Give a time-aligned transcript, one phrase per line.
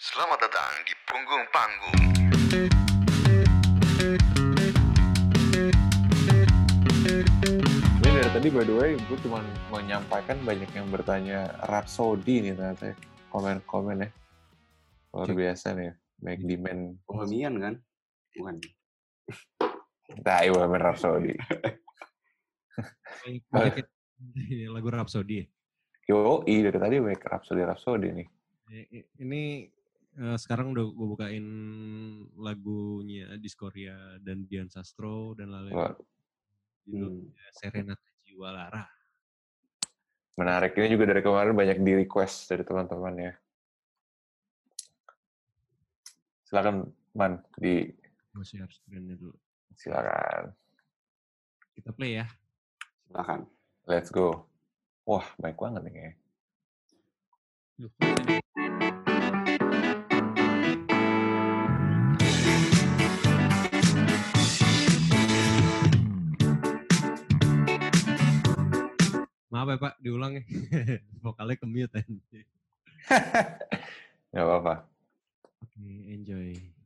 [0.00, 2.00] Selamat datang di punggung panggung.
[8.00, 12.84] Ini dari tadi by the way, gue cuma menyampaikan banyak yang bertanya Rhapsody nih ternyata
[12.88, 12.96] ya.
[13.28, 14.08] komen-komen ya.
[15.12, 15.36] Luar Cek.
[15.36, 15.94] biasa nih, ya.
[16.24, 16.82] baik demand.
[17.04, 17.74] Bohemian kan?
[18.40, 18.56] Bukan.
[20.24, 21.36] Tai Bohemian Rhapsody.
[24.64, 25.44] Lagu Rhapsody.
[25.44, 25.46] ya.
[26.08, 28.28] Yo, dari tadi baik Rhapsody Rhapsody nih.
[29.20, 29.68] Ini
[30.20, 31.46] eh, sekarang udah gue bukain
[32.36, 35.96] lagunya Diskoria dan Dian Sastro dan lain-lain.
[36.84, 38.84] Judulnya Serenata Jiwa Lara.
[40.40, 40.72] menarik.
[40.72, 43.32] Ini juga dari kemarin banyak di request dari teman-teman ya.
[46.48, 47.92] Silakan Man, di
[48.32, 49.36] Gue share screen-nya dulu.
[49.76, 50.56] silakan.
[51.76, 52.26] Kita play ya.
[53.04, 53.44] Silakan.
[53.84, 54.48] Let's go.
[55.04, 56.16] Wah, baik banget nih kayaknya.
[69.60, 70.42] Maaf ya Pak, diulang ya.
[71.20, 72.00] Vokalnya ke mute.
[74.32, 74.88] Gak apa-apa.
[75.60, 76.79] Oke, enjoy.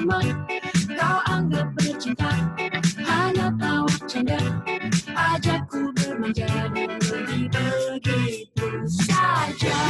[0.00, 0.20] Percuma
[0.96, 2.32] Kau anggap bercinta
[3.04, 4.40] Hanya tawa canda.
[5.10, 9.80] Ajakku bermanja Dan pergi begitu saja.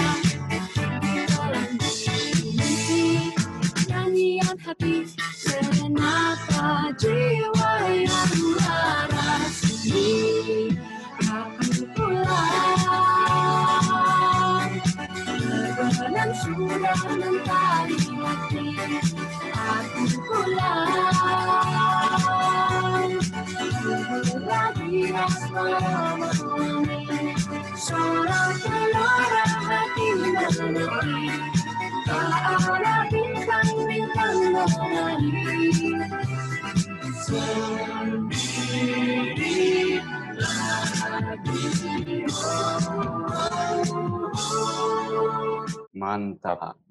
[0.74, 3.30] Dalam bumi
[3.86, 5.06] nyanyian hati
[5.38, 10.74] serenata jiwa yang lara sini
[11.22, 12.80] aku pulang
[15.78, 17.40] Berbenam sudah aku
[46.00, 46.89] Mantap.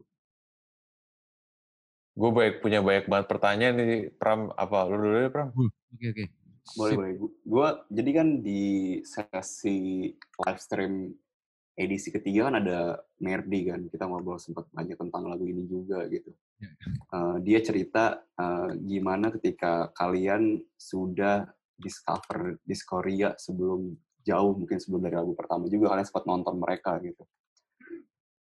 [2.20, 4.52] Gue baik punya banyak banget pertanyaan nih, Pram.
[4.52, 5.56] Apa lu dulu ya, Pram?
[5.56, 6.26] Oke, oke.
[6.76, 7.00] Boleh, Sip.
[7.00, 7.12] boleh.
[7.48, 8.64] Gue jadi kan di
[9.08, 11.16] sesi live stream
[11.80, 13.88] edisi ketiga kan ada Merdi kan.
[13.88, 16.36] Kita ngobrol sempat banyak tentang lagu ini juga gitu.
[17.16, 21.48] Eh, dia cerita eh, gimana ketika kalian sudah
[21.80, 23.96] discover Discoria sebelum
[24.28, 27.24] jauh mungkin sebelum dari lagu pertama juga kalian sempat nonton mereka gitu.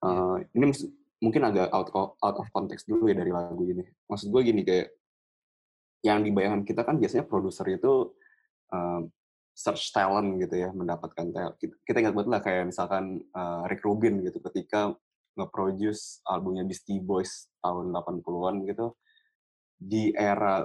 [0.03, 0.75] Eh, ini
[1.18, 3.82] mungkin agak out of, out of context dulu ya dari lagu ini.
[4.06, 4.94] Maksud gue gini kayak
[6.06, 8.14] yang dibayangkan kita kan biasanya produser itu
[8.70, 9.10] um,
[9.58, 11.58] search talent gitu ya, mendapatkan talent.
[11.58, 14.94] Kita, ingat banget lah kayak misalkan uh, Rick Rubin gitu ketika
[15.34, 18.94] nge-produce albumnya Beastie Boys tahun 80-an gitu.
[19.78, 20.62] Di era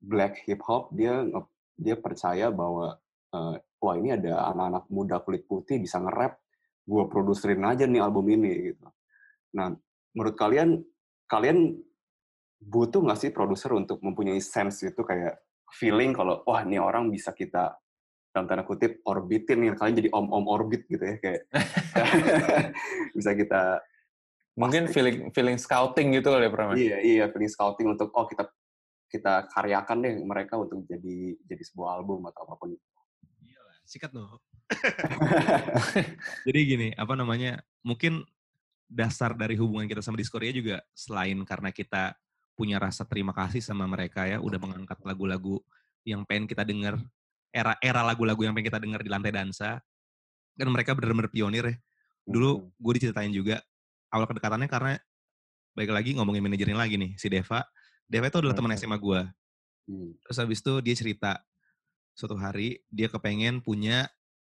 [0.00, 1.28] black hip hop dia
[1.76, 2.96] dia percaya bahwa
[3.36, 6.40] uh, wah ini ada anak-anak muda kulit putih bisa nge-rap,
[6.88, 8.88] gue produserin aja nih album ini gitu.
[9.56, 9.76] Nah,
[10.14, 10.82] menurut kalian
[11.30, 11.78] kalian
[12.60, 15.40] butuh nggak sih produser untuk mempunyai sense itu kayak
[15.72, 17.78] feeling kalau wah ini orang bisa kita
[18.30, 21.42] dalam tanda kutip orbitin nih kalian jadi om-om orbit gitu ya kayak
[23.16, 23.62] bisa kita
[24.58, 24.94] Mungkin Pasti.
[24.98, 26.68] feeling feeling scouting gitu kali ya, Pram?
[26.74, 26.76] ya?
[26.76, 28.44] iya iya feeling scouting untuk oh kita
[29.10, 32.70] kita karyakan deh mereka untuk jadi jadi sebuah album atau apa pun
[33.42, 34.38] Iyalah, sikat no.
[36.46, 37.58] Jadi gini, apa namanya?
[37.82, 38.22] Mungkin
[38.90, 42.18] dasar dari hubungan kita sama Discordia juga selain karena kita
[42.58, 45.62] punya rasa terima kasih sama mereka ya, udah mengangkat lagu-lagu
[46.02, 46.98] yang pengen kita dengar,
[47.54, 49.80] era-era lagu-lagu yang pengen kita dengar di lantai dansa.
[50.52, 51.76] Dan mereka benar-benar pionir ya.
[52.26, 53.64] Dulu gue diceritain juga
[54.12, 54.98] awal kedekatannya karena
[55.72, 57.64] baik lagi ngomongin manajernya lagi nih, si Deva.
[58.04, 58.76] Deva itu adalah teman.
[58.76, 59.20] SMA gue.
[59.88, 60.12] Hmm.
[60.20, 61.32] Terus habis itu dia cerita
[62.12, 64.04] suatu hari dia kepengen punya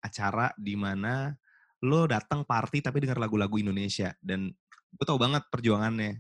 [0.04, 1.34] acara di mana
[1.86, 4.50] lo datang party tapi dengar lagu-lagu Indonesia dan
[4.96, 6.20] gue tau banget perjuangannya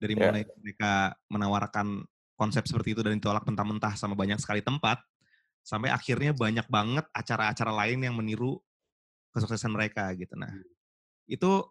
[0.00, 0.30] dari Ya.
[0.30, 2.06] mulai mereka menawarkan
[2.38, 5.02] konsep seperti itu dan ditolak mentah-mentah sama banyak sekali tempat
[5.60, 8.56] sampai akhirnya banyak banget acara-acara lain yang meniru
[9.36, 10.32] kesuksesan mereka gitu.
[10.40, 10.48] Nah,
[11.28, 11.68] itu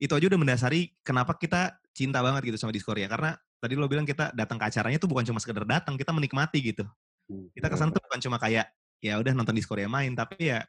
[0.00, 4.08] itu aja udah mendasari kenapa kita cinta banget gitu sama Discordia karena tadi lo bilang
[4.08, 6.84] kita datang ke acaranya tuh bukan cuma sekedar datang kita menikmati gitu
[7.24, 7.48] Hmm.
[7.56, 8.68] kita kesan tuh bukan cuma kayak
[9.00, 10.60] ya udah nonton Discordia main tapi ya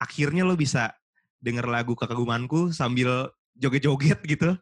[0.00, 0.88] akhirnya lo bisa
[1.42, 3.28] denger lagu kekagumanku sambil
[3.58, 4.54] joget-joget gitu.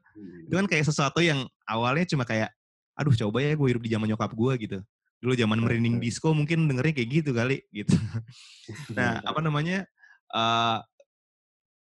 [0.49, 2.51] Itu kan kayak sesuatu yang awalnya cuma kayak
[2.97, 4.79] aduh coba ya gue hidup di zaman nyokap gue gitu.
[5.21, 7.95] Dulu zaman merinding disco mungkin dengernya kayak gitu kali gitu.
[8.97, 9.85] Nah apa namanya
[10.33, 10.79] eh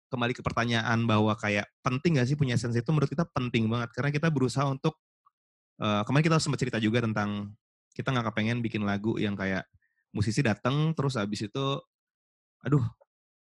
[0.09, 3.91] kembali ke pertanyaan bahwa kayak penting gak sih punya sense itu menurut kita penting banget.
[3.91, 4.95] Karena kita berusaha untuk
[5.83, 7.51] eh kemarin kita sempat cerita juga tentang
[7.95, 9.63] kita nggak kepengen bikin lagu yang kayak
[10.11, 11.65] musisi datang terus habis itu
[12.63, 12.83] aduh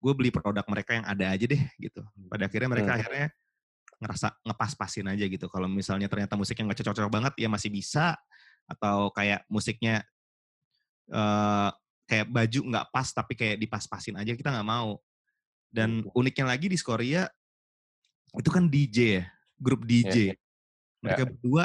[0.04, 2.04] gue beli produk mereka yang ada aja deh gitu.
[2.28, 3.00] Pada akhirnya mereka Hmm.
[3.00, 3.26] akhirnya
[4.04, 5.48] ngerasa ngepas-pasin aja gitu.
[5.48, 8.20] Kalau misalnya ternyata musiknya nggak cocok-cocok banget ya masih bisa
[8.68, 10.04] atau kayak musiknya
[11.08, 11.70] eh
[12.04, 15.00] kayak baju nggak pas tapi kayak dipas-pasin aja kita nggak mau.
[15.72, 17.24] Dan uniknya lagi di Skoria
[18.36, 19.24] itu kan DJ ya
[19.56, 20.34] grup DJ Iya.
[21.00, 21.64] mereka berdua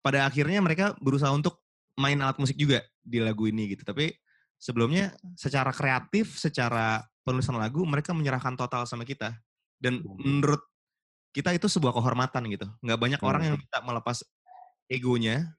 [0.00, 1.60] pada akhirnya mereka berusaha untuk
[1.98, 3.84] main alat musik juga di lagu ini gitu.
[3.84, 4.14] Tapi
[4.58, 9.36] sebelumnya secara kreatif secara penulisan lagu mereka menyerahkan total sama kita.
[9.76, 10.64] Dan menurut
[11.36, 12.66] kita itu sebuah kehormatan gitu.
[12.80, 14.24] Nggak banyak orang yang bisa melepas
[14.88, 15.52] egonya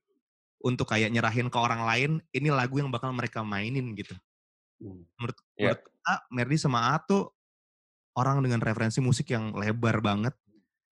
[0.59, 4.17] untuk kayak nyerahin ke orang lain ini lagu yang bakal mereka mainin gitu.
[4.79, 5.03] Hmm.
[5.19, 5.75] menurut, Iya.
[5.75, 7.27] menurut kita Merdi sama A tuh
[8.15, 10.31] orang dengan referensi musik yang lebar banget.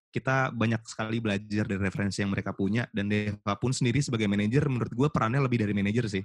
[0.08, 4.64] Kita banyak sekali belajar dari referensi yang mereka punya dan Deva pun sendiri sebagai manajer
[4.68, 6.24] menurut gue perannya lebih dari manajer sih.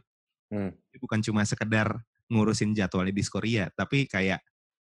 [0.51, 0.71] Hmm.
[0.99, 4.39] Bukan cuma sekedar ngurusin jadwalnya di Skoria tapi kayak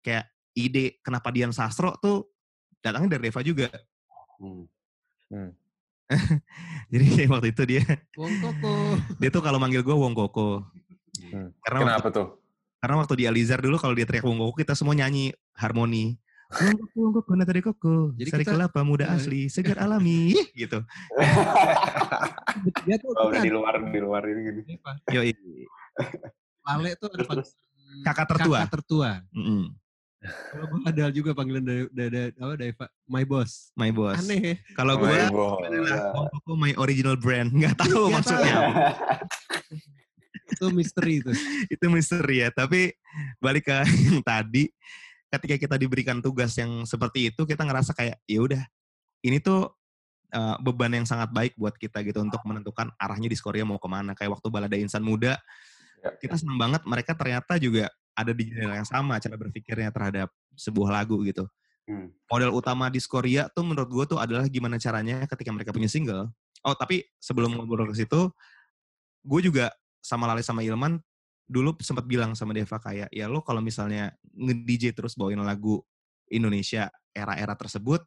[0.00, 2.28] kayak ide kenapa Dian Sastro tuh
[2.78, 3.68] datangnya dari Deva juga
[4.38, 5.50] Hmm.
[6.92, 7.82] jadi kayak waktu itu dia
[8.16, 8.74] Wong Koko.
[9.20, 10.64] dia tuh kalau manggil gue Wong Koko
[11.18, 11.50] Hmm.
[11.60, 12.28] karena waktu, Kenapa tuh?
[12.78, 16.14] karena waktu di Alizar dulu kalau dia teriak Wong Koko kita semua nyanyi harmoni
[16.48, 19.14] Wong Koko, Wong Koko, koko, Jadi sari kita- kelapa muda eh.
[19.20, 20.80] asli, segar alami, gitu.
[22.88, 24.62] Dia tuh Oh, udah di luar di luar ini gini.
[24.80, 25.20] ada- Yo,
[26.76, 27.56] Lale tuh ada panggilan
[28.04, 28.58] Kakak tertua.
[28.60, 29.10] Kakak tertua.
[29.32, 29.64] mm
[30.18, 33.70] Kalau gue ada juga panggilan dari, dari, dari apa Deva, my boss.
[33.78, 34.18] my boss.
[34.18, 34.54] Aneh ya.
[34.74, 38.54] Kalau Oh, gue adalah Koko my original brand, nggak tahu Nggak maksudnya.
[38.58, 38.70] tahu.
[40.50, 41.30] Itu misteri itu.
[41.78, 42.50] itu misteri ya.
[42.50, 42.90] Tapi
[43.38, 43.78] balik ke
[44.10, 44.66] yang tadi,
[45.30, 48.62] ketika kita diberikan tugas yang seperti itu, kita ngerasa kayak ya udah,
[49.22, 49.70] ini tuh
[50.34, 53.86] uh, beban yang sangat baik buat kita gitu untuk menentukan arahnya di Skoria mau ke
[53.86, 54.18] mana.
[54.18, 55.38] Kayak waktu Balada Insan Muda.
[56.18, 60.28] Kita senang banget mereka ternyata juga ada di jalan yang sama cara berpikirnya terhadap
[60.58, 61.46] sebuah lagu gitu.
[61.88, 62.12] Hmm.
[62.28, 66.28] Model utama di Skoria tuh menurut gue tuh adalah gimana caranya ketika mereka punya single.
[66.66, 68.28] Oh tapi sebelum ngobrol ke situ,
[69.22, 69.70] gue juga
[70.02, 70.98] sama Lale sama Ilman
[71.48, 75.80] dulu sempat bilang sama Deva kayak ya lo kalau misalnya nge-DJ terus bawain lagu
[76.28, 78.04] Indonesia era-era tersebut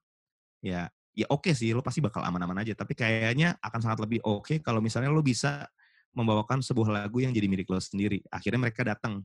[0.61, 0.85] ya
[1.17, 4.77] ya oke sih lo pasti bakal aman-aman aja tapi kayaknya akan sangat lebih oke kalau
[4.77, 5.65] misalnya lo bisa
[6.11, 9.23] membawakan sebuah lagu yang jadi milik lo sendiri akhirnya mereka datang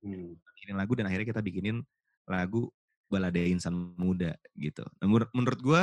[0.00, 0.32] Hmm.
[0.56, 1.84] bikinin lagu dan akhirnya kita bikinin
[2.24, 2.72] lagu
[3.10, 4.86] Balada Insan Muda gitu.
[5.02, 5.82] Nah, menurut, gue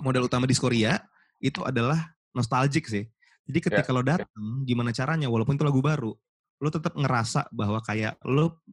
[0.00, 0.96] model utama di Korea
[1.42, 3.04] itu adalah nostalgic sih.
[3.44, 6.16] Jadi ketika lo datang, gimana caranya walaupun itu lagu baru,
[6.62, 8.64] lo tetap ngerasa bahwa kayak lo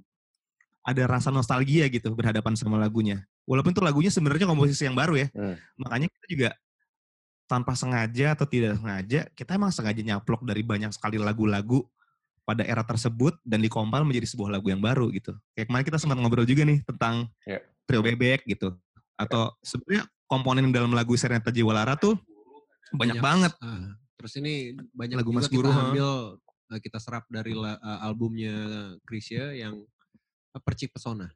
[0.87, 3.25] ada rasa nostalgia gitu berhadapan sama lagunya.
[3.43, 5.27] Walaupun itu lagunya sebenarnya komposisi yang baru ya.
[5.35, 5.57] Hmm.
[5.83, 6.49] Makanya kita juga
[7.51, 11.83] tanpa sengaja atau tidak sengaja, kita emang sengaja nyaplok dari banyak sekali lagu-lagu
[12.47, 15.35] pada era tersebut dan dikompil menjadi sebuah lagu yang baru gitu.
[15.51, 17.59] Kayak kemarin kita sempat ngobrol juga nih tentang Ya.
[17.83, 18.71] trio bebek gitu.
[19.19, 22.15] Atau sebenarnya komponen dalam lagu Serenata Jiwa Lara tuh
[22.95, 23.51] banyak, banget.
[23.59, 25.79] Ah, terus ini banyak Lagu juga Mas kita Guru, ha.
[25.91, 26.09] ambil
[26.71, 28.55] eh, kita serap dari la- eh, albumnya
[29.03, 29.75] Krisya yang
[30.55, 31.27] eh, Percik Pesona.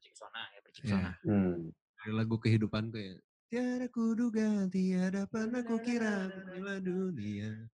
[0.83, 1.71] Ya, Hmm.
[2.03, 3.15] dari lagu kehidupanku ya.
[3.45, 7.69] Tiada kuduga, tiada pernah kukira bila dunia.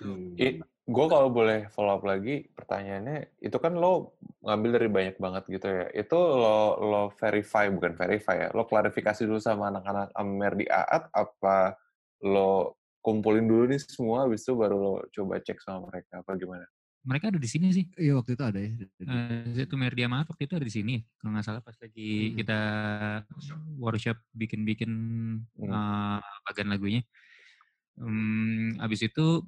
[0.00, 0.36] Hmm.
[0.82, 5.66] Gue kalau boleh follow up lagi pertanyaannya itu kan lo ngambil dari banyak banget gitu
[5.70, 10.66] ya itu lo lo verify bukan verify ya lo klarifikasi dulu sama anak-anak Amer di
[10.66, 11.78] Aat apa
[12.26, 16.66] lo kumpulin dulu nih semua habis itu baru lo coba cek sama mereka apa gimana
[17.02, 17.84] Mereka ada di sini sih.
[17.98, 18.70] Iya waktu itu ada ya.
[18.78, 20.94] Eh, itu Merdia Maaf waktu itu ada di sini.
[21.18, 22.36] Kalau nggak salah pas lagi Hmm.
[22.38, 22.58] kita
[23.82, 24.90] workshop bikin-bikin
[25.58, 25.66] Hmm.
[25.66, 27.02] eh, bagian lagunya.
[27.98, 29.42] Hmm, abis itu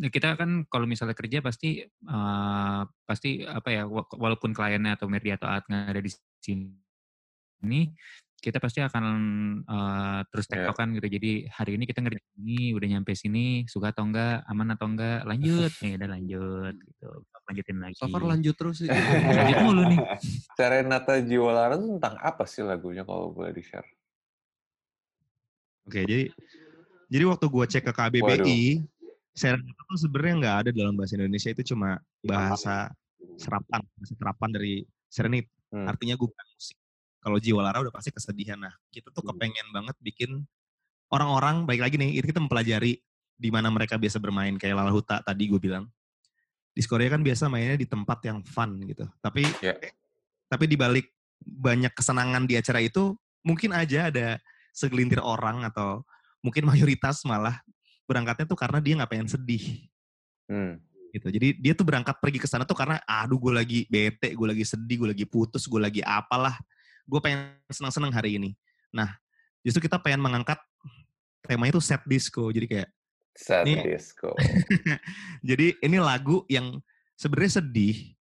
[0.00, 5.34] kita kan kalau misalnya kerja pasti eh, pasti apa ya wa- walaupun kliennya atau Merdia
[5.34, 7.90] atau Aat nggak ada di sini
[8.40, 9.04] kita pasti akan
[9.62, 10.52] eh, terus Iya.
[10.66, 11.06] tektokan gitu.
[11.20, 15.28] Jadi hari ini kita ngerjain ini, udah nyampe sini, suka atau enggak, aman atau enggak,
[15.28, 17.08] lanjut, ya udah lanjut gitu.
[17.46, 17.94] Lanjutin lagi.
[18.00, 18.88] So far lanjut terus sih.
[18.88, 19.98] Lanjut mulu nih.
[20.58, 23.86] Serenata Jiwa Lara itu tentang apa sih lagunya kalau boleh di share
[25.88, 26.30] Oke, jadi
[27.10, 28.62] jadi waktu gua cek ke KBBI,
[29.34, 32.94] serenata tuh sebenarnya nggak ada dalam bahasa Indonesia itu cuma bahasa
[33.34, 34.74] serapan, bahasa terapan dari
[35.10, 35.50] serenit.
[35.74, 35.90] Hmm.
[35.90, 36.79] Artinya guban musik.
[37.20, 38.56] Kalau jiwa lara udah pasti kesedihan.
[38.56, 40.48] Nah, kita tuh kepengen banget bikin
[41.12, 42.96] orang-orang, baik lagi nih, itu kita mempelajari
[43.36, 44.56] di mana mereka biasa bermain.
[44.56, 45.84] Kayak Lala Huta tadi gue bilang.
[46.72, 49.04] Di Korea kan biasa mainnya di tempat yang fun gitu.
[49.20, 49.76] Tapi Ya.
[50.48, 53.12] tapi di balik banyak kesenangan di acara itu,
[53.44, 54.38] mungkin aja ada
[54.72, 56.06] segelintir orang atau
[56.40, 57.60] mungkin mayoritas malah
[58.08, 59.86] berangkatnya tuh karena dia nggak pengen sedih
[60.50, 60.82] Hmm.
[61.14, 61.30] gitu.
[61.30, 64.64] Jadi dia tuh berangkat pergi ke sana tuh karena aduh gue lagi bete, gue lagi
[64.66, 66.58] sedih, gue lagi putus, gue lagi apalah.
[67.10, 68.54] Gue pengen senang-senang hari ini.
[68.94, 69.10] Nah,
[69.66, 70.62] justru kita pengen mengangkat
[71.42, 72.54] temanya tuh set disco.
[72.54, 72.90] Jadi kayak
[73.34, 74.30] Sad Ini- disco.
[75.48, 76.78] jadi ini lagu yang
[77.14, 78.14] sebenarnya sedih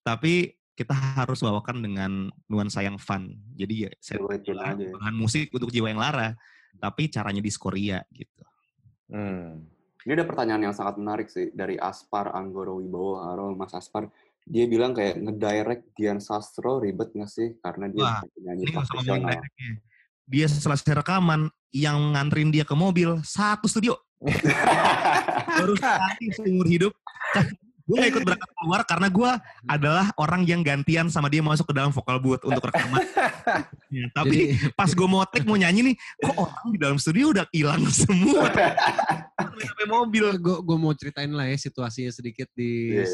[0.00, 2.12] tapi kita harus bawakan dengan
[2.46, 3.32] nuansa yang fun.
[3.56, 4.92] Jadi ya set ya.
[4.92, 6.36] bahan musik untuk jiwa yang lara,
[6.76, 8.44] tapi caranya di Korea gitu.
[9.08, 9.64] Hmm.
[10.06, 13.18] Ini ada pertanyaan yang sangat menarik sih dari Aspar Anggoro Wibowo.
[13.18, 14.06] Halo Mas Aspar.
[14.46, 17.58] Dia bilang kayak ngedirect Dian Sastro ribet nggak sih?
[17.58, 19.18] Karena dia Wah, penyanyi Ini profesional.
[19.26, 19.70] liriknya.
[20.26, 23.98] Dia selesai rekaman, yang nganterin dia ke mobil, satu studio.
[25.58, 26.92] Baru sekali seumur hidup.
[27.86, 29.30] gue gak ikut berangkat keluar karena gue
[29.70, 33.02] adalah orang yang gantian sama dia masuk ke dalam vocal booth untuk rekaman.
[33.86, 37.30] Ya, tapi Jadi pas gue mau take mau nyanyi nih, kok orang di dalam studio
[37.30, 38.50] udah hilang semua.
[39.38, 40.26] Sampai mobil.
[40.34, 43.06] gue gue mau ceritain lah ya situasinya sedikit di Iya.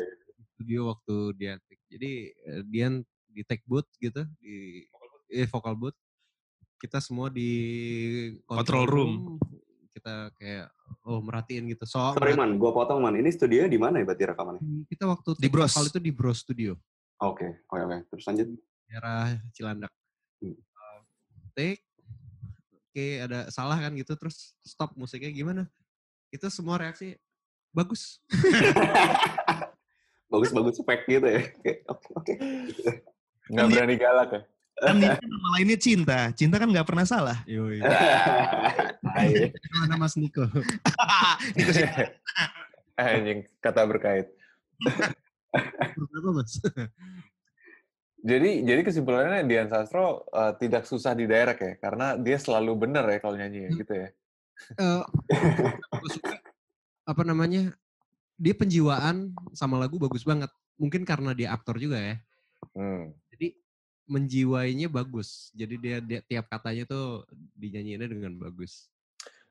[0.63, 1.83] Studio waktu dia take.
[1.91, 4.87] Jadi eh, Dian di take booth gitu di
[5.27, 5.99] eh, vocal booth.
[6.79, 7.51] Kita semua di
[8.47, 9.13] Control room.
[9.91, 10.71] Kita kayak
[11.03, 11.83] oh merhatiin gitu.
[11.83, 13.19] So Sorry man, gua potong man.
[13.19, 14.87] Ini studionya di mana ya berarti rekamannya?
[14.87, 15.75] kita waktu Di Bros.
[15.75, 16.79] itu di Bros Studio.
[17.19, 17.99] Oke, oke, oke.
[18.15, 18.49] Terus lanjut.
[18.87, 19.93] daerah Cilandak.
[20.39, 20.55] Hmm.
[20.55, 21.01] Uh,
[21.59, 21.83] take,
[22.71, 25.65] oke ada salah kan gitu, terus stop musiknya gimana?
[26.29, 27.17] Itu semua reaksi
[27.73, 28.21] bagus.
[30.33, 31.43] Bagus-bagus efek gitu ya.
[31.53, 32.35] Oke, oke, oke.
[33.53, 34.43] Nggak berani galak ya?
[34.81, 36.19] Kan ini nama lainnya cinta.
[36.33, 37.39] Cinta kan gak pernah salah.
[37.45, 37.85] Yoi.
[39.21, 39.53] Ayo.
[39.53, 40.49] Gimana Mas Niko?
[41.77, 41.87] Sih.
[42.97, 44.33] Anjing, kata berkait.
[45.93, 46.57] Berapa Mas?
[48.23, 53.05] Jadi jadi kesimpulannya Dian Sastro eh, tidak susah di direct ya, karena dia selalu bener
[53.07, 54.09] ya kalau nyanyi ya, gitu ya.
[54.79, 55.03] Eh,
[56.07, 56.39] suka
[57.03, 57.75] apa namanya?
[58.43, 60.51] Dia penjiwaan sama lagu bagus banget.
[60.75, 62.17] Mungkin karena dia aktor juga ya.
[62.75, 63.15] Hmm.
[63.31, 63.55] Jadi
[64.11, 65.55] menjiwainya bagus.
[65.55, 67.23] Jadi dia, dia tiap katanya tuh
[67.55, 68.91] dinyanyiinnya dengan bagus.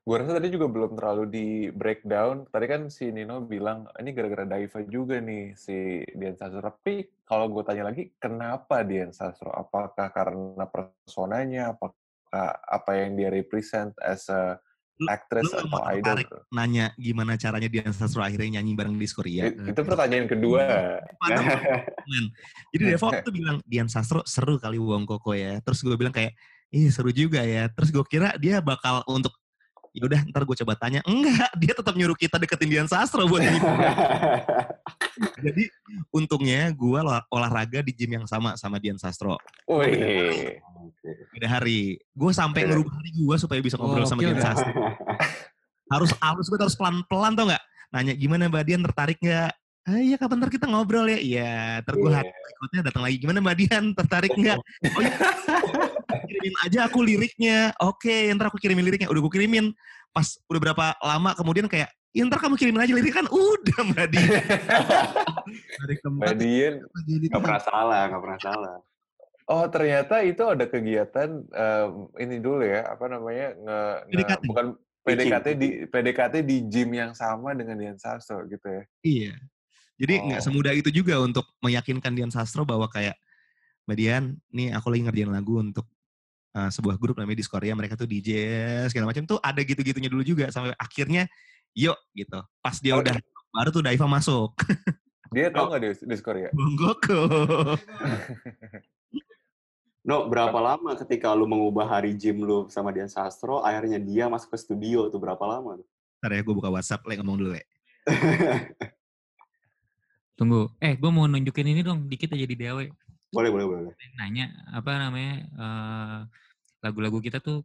[0.02, 2.50] Gue rasa tadi juga belum terlalu di breakdown.
[2.50, 6.60] Tadi kan si Nino bilang ini gara-gara Daiva juga nih si Dian Sastro.
[6.60, 9.54] Tapi kalau gue tanya lagi, kenapa Dian Sastro?
[9.54, 11.78] Apakah karena personanya?
[11.78, 11.96] Apakah
[12.66, 14.58] apa yang dia represent as a
[15.08, 16.18] actress lu atau idol?
[16.52, 19.50] Nanya gimana caranya Dian Sastro akhirnya nyanyi bareng di Korea.
[19.50, 20.62] It- itu pertanyaan kedua.
[21.22, 21.58] Padahal
[22.06, 22.26] men.
[22.76, 25.58] Jadi Devo itu bilang Dian Sastro seru kali Wong Koko ya.
[25.64, 26.36] Terus gue bilang kayak,
[26.70, 27.72] ih seru juga ya.
[27.72, 29.34] Terus gue kira dia bakal untuk
[29.92, 31.04] ya udah ntar gue coba tanya.
[31.04, 33.60] Enggak, dia tetap nyuruh kita deketin Dian Sastro buat nyanyi.
[35.38, 35.64] Jadi
[36.10, 39.36] untungnya gue olahraga di gym yang sama sama Dian Sastro.
[39.68, 41.12] Wih, Oke.
[41.32, 42.00] Beda hari.
[42.12, 44.40] Gue sampai ngerubah hari gue supaya bisa ngobrol Oh, sama Dian.
[44.40, 44.72] Sastro.
[45.92, 47.64] Harus halus gue harus pelan-pelan tau nggak?
[47.92, 49.52] Nanya gimana Mbak Dian tertarik nggak?
[49.82, 51.18] Ah iya kapan ntar kita ngobrol ya?
[51.18, 51.52] Iya,
[51.82, 52.22] ntar gue Iya.
[52.22, 53.16] hari berikutnya datang lagi.
[53.18, 54.60] Gimana Mbak Dian tertarik nggak?
[54.96, 55.16] Oh iya,
[56.28, 57.58] kirimin aja aku liriknya.
[57.82, 59.10] Oke, ntar aku kirimin liriknya.
[59.10, 59.74] Udah gue kirimin.
[60.14, 63.26] Pas udah berapa lama kemudian kayak, ya ntar kamu kirimin aja lirik kan.
[63.28, 64.30] Udah Mbak Dian.
[65.80, 66.74] Dari Mbak keempat Dian.
[67.08, 68.76] jadi Gak pernah salah, gak pernah salah.
[69.48, 74.44] Oh ternyata itu ada kegiatan em, ini dulu ya apa namanya nge, nge- PDKT.
[74.48, 74.66] bukan
[75.02, 78.84] PDKT di PDKT di gym yang sama dengan Dian Sastro gitu ya.
[79.02, 79.34] Iya.
[79.98, 80.46] Jadi nggak Oh.
[80.48, 83.18] semudah itu juga untuk meyakinkan Dian Sastro bahwa kayak
[83.90, 85.90] Mbak Dian, nih aku lagi ngerjain lagu untuk
[86.54, 88.30] uh, sebuah grup namanya Diskoria, mereka tuh DJ
[88.88, 91.26] segala macam tuh ada gitu-gitunya dulu juga sampai akhirnya
[91.76, 92.40] yuk gitu.
[92.60, 93.16] Pas dia Oh, udah
[93.52, 94.56] baru tuh Daiva masuk.
[95.32, 96.50] Dia tau nggak di, di Korea?
[96.52, 97.20] Bonggoko.
[100.02, 104.50] No, berapa lama ketika lu mengubah hari gym lu sama Dian Sastro, akhirnya dia masuk
[104.50, 105.88] ke studio tuh berapa lama tuh?
[106.20, 107.62] Ntar ya gue buka WhatsApp, le ngomong dulu le.
[110.38, 110.74] Tunggu.
[110.82, 112.90] Eh, gue mau nunjukin ini dong, dikit aja di DAW.
[113.32, 113.94] boleh, boleh, boleh.
[114.18, 116.20] Nanya, apa namanya, eh,
[116.82, 117.62] lagu-lagu kita tuh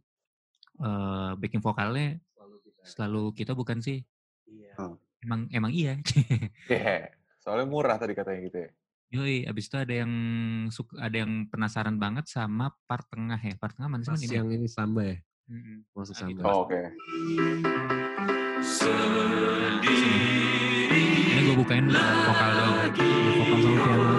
[0.77, 2.21] eh, backing vokalnya
[2.87, 3.99] selalu kita bukan sih?
[4.79, 4.95] Oh.
[5.19, 5.97] Emang emang iya.
[6.69, 7.11] Iya.
[7.41, 8.69] Soalnya murah tadi katanya gitu ya.
[9.07, 10.11] Yoi, abis itu ada yang
[10.67, 13.55] suka, ada yang penasaran banget sama part tengah ya.
[13.55, 14.11] Part tengah mana sih?
[14.11, 14.35] Man, ini?
[14.35, 15.17] yang ini samba ya.
[15.47, 15.77] Mm-mm.
[15.95, 16.41] Masuk Ah, gitu.
[16.43, 16.51] sama.
[16.51, 16.81] Oh, Oke.
[21.27, 22.75] Ini gue bukain vokal doang.
[23.37, 24.16] Vokal sama piano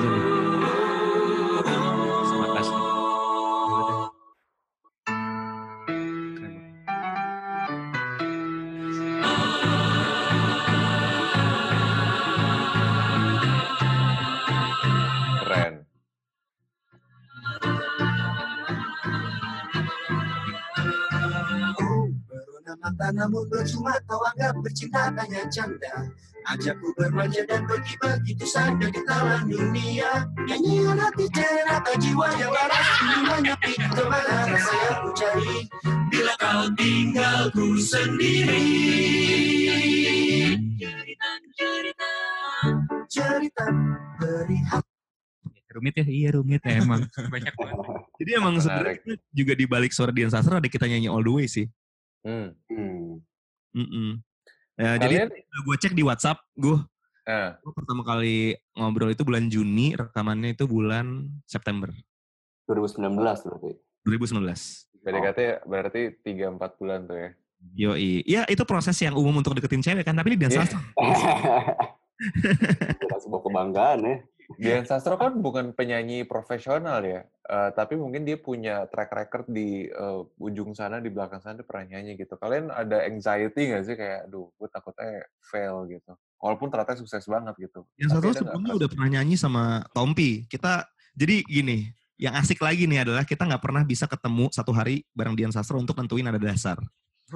[23.18, 26.06] namun bercuma kau anggap bercinta hanya canda
[26.48, 32.88] Ajakku bermanja dan pergi begitu saja ke taman dunia Nyanyian hati cerita jiwa yang waras
[33.04, 35.56] Ini menyepi ke mana rasa yang ku cari
[36.08, 38.64] Bila kau tinggalku sendiri
[40.78, 41.30] Cerita,
[43.12, 43.64] cerita
[44.16, 44.58] beri
[45.68, 46.06] Rumit ya?
[46.08, 47.04] Iya rumit ya emang.
[47.34, 47.76] Banyak banget.
[48.18, 51.46] Jadi emang sebenarnya juga di balik suara Dian Sastro ada kita nyanyi all the way
[51.46, 51.68] sih.
[52.28, 52.49] Hmm.
[52.68, 53.25] Hmm.
[53.73, 54.11] Mm-mm.
[54.76, 56.76] Ya, jadi Kalian, gue cek di WhatsApp, gue
[57.25, 61.88] eh, pertama kali ngobrol itu bulan Juni, rekamannya itu bulan September
[62.68, 63.73] 2019 berarti.
[64.04, 64.44] 2019.
[64.99, 67.30] PDKT berarti 3-4 bulan tuh ya.
[67.75, 68.23] Yoi.
[68.28, 70.62] Ya itu proses yang umum untuk deketin cewek kan, tapi ini Iya.
[70.62, 70.78] Sastro.
[72.92, 74.16] Itu sebuah kebanggaan ya.
[74.57, 79.85] Dian Sastro kan bukan penyanyi profesional ya, eh, tapi mungkin dia punya track record di
[79.93, 82.33] eh, ujung sana, di belakang sana dia pernah nyanyi gitu.
[82.40, 86.17] Kalian ada anxiety nggak sih kayak, aduh, gue takutnya fail gitu.
[86.40, 87.85] Walaupun ternyata sukses banget gitu.
[88.00, 90.49] Dian Sastro ada sebelumnya udah pernah nyanyi sama Tompi.
[90.49, 95.05] Kita, jadi gini, yang asik lagi nih adalah kita nggak pernah bisa ketemu satu hari
[95.12, 96.81] bareng Dian Sastro untuk nentuin nada dasar.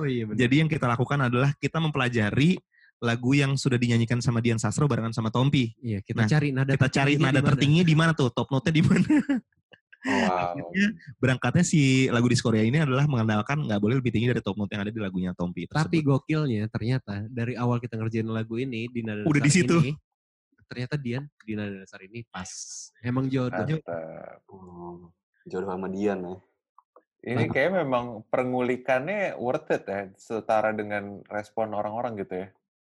[0.01, 0.41] Oh iya benar.
[0.41, 2.57] Jadi yang kita lakukan adalah kita mempelajari
[3.03, 5.75] lagu yang sudah dinyanyikan sama Dian Sastro barengan sama Tompi.
[5.83, 8.83] Iya, kita Nah, cari nada Kita cari nada tertingginya di mana tuh, top note-nya di
[8.87, 9.11] mana.
[10.03, 10.59] Wow.
[10.59, 10.87] Akhirnya
[11.23, 14.71] berangkatnya si lagu di Korea ini adalah mengandalkan nggak boleh lebih tinggi dari top note
[14.75, 15.71] yang ada di lagunya Tompi.
[15.71, 16.27] Tapi tersebut.
[16.27, 19.79] gokilnya ternyata dari awal kita ngerjain lagu ini di nada Udah di situ.
[19.79, 19.95] ini,
[20.67, 22.51] ternyata Dian di nada dasar ini pas.
[22.99, 23.79] Emang jodoh.
[24.51, 25.11] Oh,
[25.47, 26.35] jodoh sama Dian ya.
[27.23, 32.51] Ini kayak memang pengulikannya worth it ya, setara dengan respon orang-orang gitu ya.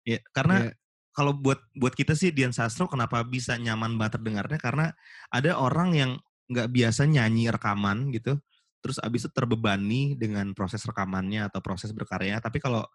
[0.07, 0.73] Ya, karena Iya.
[1.11, 4.87] kalau buat buat kita sih Dian Sastro kenapa bisa nyaman banget terdengarnya karena
[5.35, 6.11] ada orang yang
[6.47, 8.39] nggak biasa nyanyi rekaman gitu,
[8.79, 12.39] terus abis itu terbebani dengan proses rekamannya atau proses berkarya.
[12.39, 12.87] Tapi kalau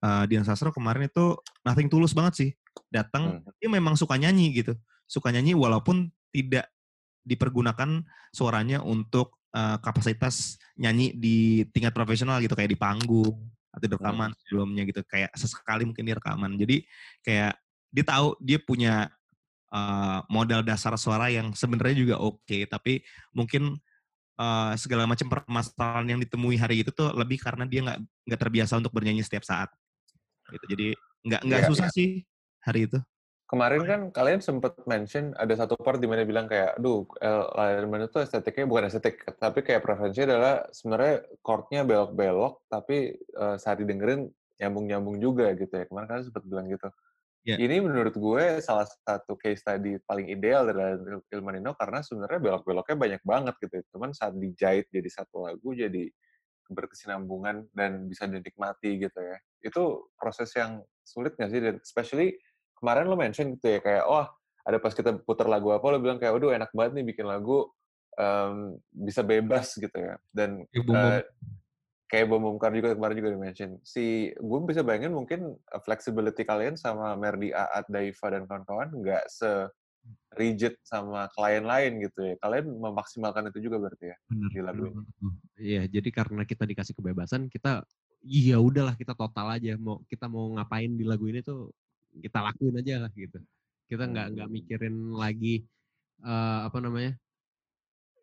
[0.00, 2.50] eh, Dian Sastro kemarin itu nothing tulus banget sih,
[2.88, 4.72] datang dia memang suka nyanyi gitu,
[5.04, 6.72] suka nyanyi walaupun tidak
[7.28, 8.00] dipergunakan
[8.32, 13.36] suaranya untuk eh, kapasitas nyanyi di tingkat profesional gitu kayak di panggung
[13.76, 16.56] atau di rekaman sebelumnya gitu kayak sesekali mungkin di rekaman.
[16.56, 16.82] Jadi
[17.20, 17.60] kayak
[17.92, 19.12] dia tahu dia punya
[19.70, 23.04] uh, modal dasar suara yang sebenarnya juga oke tapi
[23.36, 23.76] mungkin
[24.40, 27.98] uh, segala macam permasalahan yang ditemui hari itu tuh lebih karena dia nggak
[28.32, 29.68] nggak terbiasa untuk bernyanyi setiap saat.
[30.48, 30.64] Gitu.
[30.72, 30.88] Jadi
[31.26, 32.24] nggak nggak Iya, susah sih
[32.64, 32.98] hari itu
[33.46, 37.06] Kemarin kan kalian sempat mention ada satu part di mana bilang kayak, aduh,
[37.54, 41.14] Lion itu estetiknya bukan estetik, tapi kayak preferensinya adalah sebenarnya
[41.46, 44.26] chordnya belok-belok, tapi eh, saat didengerin
[44.58, 45.86] nyambung-nyambung juga gitu ya.
[45.86, 46.88] Kemarin kalian sempat bilang gitu.
[47.46, 47.54] Ya.
[47.62, 50.98] Ini menurut gue salah satu case tadi paling ideal dari
[51.30, 53.74] Ilmanino karena sebenarnya belok-beloknya banyak banget gitu.
[53.78, 53.82] ya.
[53.94, 56.10] Cuman saat dijahit jadi satu lagu jadi
[56.66, 59.38] berkesinambungan dan bisa dinikmati gitu ya.
[59.62, 61.60] Itu proses yang sulit nggak sih?
[61.62, 62.34] Dan especially
[62.86, 64.30] kemarin lo mention gitu ya kayak, wah
[64.62, 67.66] ada pas kita putar lagu apa lo bilang kayak, waduh enak banget nih bikin lagu
[68.14, 70.14] em, bisa bebas gitu ya.
[70.30, 71.22] Dan Kayak Bom eh,
[72.06, 72.46] kayak Bom
[72.78, 73.70] juga kemarin juga di-mention.
[73.82, 79.26] Si, gue bisa bayangin mungkin eh, flexibility kalian sama Merdi, Aat, Daiva, dan kawan-kawan nggak
[79.26, 79.50] se
[80.38, 82.34] rigid sama klien lain gitu ya.
[82.38, 85.02] Kalian memaksimalkan itu juga berarti ya Bener, di lagu ini.
[85.58, 87.82] Iya, jadi karena kita dikasih kebebasan, kita
[88.22, 91.70] iya udahlah kita total aja mau kita mau ngapain di lagu ini tuh
[92.18, 93.38] kita lakuin aja lah gitu.
[93.86, 94.54] Kita nggak nggak Hmm.
[94.56, 95.62] mikirin lagi
[96.20, 97.12] eh, apa namanya?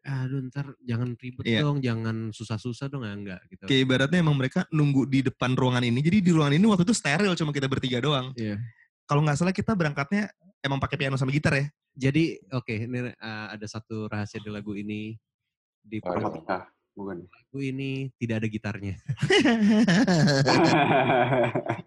[0.03, 1.63] Aduh ntar jangan ribet Iya.
[1.63, 3.63] dong, jangan susah-susah dong, ya enggak gitu.
[3.71, 6.91] kayak ibaratnya emang mereka nunggu di depan ruangan ini jadi di ruangan ini waktu itu
[6.91, 8.59] steril cuma kita bertiga doang Iya.
[9.07, 10.27] kalau nggak salah kita berangkatnya
[10.59, 14.75] emang pakai piano sama gitar ya Jadi oke, ini eh, ada satu rahasia di lagu
[14.75, 15.15] ini
[15.79, 16.01] di
[16.93, 17.25] Waduh.
[17.25, 17.65] lagu Romantika, bukan.
[17.65, 18.93] ini tidak ada gitarnya.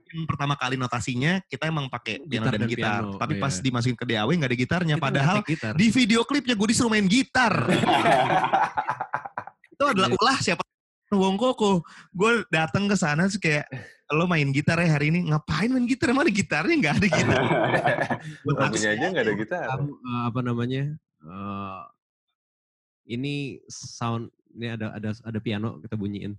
[0.06, 3.02] yang pertama kali notasinya kita emang pakai piano Gitar dan, dan gitar.
[3.06, 3.62] piano, Tapi pas iya.
[3.62, 4.94] dimasukin ke DAW nggak ada gitarnya.
[4.98, 5.72] Kita Padahal gitar.
[5.74, 7.54] di video klipnya gue disuruh main gitar.
[9.76, 10.16] itu adalah Iya.
[10.18, 10.62] ulah siapa
[11.14, 11.86] Wong Koko.
[12.10, 13.70] Gue datang ke sana terus kayak
[14.10, 15.30] lo main gitar ya hari ini.
[15.30, 16.10] Ngapain main gitar?
[16.10, 16.74] Emang ada gitarnya?
[16.74, 17.42] Nggak ada gitar.
[18.58, 19.66] Lagunya aja nggak ada gitar.
[19.70, 20.82] Kamu, eh, apa namanya?
[21.22, 21.80] eh,
[23.06, 26.32] ini sound ini ada ada ada piano kita bunyiin.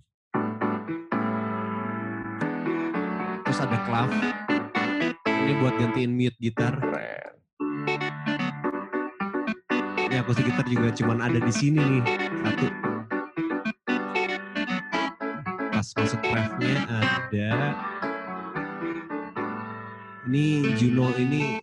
[3.46, 4.10] Terus ada clav.
[5.22, 6.74] Ini buat gantiin mute gitar.
[6.82, 7.32] Keren.
[10.10, 12.04] Ini akustik gitar juga cuman ada di sini nih.
[12.42, 12.66] Satu.
[15.70, 17.52] Pas masuk refnya ada.
[20.28, 21.62] Ini Juno ini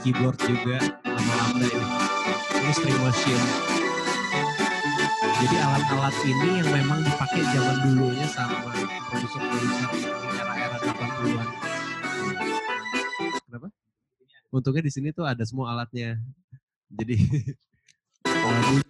[0.00, 2.05] keyboard juga sama lambda ini.
[2.66, 3.46] Ini string machine.
[5.38, 8.74] Jadi alat-alat ini yang memang dipakai zaman dulunya sama
[9.06, 9.86] produser-produser
[10.34, 11.48] era-era 80-an.
[13.46, 13.70] Kenapa?
[14.50, 16.18] Untungnya di sini tuh ada semua alatnya.
[16.90, 17.14] Jadi
[18.50, 18.82] lagu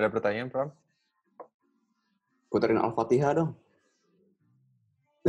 [0.00, 0.68] ada pertanyaan, Pram?
[2.48, 3.52] Puterin Al-Fatihah dong.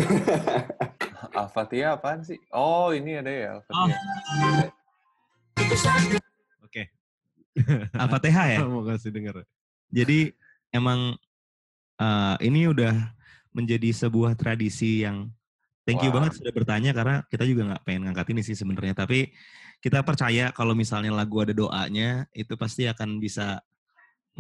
[1.43, 2.39] Al-Fatihah apaan sih?
[2.55, 3.99] Oh, ini ada ya Al-Fatihah.
[6.63, 6.84] Oke.
[8.01, 8.60] Al-Fatihah ya?
[8.63, 9.43] Mau kasih denger.
[9.91, 10.31] Jadi
[10.71, 11.19] emang
[11.99, 12.95] eh, ini udah
[13.51, 15.27] menjadi sebuah tradisi yang
[15.84, 16.23] thank you Wah.
[16.23, 19.36] banget sudah bertanya karena kita juga nggak pengen ngangkat ini sih sebenarnya tapi
[19.84, 23.60] kita percaya kalau misalnya lagu ada doanya itu pasti akan bisa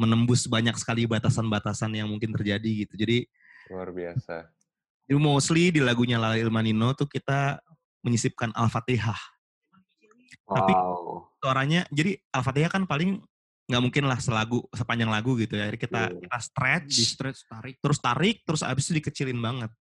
[0.01, 2.97] menembus banyak sekali batasan-batasan yang mungkin terjadi gitu.
[2.97, 3.29] Jadi
[3.69, 4.49] Luar biasa.
[5.05, 7.61] itu mostly di lagunya Lala Ilmanino tuh kita
[8.01, 9.19] menyisipkan Al-Fatihah.
[10.43, 11.29] Tapi- Wow.
[11.37, 13.21] Suaranya jadi Al-Fatihah kan paling
[13.65, 15.69] nggak mungkin lah selagu sepanjang lagu gitu ya.
[15.71, 16.19] Jadi kita Iya.
[16.19, 17.75] kita stretch Di stretch tarik.
[17.79, 19.71] terus tarik terus abis itu dikecilin banget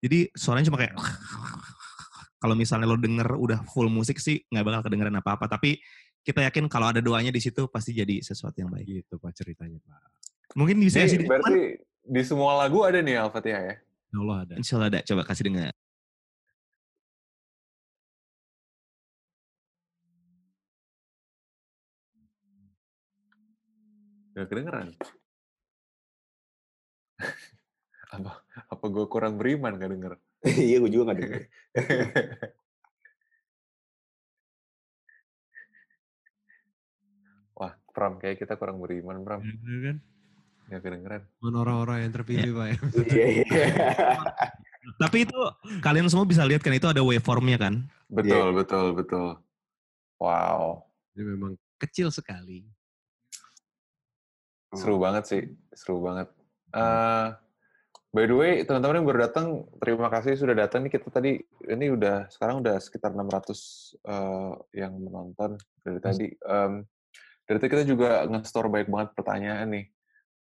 [0.00, 0.94] jadi suaranya cuma kayak
[2.40, 5.76] kalau misalnya lo denger udah full musik sih nggak bakal kedengeran apa apa tapi
[6.20, 9.80] kita yakin kalau ada doanya di situ pasti jadi sesuatu yang baik Gitu Pak ceritanya
[9.80, 10.00] Pak.
[10.58, 13.74] mungkin bisa dengar berarti di semua lagu ada nih Al-Fatihah ya?
[13.80, 14.54] Insya Allah ada.
[14.58, 15.70] insya Allah ada coba kasih dengar
[24.34, 24.88] Gak kedengeran.
[28.16, 28.32] apa
[28.72, 30.12] apa gue kurang beriman gak denger?
[30.66, 31.42] Iya, gue juga gak denger.
[37.60, 39.40] Wah, Pram, kayak kita kurang beriman, Pram.
[39.42, 39.96] Bener kan?
[40.70, 41.22] Gak kedengeran.
[41.42, 42.76] Mana orang-orang yang terpilih Pak ya.
[43.10, 43.66] Iya, iya.
[44.96, 45.38] tapi itu
[45.84, 49.38] kalian semua bisa lihat kan itu ada waveformnya kan Betul, betul, betul.
[50.18, 52.66] Wow, Ini memang kecil sekali.
[54.70, 55.42] seru banget sih,
[55.74, 56.28] seru banget.
[56.74, 57.26] Eh,
[58.14, 60.86] by the way, teman-teman yang baru datang, terima kasih sudah datang.
[60.86, 66.26] Nih kita tadi, ini udah sekarang udah sekitar 600 eh, yang menonton dari tadi.
[66.30, 66.86] Em,
[67.50, 69.86] dari kita juga nge-store baik banget pertanyaan nih.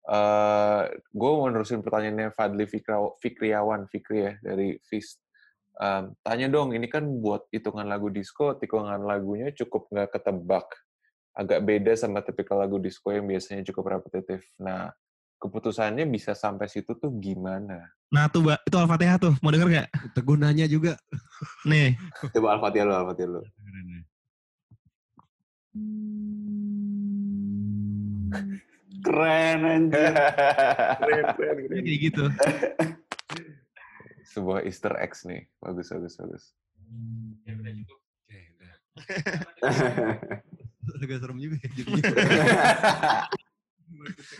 [0.06, 0.82] Eh,
[1.14, 5.22] gue mau nerusin pertanyaannya Fadli Fikra- Fikriawan, Fikri ya, dari Fist.
[5.76, 10.66] Em, tanya dong, ini kan buat hitungan lagu disco, tikungan lagunya cukup nggak ketebak.
[11.36, 14.40] Agak beda sama tipikal lagu disco yang biasanya cukup repetitif.
[14.56, 14.88] Nah,
[15.36, 17.92] keputusannya bisa sampai situ tuh gimana?
[18.06, 20.94] nah tuh mbak itu Al-Fatihah tuh mau denger gak Teguh nanya juga.
[21.66, 21.98] nih
[22.38, 23.42] Coba Al-Fatihah lu, Al-Fatihah lu.
[29.06, 30.12] Keren anjir.
[30.98, 31.82] Keren, keren, keren.
[31.86, 32.24] kayak gitu
[34.34, 35.46] Sebuah Easter eggs nih.
[35.62, 36.44] Bagus, bagus, bagus.
[37.46, 38.74] Oke, udah.
[41.02, 41.70] Agak serem juga ya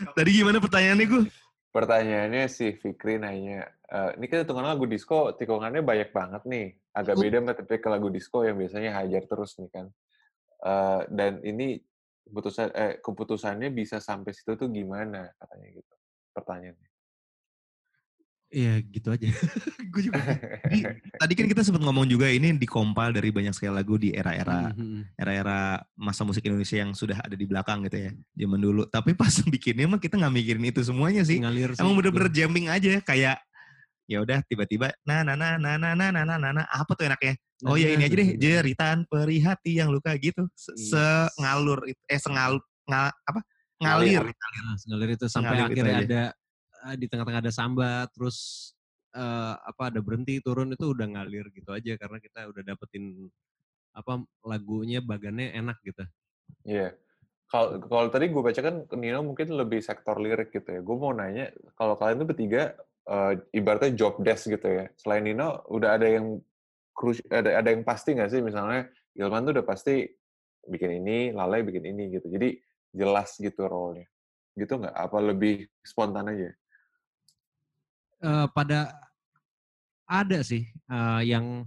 [0.17, 1.23] tadi gimana pertanyaannya gue
[1.67, 6.73] Pertanyaannya si Fikri nanya, eh, ini kan hitungan lagu disco, tikungannya banyak banget nih.
[6.89, 9.85] Agak beda sama tipikal lagu disco yang biasanya hajar terus nih kan.
[11.07, 11.77] Dan ini
[12.27, 15.93] keputusan eh, keputusannya bisa sampai situ tuh gimana katanya gitu.
[16.33, 16.87] Pertanyaannya.
[18.47, 19.27] Iya gitu aja.
[19.91, 20.23] Gue juga.
[20.63, 20.79] Jadi,
[21.19, 25.19] tadi kan kita sempat ngomong juga ini dikompal dari banyak sekali lagu di era-era Mhm.
[25.19, 29.35] era-era masa musik Indonesia yang sudah ada di belakang gitu ya zaman dulu tapi pas
[29.51, 31.83] bikinnya mah kita nggak mikirin itu semuanya sih Ngalir sih.
[31.83, 33.35] emang bener-bener jamming aja kayak
[34.07, 37.11] ya udah tiba-tiba nah nah nah nah nah nah nah nah nah nah apa tuh
[37.11, 37.35] enaknya
[37.67, 41.35] oh ya ini aja deh jeritan perih hati yang luka gitu Se- Yes.
[41.35, 43.39] sengalur eh sengal ngal, apa
[43.83, 46.23] ngalir Nah, ngalir itu sampai Ngalir akhirnya ada
[46.87, 48.71] eh, di tengah-tengah ada sambat terus
[49.11, 53.27] eh, apa ada berhenti turun itu udah ngalir gitu aja karena kita udah dapetin
[53.97, 56.05] apa lagunya bagannya enak gitu.
[56.63, 56.93] Iya.
[57.47, 60.79] Kalau kalau tadi gue baca kan Nino mungkin lebih sektor lirik gitu ya.
[60.83, 62.75] Gue mau nanya, kalau kalian tuh bertiga
[63.07, 64.85] eh, ibaratnya job desk gitu ya.
[64.99, 66.37] Selain Nino, udah ada yang
[67.29, 68.41] ada ada yang pasti nggak sih?
[68.43, 70.05] Misalnya Ilman tuh udah pasti
[70.67, 72.27] bikin ini, Lale bikin ini gitu.
[72.29, 72.59] Jadi
[72.93, 74.05] jelas gitu role-nya.
[74.57, 74.93] Gitu nggak?
[74.93, 76.49] Apa lebih spontan aja?
[78.17, 78.97] Eh, pada
[80.09, 81.65] ada sih eh, yang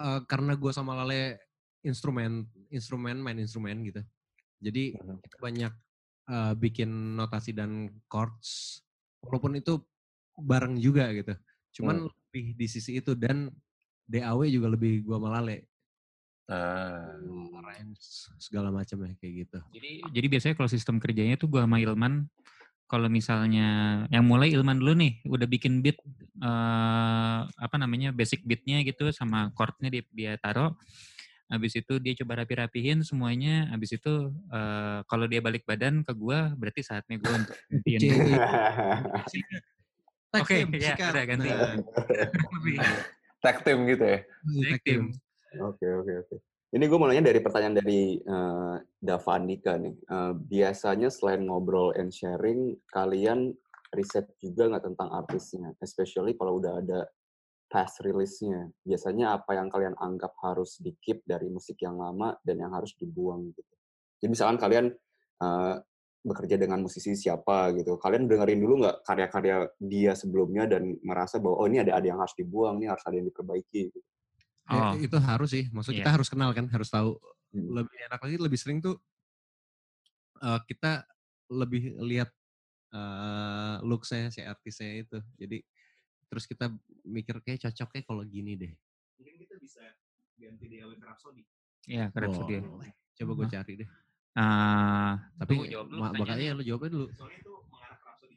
[0.00, 1.44] eh, karena gue sama Lale
[1.84, 4.02] instrumen instrumen main instrumen gitu.
[4.58, 5.20] Jadi Mhm.
[5.22, 5.72] kita banyak
[6.26, 8.80] eh, bikin notasi dan chords
[9.22, 9.78] walaupun itu
[10.38, 11.34] bareng juga gitu.
[11.80, 13.50] Cuman lebih di sisi itu dan
[14.06, 15.66] DAW juga lebih gua sama Lale
[16.46, 17.10] Nah,
[17.58, 19.58] arrange segala macam ya kayak gitu.
[19.74, 22.30] Jadi jadi biasanya kalau sistem kerjanya tuh gua sama Ilman
[22.86, 23.66] kalau misalnya
[24.14, 25.98] yang mulai Ilman dulu nih udah bikin beat
[26.38, 30.70] eh apa namanya basic beatnya gitu sama chordnya dia dia taruh
[31.50, 36.54] habis itu dia coba rapi-rapihin semuanya habis itu eh kalau dia balik badan ke gua
[36.54, 37.58] berarti saatnya gua untuk.
[40.36, 41.10] Tag Oke, team, ya, sikat.
[41.16, 41.48] udah ganti.
[41.48, 41.72] Nah,
[42.52, 42.76] Lebih
[43.40, 44.18] tag team gitu ya?
[44.20, 45.02] tag tag team.
[45.64, 46.36] Oke oke oke.
[46.76, 49.96] Ini gue mau nanya dari pertanyaan dari eh, Dava Andika nih.
[49.96, 53.56] Eh, biasanya selain ngobrol and sharing, kalian
[53.96, 55.72] riset juga nggak tentang artisnya?
[55.80, 57.08] Especially kalau udah ada
[57.72, 58.68] past release-nya.
[58.84, 63.48] Biasanya apa yang kalian anggap harus di-keep dari musik yang lama dan yang harus dibuang
[63.56, 63.72] gitu.
[64.20, 64.86] Jadi misalkan kalian
[65.40, 65.74] eh,
[66.26, 71.62] bekerja dengan musisi siapa gitu, kalian dengerin dulu nggak karya-karya dia sebelumnya dan merasa bahwa
[71.62, 73.80] oh ini ada ada yang harus dibuang, ini harus ada yang diperbaiki.
[73.94, 74.00] Gitu.
[74.66, 74.92] Ya, Oh.
[74.98, 75.70] itu harus sih.
[75.70, 76.16] Maksudnya kita Iya.
[76.18, 77.14] harus kenal kan, harus tahu.
[77.54, 77.70] Hmm.
[77.78, 78.98] Lebih enak lagi, lebih sering tuh
[80.42, 81.06] eh, kita
[81.48, 82.28] lebih lihat
[82.92, 85.18] eh looks-nya si artisnya itu.
[85.38, 85.62] Jadi
[86.26, 86.74] terus kita
[87.06, 88.72] mikir kayak cocoknya kalau gini deh.
[89.16, 89.82] Mungkin kita bisa
[90.36, 91.42] ganti DAW ke Rhapsody.
[91.86, 92.60] Iya, kerap dia.
[92.66, 92.90] Boleh.
[93.16, 93.88] Coba gue cari deh.
[94.36, 95.54] Ah, Tapi
[95.96, 97.06] ma- makanya lo jawabnya dulu.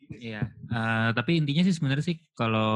[0.09, 2.71] Iya, eh, tapi intinya sih sebenarnya sih kalau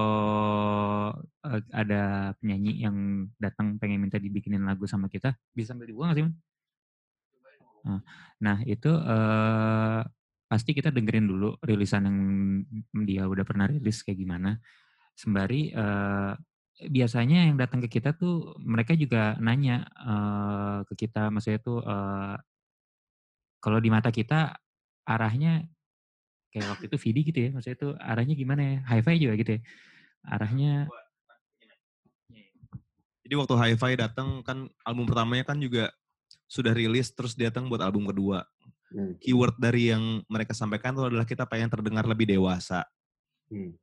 [1.48, 2.02] eh, ada
[2.40, 2.98] penyanyi yang
[3.42, 6.36] datang pengen minta dibikinin lagu sama kita, bisa sambil dibuang nggak sih, Man?
[7.84, 8.00] Nah,
[8.44, 10.02] Nah, itu eh,
[10.52, 12.20] pasti kita dengerin dulu rilisan yang
[13.08, 14.60] dia udah pernah rilis kayak gimana.
[15.16, 16.34] Sembari eh,
[16.90, 22.36] biasanya yang datang ke kita tuh mereka juga nanya eh, ke kita, maksudnya tuh eh,
[23.63, 24.60] kalau di mata kita
[25.08, 25.63] arahnya
[26.52, 29.62] kayak waktu itu Vidi gitu ya, maksudnya itu arahnya gimana ya, hi-fi juga gitu ya,
[30.28, 30.91] arahnya
[33.23, 35.95] Jadi waktu Hi-Fi datang kan album pertamanya kan juga
[36.52, 38.43] sudah rilis terus datang buat album kedua.
[38.93, 39.17] Hmm.
[39.17, 42.86] Keyword dari yang mereka sampaikan itu adalah kita pengen terdengar lebih dewasa.
[43.49, 43.73] Hmm.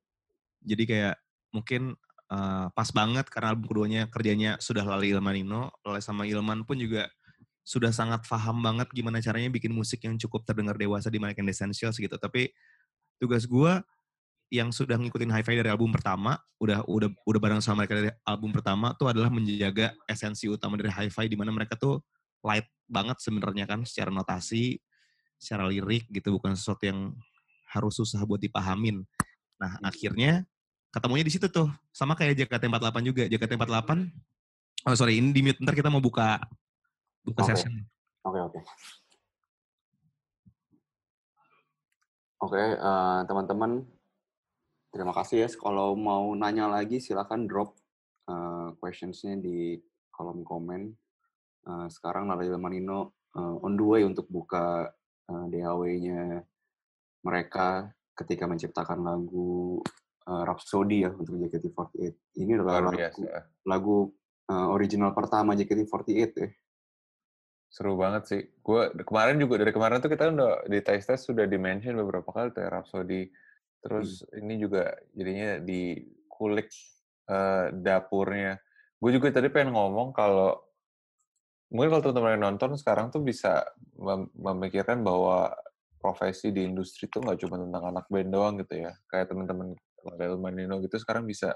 [0.63, 1.17] Jadi kayak
[1.51, 1.99] mungkin
[2.31, 7.11] eh, pas banget karena album keduanya kerjanya sudah Lali Ilmanino, Lali sama Ilman pun juga
[7.71, 11.47] sudah sangat paham banget gimana caranya bikin musik yang cukup terdengar dewasa di Manic and
[11.47, 12.19] Essentials gitu.
[12.19, 12.51] Tapi
[13.23, 13.87] tugas gua
[14.51, 18.51] yang sudah ngikutin Hi-Fi dari album pertama, udah udah udah bareng sama mereka dari album
[18.51, 22.03] pertama tuh adalah menjaga esensi utama dari Hi-Fi di mana mereka tuh
[22.43, 24.83] light banget sebenarnya kan secara notasi,
[25.39, 27.15] secara lirik gitu bukan sesuatu yang
[27.71, 29.07] harus susah buat dipahamin.
[29.63, 30.43] Nah, akhirnya
[30.91, 31.71] ketemunya di situ tuh.
[31.95, 33.25] Sama kayak JKT48 juga.
[33.31, 34.11] JKT48
[34.89, 35.61] Oh sorry, ini di mute.
[35.61, 36.41] Ntar kita mau buka
[37.25, 37.51] buka Oke.
[37.53, 37.73] session.
[38.25, 38.61] Oke oke.
[42.41, 43.85] Oke eh, teman-teman,
[44.89, 45.49] terima kasih ya.
[45.61, 47.77] Kalau mau nanya lagi silakan drop
[48.29, 49.77] eh, questionsnya di
[50.09, 50.89] kolom komen.
[51.69, 54.89] Eh, sekarang Lala Manino eh, on the way untuk buka
[55.29, 56.41] eh, DAW-nya
[57.21, 59.81] mereka ketika menciptakan lagu
[60.25, 62.41] eh, Rhapsody ya untuk JKT48.
[62.41, 63.21] Ini adalah lagu,
[63.69, 63.97] lagu
[64.49, 66.49] eh, original pertama JKT48 ya.
[67.71, 68.43] Seru banget sih.
[68.61, 72.51] Gue kemarin juga dari kemarin tuh kita udah di tes tes sudah dimention beberapa kali
[72.51, 73.31] tuh ya, Rhapsody.
[73.81, 75.95] Terus ini juga jadinya di
[76.27, 76.69] kulik
[77.31, 78.59] eh, dapurnya.
[78.99, 80.59] Gue juga tadi pengen ngomong kalau
[81.71, 83.63] mungkin kalau teman-teman yang nonton sekarang tuh bisa
[83.95, 85.55] mem- memikirkan bahwa
[86.03, 88.93] profesi di industri tuh nggak cuma tentang anak band doang gitu ya.
[89.07, 91.55] Kayak teman-teman Ladel Manino gitu sekarang bisa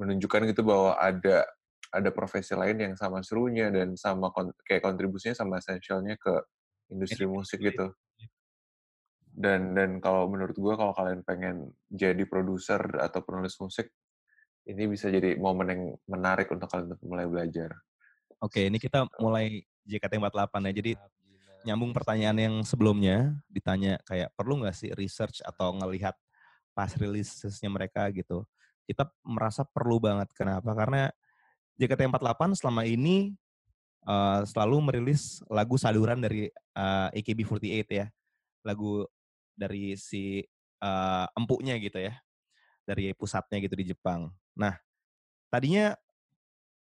[0.00, 1.44] menunjukkan gitu bahwa ada
[1.92, 6.40] ada profesi lain yang sama serunya dan sama kon- kayak kontribusinya sama esensialnya ke
[6.88, 7.92] industri musik gitu.
[9.32, 13.92] Dan dan kalau menurut gua kalau kalian pengen jadi produser atau penulis musik
[14.68, 17.76] ini bisa jadi momen yang menarik untuk kalian untuk mulai belajar.
[18.42, 20.72] Oke, ini kita mulai JKT48 ya.
[20.74, 20.92] Jadi
[21.62, 26.14] nyambung pertanyaan yang sebelumnya ditanya kayak perlu nggak sih research atau ngelihat
[26.74, 28.46] pas rilisnya mereka gitu.
[28.86, 30.30] Kita merasa perlu banget.
[30.34, 30.74] Kenapa?
[30.74, 31.10] Karena
[31.80, 33.32] JKT48 selama ini
[34.04, 38.06] eh, selalu merilis lagu saduran dari eh, AKB48 ya.
[38.66, 39.06] Lagu
[39.56, 40.42] dari si
[40.82, 42.16] eh, empuknya gitu ya.
[42.82, 44.32] Dari pusatnya gitu di Jepang.
[44.58, 44.74] Nah,
[45.48, 45.94] tadinya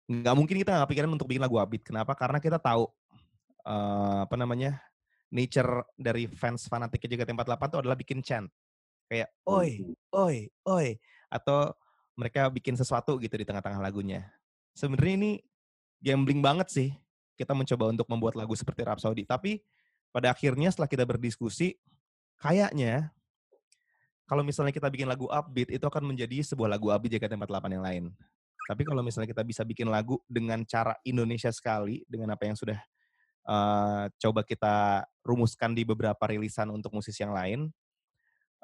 [0.03, 1.83] nggak mungkin kita nggak pikiran untuk bikin lagu upbeat.
[1.85, 2.15] Kenapa?
[2.15, 2.87] Karena kita tahu
[3.67, 4.79] eh, apa namanya
[5.33, 8.47] nature dari fans fanatiknya JKT48 itu adalah bikin chant
[9.09, 9.81] kayak oi
[10.13, 10.87] oi oi
[11.27, 11.73] atau
[12.13, 14.29] mereka bikin sesuatu gitu di tengah-tengah lagunya
[14.73, 15.31] sebenarnya ini
[16.03, 16.89] gambling banget sih
[17.37, 19.63] kita mencoba untuk membuat lagu seperti Rhapsody tapi
[20.13, 21.77] pada akhirnya setelah kita berdiskusi
[22.37, 23.09] kayaknya
[24.27, 28.03] kalau misalnya kita bikin lagu upbeat itu akan menjadi sebuah lagu upbeat JKT48 yang lain.
[28.63, 32.79] Tapi kalau misalnya kita bisa bikin lagu dengan cara Indonesia sekali dengan apa yang sudah
[33.43, 37.67] eh, coba kita rumuskan di beberapa rilisan untuk musisi yang lain,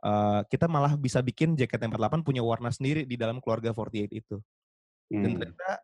[0.02, 4.40] eh, kita malah bisa bikin JKT48 punya warna sendiri di dalam keluarga 48 itu.
[5.12, 5.40] Dan Hmm.
[5.44, 5.84] ternyata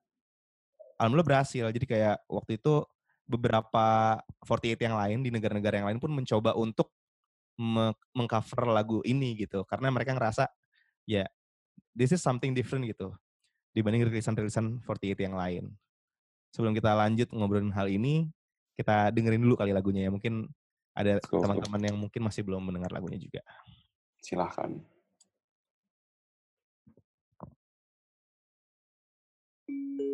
[1.00, 1.66] alhamdulillah berhasil.
[1.72, 2.84] Jadi kayak waktu itu
[3.26, 6.94] beberapa 48 yang lain di negara-negara yang lain pun mencoba untuk
[7.58, 9.64] me- mengcover lagu ini gitu.
[9.66, 10.48] Karena mereka ngerasa
[11.08, 11.26] ya
[11.96, 13.14] this is something different gitu
[13.76, 15.64] dibanding rilisan-rilisan 48 yang lain.
[16.56, 18.32] Sebelum kita lanjut ngobrolin hal ini,
[18.80, 20.12] kita dengerin dulu kali lagunya ya.
[20.16, 20.48] Mungkin
[20.96, 23.44] ada teman-teman yang mungkin masih belum mendengar lagunya juga.
[24.24, 24.80] Silahkan.
[29.66, 30.05] Kulihat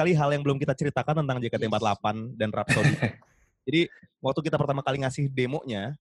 [0.00, 2.04] sekali hal yang belum kita ceritakan tentang JKT48
[2.40, 2.96] dan Rhapsody.
[3.68, 3.80] Jadi
[4.24, 5.92] waktu kita pertama kali ngasih demonya,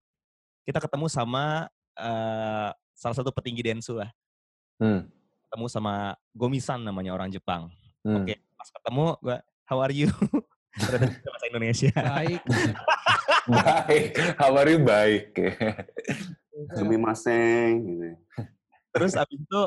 [0.64, 1.68] kita ketemu sama
[2.00, 4.08] eh, salah satu petinggi Densu lah.
[4.80, 5.04] Hmm.
[5.52, 7.68] Ketemu sama Gomisan namanya orang Jepang.
[8.08, 8.24] Hmm.
[8.24, 10.08] Oke, pas ketemu gua, how are you?
[10.80, 11.92] Ternyata bahasa Indonesia.
[11.92, 12.42] Baik.
[13.52, 14.08] Baik.
[14.40, 14.80] How are you?
[14.80, 15.36] Baik.
[16.72, 18.08] Demi maseng gitu.
[18.96, 19.62] Terus abis itu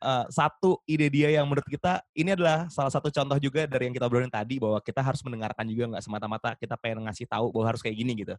[0.00, 3.94] eh, satu ide dia yang menurut kita ini adalah salah satu contoh juga dari yang
[3.96, 7.72] kita obrolin tadi bahwa kita harus mendengarkan juga nggak semata-mata kita pengen ngasih tahu bahwa
[7.72, 8.34] harus kayak gini gitu.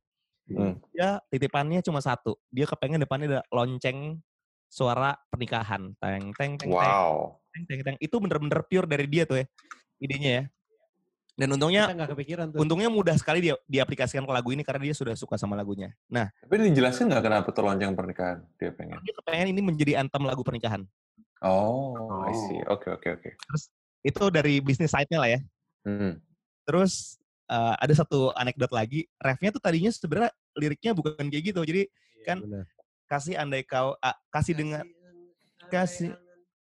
[0.47, 0.79] Hmm.
[0.95, 2.39] Dia titipannya cuma satu.
[2.47, 4.19] Dia kepengen depannya ada lonceng
[4.71, 5.91] suara pernikahan.
[5.99, 7.35] Teng teng teng teng Wow.
[7.51, 7.97] teng teng teng.
[7.99, 9.45] Itu bener-bener pure dari dia tuh ya
[9.99, 10.43] idenya ya.
[11.37, 12.65] Dan untungnya kepikiran tuh.
[12.65, 15.93] untungnya mudah sekali dia diaplikasikan ke lagu ini karena dia sudah suka sama lagunya.
[16.09, 18.97] Nah, Tapi dijelasin nggak kenapa tuh lonceng pernikahan dia pengen?
[19.05, 20.81] dia kepengen ini menjadi anthem lagu pernikahan.
[21.43, 22.59] Oh, I see.
[22.65, 23.29] Oke, oke, oke.
[24.01, 25.39] Itu dari bisnis side-nya lah ya.
[25.85, 26.17] Hmm.
[26.65, 31.61] Terus eh, ada satu anekdot lagi, refnya tuh tadinya sebenarnya liriknya bukan kayak gitu.
[31.61, 31.81] Jadi
[32.25, 32.65] kan Benar.
[33.07, 34.83] kasih andai kau ah, kasih dengan
[35.69, 36.17] kasih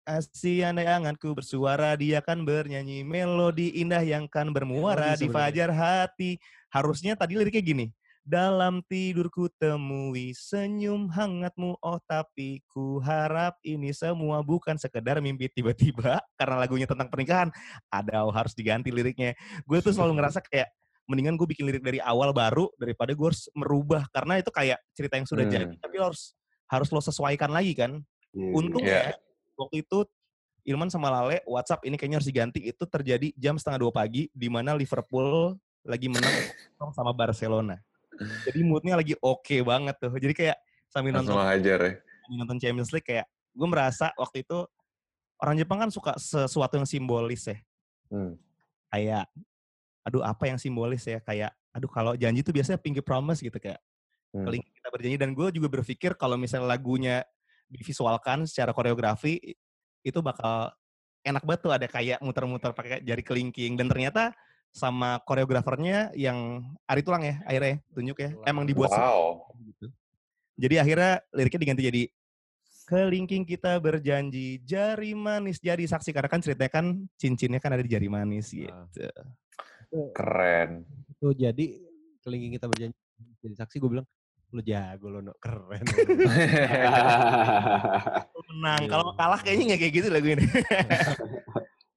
[0.09, 5.69] Asih andai anganku bersuara dia kan bernyanyi melodi indah yang kan bermuara Melodi di fajar
[5.69, 6.31] hati.
[6.73, 7.87] Harusnya tadi liriknya gini.
[8.29, 16.20] Dalam tidurku temui senyum hangatmu oh tapi ku harap ini semua bukan sekedar mimpi tiba-tiba
[16.39, 17.49] karena lagunya tentang pernikahan.
[17.89, 19.33] Ada oh, harus diganti liriknya.
[19.64, 20.68] Gue tuh selalu ngerasa kayak
[21.09, 25.16] mendingan gue bikin lirik dari awal baru daripada gue harus merubah karena itu kayak cerita
[25.16, 25.55] yang sudah Hmm.
[25.57, 26.37] jadi tapi lo harus
[26.68, 27.97] harus lo sesuaikan lagi kan.
[28.37, 29.16] Iya, Untung Iya.
[29.16, 29.16] ya
[29.57, 30.05] waktu itu
[30.68, 34.53] Ilman sama Lale WhatsApp ini kayaknya harus diganti itu terjadi jam setengah dua pagi di
[34.53, 36.29] mana Liverpool lagi menang
[36.76, 37.81] 0-0 sama Barcelona.
[38.47, 40.12] Jadi moodnya lagi oke banget tuh.
[40.19, 40.57] Jadi kayak
[40.91, 41.93] sambil Langsung nonton hajar ya.
[42.25, 44.59] sambil nonton Champions League kayak gue merasa waktu itu
[45.39, 47.57] orang Jepang kan suka sesuatu yang simbolis ya.
[48.11, 48.35] Hmm.
[48.91, 49.31] Kayak
[50.03, 53.79] aduh apa yang simbolis ya kayak aduh kalau janji tuh biasanya pinky promise gitu kayak
[54.29, 54.45] Hmm.
[54.45, 57.25] keling kita berjanji dan gue juga berpikir kalau misalnya lagunya
[57.73, 59.57] divisualkan secara koreografi
[60.05, 60.69] itu bakal
[61.25, 64.37] enak banget tuh ada kayak muter-muter pakai jari kelingking dan ternyata
[64.71, 69.47] sama koreografernya yang Ari Tulang ya akhirnya tunjuk ya emang dibuat Wow.
[69.62, 69.87] gitu.
[70.59, 72.03] Jadi akhirnya liriknya diganti jadi
[72.85, 77.91] kelingking kita berjanji jari manis jadi saksi karena kan ceritanya kan cincinnya kan ada di
[77.91, 78.73] jari manis gitu.
[80.12, 80.85] Keren.
[81.16, 81.64] Tuh jadi
[82.23, 82.97] kelingking kita berjanji
[83.39, 84.07] jadi saksi gue bilang
[84.49, 85.85] lu jago lo no keren.
[85.85, 85.93] lo."
[88.49, 88.89] Menang Iya.
[88.91, 90.41] kalau kalah kayaknya nggak kayak gitu lagu ini.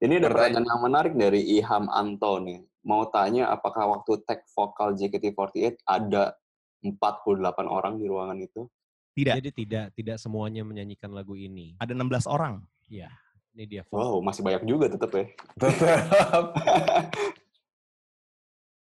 [0.01, 2.59] Ini ada Pertanyaan- pertanyaan yang menarik dari Iham Anto nih.
[2.81, 6.33] Mau tanya apakah waktu tag vokal JKT48 ada
[6.81, 7.37] 48
[7.69, 8.65] orang di ruangan itu?
[9.11, 11.77] Tidak, Jadi tidak tidak semuanya menyanyikan lagu ini.
[11.77, 12.65] ada 16 orang.
[12.89, 13.13] Iya,
[13.53, 13.83] ini dia.
[13.87, 15.29] Wow, masih banyak juga tetap ya.
[15.55, 16.45] Tetap.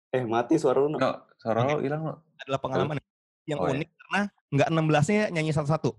[0.10, 0.88] Eh, mati suara lu.
[0.90, 1.00] No.
[1.38, 2.00] Suara lo hilang.
[2.40, 2.96] Adalah pengalaman
[3.44, 3.76] yang Oh, iya.
[3.76, 5.92] unik karena nggak 16-nya nyanyi satu-satu.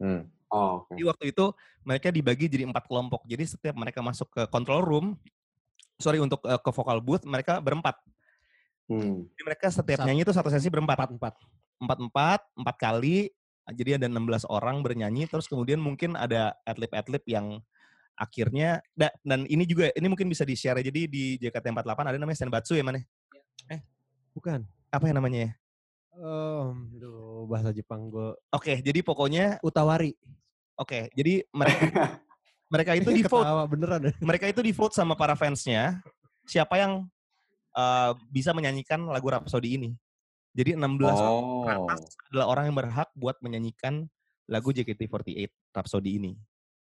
[0.00, 0.24] Hmm.
[0.50, 0.92] Oh, oke.
[0.92, 1.44] Jadi waktu itu
[1.86, 3.22] mereka dibagi jadi empat kelompok.
[3.24, 5.06] Jadi setiap mereka masuk ke control room,
[5.96, 7.96] sorry untuk eh, ke vocal booth mereka berempat.
[8.90, 9.22] Hmm.
[9.30, 10.98] Jadi mereka setiap Sat- nyanyi itu satu sesi berempat.
[10.98, 11.34] Empat empat.
[11.80, 13.30] Empat empat, empat kali.
[13.70, 15.30] Jadi ada 16 orang bernyanyi.
[15.30, 17.62] Terus kemudian mungkin ada atlet-atlet yang
[18.18, 22.36] akhirnya da- dan ini juga ini mungkin bisa di share jadi di JKT48 ada namanya
[22.36, 23.00] senbatsu ya mana?
[24.36, 24.66] Bukan.
[24.92, 25.50] Apa yang namanya ya?
[26.18, 28.34] Oh, aduh, bahasa Jepang gue.
[28.50, 30.18] Oke, jadi pokoknya Utawari.
[30.74, 32.18] oke, jadi mereka
[32.66, 34.00] mereka itu di vote Ketawa beneran.
[34.28, 36.02] mereka itu di vote sama para fansnya
[36.48, 37.06] siapa yang
[37.78, 39.90] uh, bisa menyanyikan lagu Rhapsody ini.
[40.50, 40.82] Jadi 16
[41.14, 41.62] Oh.
[41.62, 44.10] orang atas adalah orang yang berhak buat menyanyikan
[44.50, 46.32] lagu JKT48 Rhapsody ini.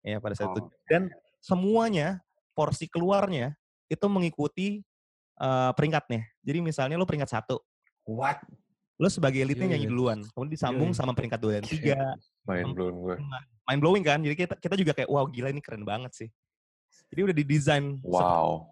[0.05, 0.61] Ya pada saat itu.
[0.61, 0.69] Oh.
[0.85, 1.09] Dan
[1.41, 2.21] semuanya
[2.53, 3.57] porsi keluarnya
[3.89, 4.85] itu mengikuti
[5.41, 6.29] uh, peringkatnya.
[6.45, 7.57] Jadi misalnya lo peringkat satu,
[8.05, 8.37] What?
[8.95, 9.91] Lo sebagai elitnya Iya, nyanyi iya.
[9.91, 10.97] duluan, kemudian disambung iya.
[10.97, 11.95] sama peringkat dua dan tiga,
[12.47, 13.15] Main blown gue.
[13.65, 14.19] mind blowing kan.
[14.23, 16.29] Jadi kita kita juga kayak wow gila ini keren banget sih.
[17.11, 18.71] Jadi udah didesain Wow.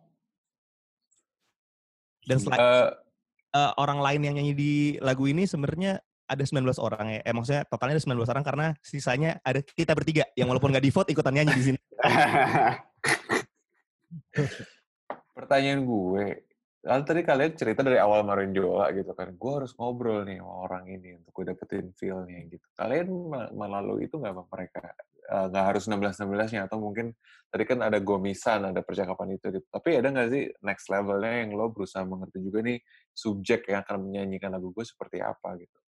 [2.24, 2.90] dan selain Eh,
[3.52, 7.22] eh, orang lain yang nyanyi di lagu ini sebenarnya ada 19 orang ya.
[7.28, 10.92] Eh, maksudnya totalnya ada 19 orang karena sisanya ada kita bertiga yang walaupun nggak di
[10.94, 11.80] vote ikutan nyanyi di sini.
[15.36, 16.26] pertanyaan gue,
[16.84, 20.84] kan tadi kalian cerita dari awal Marinjola gitu kan, gue harus ngobrol nih sama orang
[20.92, 22.66] ini untuk gue dapetin feel-nya gitu.
[22.76, 24.84] Kalian me- melalui itu nggak sama mereka?
[25.24, 27.16] Eh, Nggak harus 16-16-nya, atau mungkin
[27.48, 29.66] tadi kan ada gomisan, ada percakapan itu gitu.
[29.72, 32.78] Tapi ada nggak sih next levelnya yang lo berusaha mengerti juga nih
[33.16, 35.80] subjek yang akan menyanyikan lagu gue seperti apa gitu?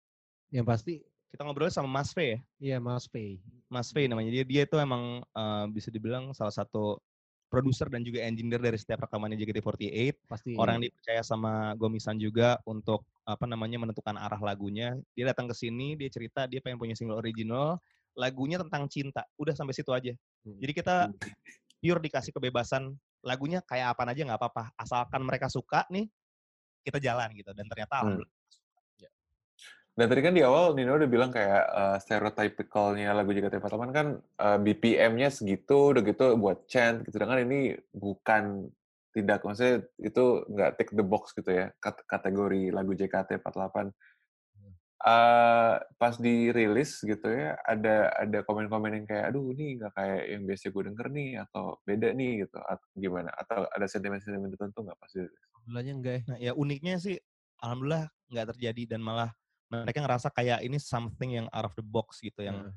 [0.54, 0.94] Yang pasti,
[1.34, 2.38] Kita ngobrol sama Mas V ya.
[2.62, 3.42] iya Mas Pei.
[3.66, 4.30] Mas V namanya.
[4.30, 7.02] Dia dia itu emang eh, bisa dibilang salah satu
[7.54, 10.26] produser dan juga engineer dari setiap rekamannya JKT48.
[10.26, 10.50] Pasti.
[10.58, 14.98] Orang yang dipercaya sama Gomisan juga untuk apa namanya menentukan arah lagunya.
[15.14, 17.78] Dia datang ke sini, dia cerita dia pengen punya single original,
[18.18, 19.22] lagunya tentang cinta.
[19.38, 20.10] Udah sampai situ aja.
[20.42, 20.58] Hmm.
[20.58, 21.14] Jadi kita
[21.78, 22.90] pure dikasih kebebasan
[23.24, 26.08] lagunya kayak apa aja nggak apa-apa asalkan mereka suka nih
[26.84, 28.20] kita jalan gitu dan ternyata Hmm.
[29.94, 34.58] Dan tadi kan di awal Nino udah bilang kayak uh, stereotypicalnya lagu JKT48 kan uh,
[34.58, 37.14] BPM-nya segitu, udah gitu buat chant gitu.
[37.14, 38.66] Sedangkan ini bukan
[39.14, 43.94] tidak, maksudnya itu nggak tick the box gitu ya, kat- kategori lagu JKT48.
[45.04, 50.42] Uh, pas dirilis gitu ya, ada ada komen-komen yang kayak, aduh ini nggak kayak yang
[50.42, 53.30] biasa gue denger nih, atau beda nih gitu, atau gimana?
[53.38, 55.38] Atau ada sentimen-sentimen tertentu nggak pas dirilis?
[55.54, 56.22] Alhamdulillahnya enggak ya.
[56.26, 57.14] Nah, ya uniknya sih
[57.62, 59.30] alhamdulillah nggak terjadi dan malah
[59.82, 62.72] mereka ngerasa kayak ini something yang out of the box gitu yang Heeh.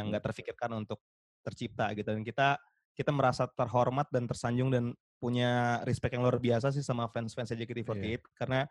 [0.00, 0.98] yang nggak terfikirkan untuk
[1.46, 2.58] tercipta gitu dan kita
[2.98, 4.92] kita merasa terhormat dan tersanjung dan
[5.22, 8.66] punya respect yang luar biasa sih sama fans-fans JKT48 karena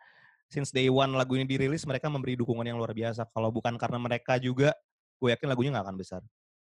[0.49, 3.97] since day one lagu ini dirilis mereka memberi dukungan yang luar biasa kalau bukan karena
[4.01, 4.73] mereka juga
[5.21, 6.21] gue yakin lagunya nggak akan besar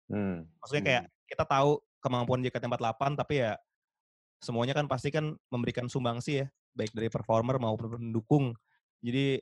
[0.05, 0.45] Hmm.
[0.61, 3.57] maksudnya kayak kita tahu kemampuan JKT48 tapi ya
[4.37, 8.45] semuanya kan pasti kan memberikan sumbangsi ya baik dari performer maupun pendukung.
[8.99, 9.39] Jadi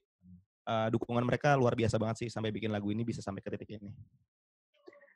[0.64, 3.78] eh, dukungan mereka luar biasa banget sih sampai bikin lagu ini bisa sampai ke titik
[3.78, 3.91] ini.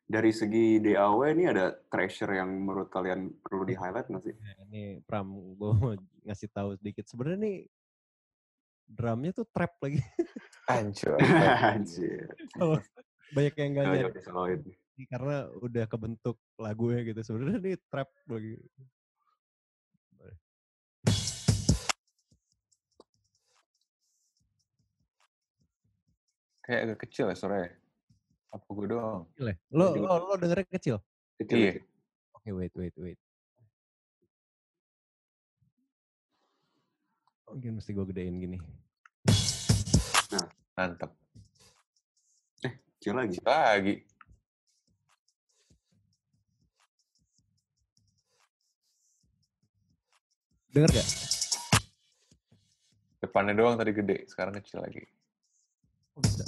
[0.07, 4.35] Dari segi DAW ini ada treasure yang menurut kalian perlu di highlight nggak sih?
[4.39, 5.91] Nah, ini Pram, gue mau
[6.23, 7.03] ngasih tahu sedikit.
[7.11, 7.57] Sebenarnya nih
[8.87, 9.99] drumnya tuh trap lagi.
[10.71, 11.19] Hancur.
[11.75, 12.31] Anjir.
[13.35, 14.63] Banyak yang nggak disoloin.
[15.11, 17.19] karena udah kebentuk lagunya gitu.
[17.27, 18.55] Sebenarnya nih trap lagi.
[26.67, 27.71] Kayak agak kecil ya suaranya.
[28.51, 29.23] Apa gue doang?
[29.39, 29.53] Gila.
[29.71, 30.07] Lo, Juga.
[30.19, 30.95] lo, lo dengernya kecil?
[31.39, 31.71] Kecil, Iya.
[31.79, 31.83] kecil.
[32.35, 33.19] Oke, wait, wait, wait.
[37.47, 38.59] Mungkin mesti gue gedein gini.
[40.75, 41.15] Mantap.
[42.99, 43.39] Kecil lagi.
[43.47, 43.95] Lagi.
[50.73, 51.07] Denger gak?
[53.17, 55.01] Depannya doang tadi gede, sekarang kecil lagi.
[56.13, 56.45] Oh, bisa.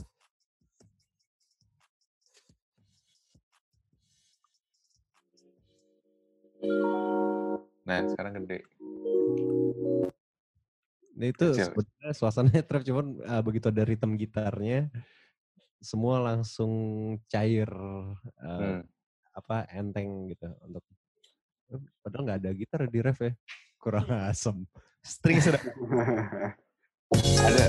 [7.83, 8.59] Nah, sekarang gede.
[11.19, 14.87] Nah itu sebenarnya suasananya trap cuman uh, begitu ada ritme gitarnya
[15.83, 16.71] semua langsung
[17.27, 18.83] cair uh, Hmm.
[19.35, 20.83] apa enteng gitu untuk
[22.03, 23.31] padahal nggak ada gitar di ref ya
[23.79, 24.63] kurang asem
[25.03, 25.63] String sudah
[27.39, 27.67] Ada.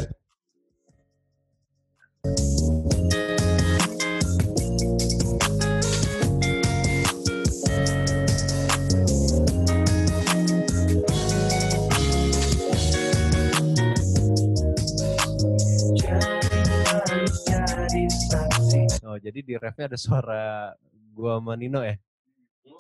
[19.21, 20.75] Jadi di refnya ada suara
[21.13, 21.97] gua sama Nino ya?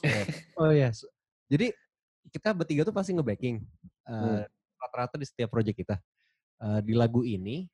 [0.00, 0.24] Eh,
[0.56, 1.10] oh ya su-
[1.50, 1.76] jadi
[2.30, 3.60] kita bertiga tuh pasti nge-backing
[4.06, 4.46] uh,
[4.78, 5.96] rata-rata di setiap project kita.
[6.60, 7.66] Uh, di lagu ini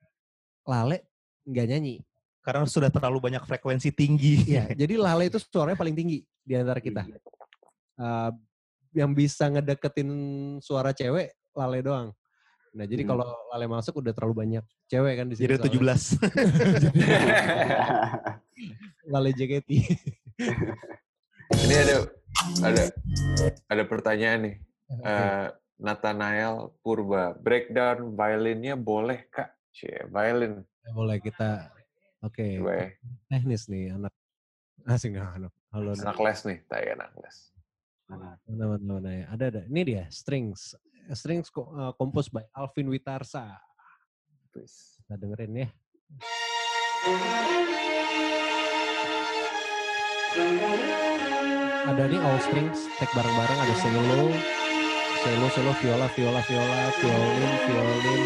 [0.67, 1.07] Lale
[1.47, 2.03] nggak nyanyi.
[2.43, 4.47] Karena sudah terlalu banyak frekuensi tinggi.
[4.47, 7.07] Iya, jadi Lale itu suaranya paling tinggi di antara kita.
[7.99, 8.31] Uh,
[8.97, 10.09] yang bisa ngedeketin
[10.65, 12.09] suara cewek Lale doang.
[12.77, 13.11] Nah, jadi Hmm.
[13.11, 15.45] kalau Lale masuk udah terlalu banyak cewek kan di sini.
[15.49, 15.97] Jadi soalnya.
[15.97, 16.21] 17.
[19.13, 19.71] Lale JKT.
[21.57, 21.97] Ini ada
[22.63, 22.83] ada
[23.67, 24.57] ada pertanyaan nih.
[24.93, 25.09] Oke.
[25.09, 25.47] Eh,
[25.77, 29.57] Nathanael Purba, breakdown violinnya boleh kak?
[29.73, 30.65] Cie, violin.
[30.89, 31.69] Boleh kita
[32.25, 32.89] Oke, Coba ya.
[33.29, 34.13] teknis nih anak
[34.89, 35.53] asing nih anak.
[35.69, 37.37] Halo, Anak les nih, tai anak les.
[38.49, 39.25] teman-teman ya.
[39.29, 39.63] Ada ada.
[39.69, 40.73] Ini dia strings.
[41.15, 43.47] Strings uh, composed by Alvin Witarsa.
[44.51, 45.69] Kita dengerin ya.
[51.87, 54.35] Ada nih all strings, take bareng-bareng ada cello,
[55.23, 58.23] cello, cello, viola, viola, viola, violin, violin.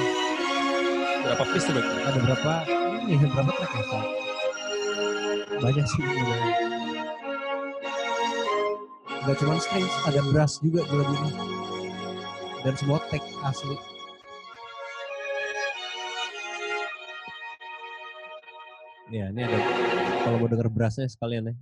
[1.21, 1.85] Berapa piece tuh?
[1.85, 2.53] Ada berapa?
[3.05, 4.03] Ini berapa track ya?
[5.61, 6.01] Banyak sih.
[6.01, 6.55] sebenarnya.
[9.21, 11.31] Gak cuma strings, ada brass juga di lagu ini.
[12.61, 13.77] Dan semua take asli.
[19.11, 19.59] Ya, ini ada.
[20.23, 21.55] Kalau mau denger brassnya sekalian ya.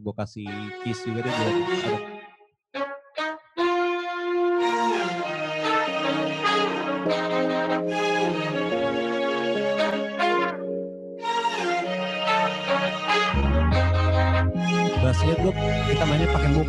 [0.00, 0.48] Gue kasih
[0.80, 1.34] keys juga deh
[15.04, 15.52] Bassnya gue
[15.92, 16.68] kita mainnya pakai muk.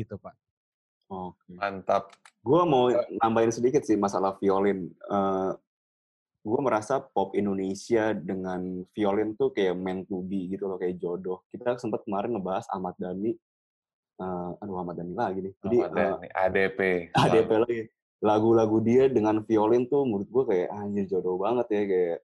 [0.00, 0.32] Gitu pak.
[1.10, 1.52] Oke.
[1.52, 2.14] Mantap.
[2.40, 2.88] Gue mau
[3.20, 4.88] nambahin sedikit sih masalah violin.
[4.88, 5.52] Eh
[6.40, 11.44] gue merasa pop Indonesia dengan violin tuh kayak meant to be gitu loh, kayak jodoh.
[11.52, 13.36] Kita sempat kemarin ngebahas Ahmad Dhani.
[14.20, 15.54] Eh, aduh Ahmad Dhani lagi nih.
[15.60, 16.80] Jadi Ahmad Dhani, ADP.
[17.12, 17.80] ADP lagi.
[18.20, 22.18] Lagu-lagu dia dengan violin tuh menurut gue kayak anjir jodoh banget ya kayak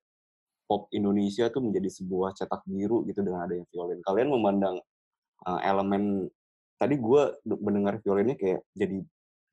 [0.68, 4.00] pop Indonesia tuh menjadi sebuah cetak biru gitu dengan adanya violin.
[4.00, 4.76] Kalian memandang
[5.44, 6.28] uh, elemen
[6.76, 7.22] tadi gue
[7.60, 9.00] mendengar violinnya kayak jadi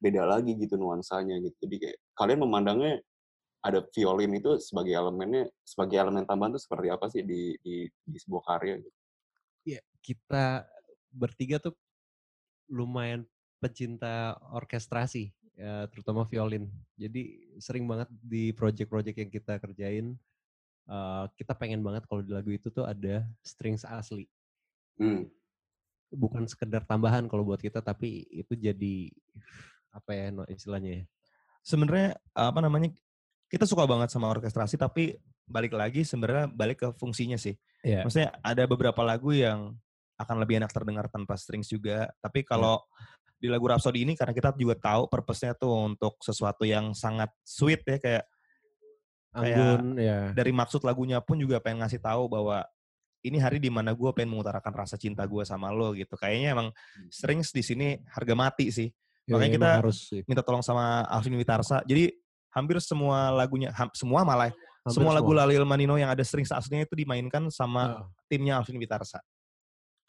[0.03, 1.55] beda lagi gitu nuansanya gitu.
[1.63, 2.99] Jadi kayak kalian memandangnya
[3.63, 8.17] ada violin itu sebagai elemennya sebagai elemen tambahan tuh seperti apa sih di di, di
[8.19, 8.99] sebuah karya gitu.
[9.63, 10.67] Iya, kita
[11.15, 11.71] bertiga tuh
[12.67, 13.23] lumayan
[13.63, 16.67] pecinta orkestrasi, ya, terutama violin.
[16.99, 20.19] Jadi sering banget di project-project yang kita kerjain,
[20.91, 24.27] uh, kita pengen banget kalau di lagu itu tuh ada strings asli.
[24.99, 25.31] Hmm.
[26.13, 29.09] Bukan sekedar tambahan kalau buat kita, tapi itu jadi
[29.93, 31.03] apa ya no, istilahnya ya?
[31.65, 32.93] Sebenarnya apa namanya
[33.49, 37.53] kita suka banget sama orkestrasi tapi balik lagi sebenarnya balik ke fungsinya sih.
[37.85, 38.05] Iya.
[38.05, 39.75] Maksudnya ada beberapa lagu yang
[40.17, 42.09] akan lebih enak terdengar tanpa strings juga.
[42.23, 42.81] Tapi kalau
[43.37, 47.83] di lagu Rhapsody ini karena kita juga tahu purpose-nya tuh untuk sesuatu yang sangat sweet
[47.83, 48.25] ya kayak
[49.33, 50.29] Kayak Anggun, ya.
[50.37, 52.61] dari maksud lagunya pun juga pengen ngasih tahu bahwa
[53.23, 56.13] ini hari di mana gue pengen mengutarakan rasa cinta gue sama lo gitu.
[56.19, 56.67] Kayaknya emang
[57.07, 58.91] strings di sini harga mati sih.
[59.23, 60.21] Ya, Makanya emang kita harus sih.
[60.27, 61.79] minta tolong sama Alvin Witarsa.
[61.87, 62.11] Jadi
[62.51, 66.51] hampir semua lagunya, ham- semua malah ya, Hampir semua lagu Lali Manino yang ada strings
[66.51, 69.23] aslinya itu dimainkan sama Ah, timnya Alvin Witarsa.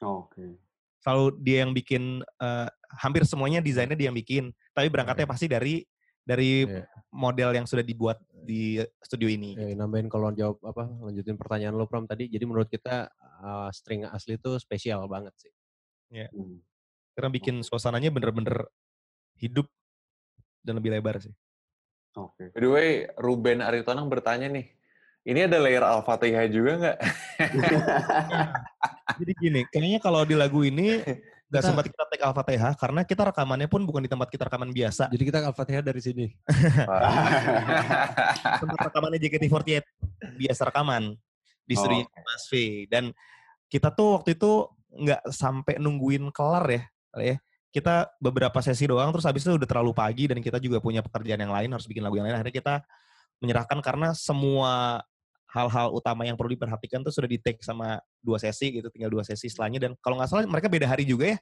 [0.03, 0.59] Oke.
[0.99, 5.87] Selalu dia yang bikin eh, hampir semuanya desainnya dia yang bikin, tapi berangkatnya pasti dari
[6.25, 6.89] dari Iya.
[7.13, 9.57] model yang sudah dibuat di studio ini.
[9.57, 12.29] ya, nambahin kalau jawab apa lanjutin pertanyaan lo Pram tadi.
[12.29, 13.09] Jadi menurut kita
[13.41, 15.53] uh, string asli itu spesial banget sih.
[16.13, 16.61] Hmm.
[17.15, 18.69] Karena bikin suasananya bener-bener
[19.39, 19.69] hidup
[20.65, 21.33] dan lebih lebar sih.
[22.17, 22.51] Oke.
[22.55, 24.71] By the way, Ruben Aritonang bertanya nih,
[25.27, 26.99] ini ada layer Al-Fatihah juga nggak?
[29.19, 31.03] Jadi gini, kayaknya kalau di lagu ini
[31.45, 34.73] nggak Kita- sempat kita take Al-Fatihah karena kita rekamannya pun bukan di tempat kita rekaman
[34.73, 35.13] biasa.
[35.13, 36.27] Jadi kita Al-Fatihah dari sini.
[38.63, 39.85] tempat rekamannya JKT48
[40.41, 41.03] biasa rekaman
[41.65, 42.21] di Oh, studio oke.
[42.21, 42.53] Mas V
[42.89, 43.05] dan
[43.69, 47.37] kita tuh waktu itu nggak sampai nungguin kelar ya kali ya
[47.75, 51.43] kita beberapa sesi doang terus habis itu udah terlalu pagi dan kita juga punya pekerjaan
[51.43, 52.75] yang lain harus bikin lagu yang lain akhirnya kita
[53.43, 55.03] menyerahkan karena semua
[55.55, 59.23] hal-hal utama yang perlu diperhatikan tuh sudah di take sama dua sesi gitu tinggal dua
[59.23, 61.39] sesi setelahnya dan kalau nggak salah mereka beda hari juga ya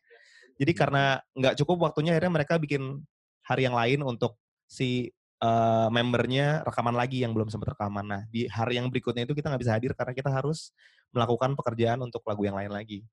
[0.61, 3.01] jadi karena nggak cukup waktunya akhirnya mereka bikin
[3.47, 4.37] hari yang lain untuk
[4.69, 5.11] si
[5.43, 8.05] eh, membernya rekaman lagi yang belum sempat rekaman.
[8.07, 10.73] Nah di hari yang berikutnya itu kita nggak bisa hadir karena kita harus
[11.13, 13.05] melakukan pekerjaan untuk lagu yang lain lagi.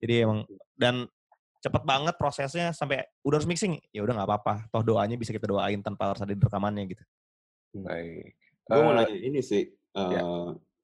[0.00, 0.44] Jadi emang
[0.76, 1.08] dan
[1.60, 4.54] cepet banget prosesnya sampai udah harus mixing ya udah nggak apa-apa.
[4.72, 7.04] Toh doanya bisa kita doain tanpa harus ada di rekamannya gitu.
[7.76, 8.36] Baik.
[8.66, 9.62] Gue mau nanya ini sih,
[9.96, 10.22] eh, ya.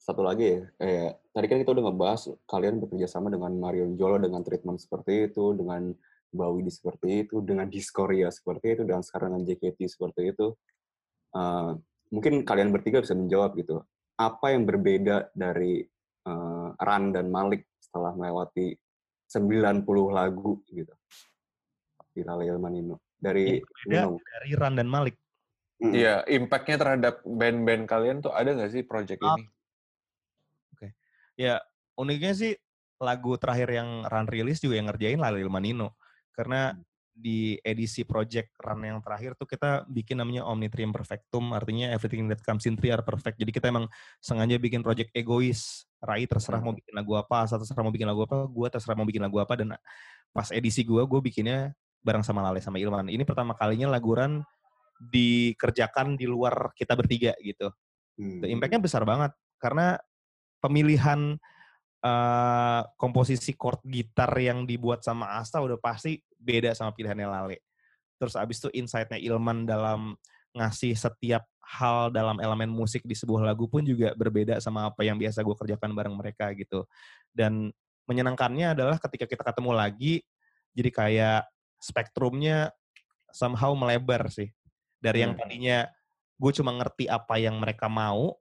[0.01, 4.19] satu lagi ya, kayak tadi kan kita udah ngebahas kalian bekerja sama dengan Marion Jolo
[4.19, 5.93] dengan treatment seperti itu, dengan
[6.33, 10.57] Bawidi seperti itu, dengan Diskoria seperti itu, dan sekarang dengan JKT seperti itu.
[11.37, 11.73] Eh,
[12.13, 13.85] mungkin kalian bertiga bisa menjawab gitu,
[14.17, 15.85] apa yang berbeda dari
[16.27, 18.73] eh, Ran dan Malik setelah melewati
[19.29, 20.93] 90 lagu gitu
[22.13, 23.57] di Lale Manino dari
[23.89, 24.21] Nunung.
[24.21, 25.17] dari Ran dan Malik.
[25.83, 25.93] Mm.
[25.99, 29.51] Iya, impact-nya terhadap band-band kalian tuh ada nggak sih project Ah, ini?
[31.35, 31.59] Ya
[31.99, 32.53] uniknya sih
[33.03, 35.99] lagu terakhir yang Ran rilis juga yang ngerjain Lalil Manino.
[36.31, 36.71] Karena
[37.13, 42.41] di edisi project Run yang terakhir tuh kita bikin namanya Omnitrium Perfectum, artinya everything that
[42.41, 43.37] comes in three are perfect.
[43.37, 43.85] Jadi kita emang
[44.23, 45.85] sengaja bikin project egois.
[46.03, 49.07] Rai terserah mau bikin lagu apa, Asa terserah mau bikin lagu apa, gue terserah mau
[49.07, 49.77] bikin lagu apa, dan
[50.35, 53.13] pas edisi gue, gue bikinnya bareng sama Lale sama Ilman.
[53.13, 54.43] Ini pertama kalinya lagu Run
[55.03, 57.73] dikerjakan di luar kita bertiga gitu.
[58.15, 58.45] Hmm.
[58.45, 59.99] Impact-nya besar banget karena
[60.63, 61.35] pemilihan
[62.03, 67.59] eh, komposisi chord gitar yang dibuat sama Asta udah pasti beda sama pilihannya Lale.
[68.23, 70.15] Terus abis itu insight-nya Ilman dalam
[70.53, 75.17] ngasih setiap hal dalam elemen musik di sebuah lagu pun juga berbeda sama apa yang
[75.17, 76.85] biasa gue kerjakan bareng mereka gitu.
[77.33, 77.73] Dan
[78.07, 80.15] menyenangkannya adalah ketika kita ketemu lagi,
[80.77, 81.43] jadi kayak
[81.81, 82.71] spektrumnya
[83.33, 84.53] somehow melebar sih.
[85.03, 85.43] Dari yang Hmm.
[85.43, 85.91] tadinya
[86.39, 88.39] gue cuma ngerti apa yang mereka mau,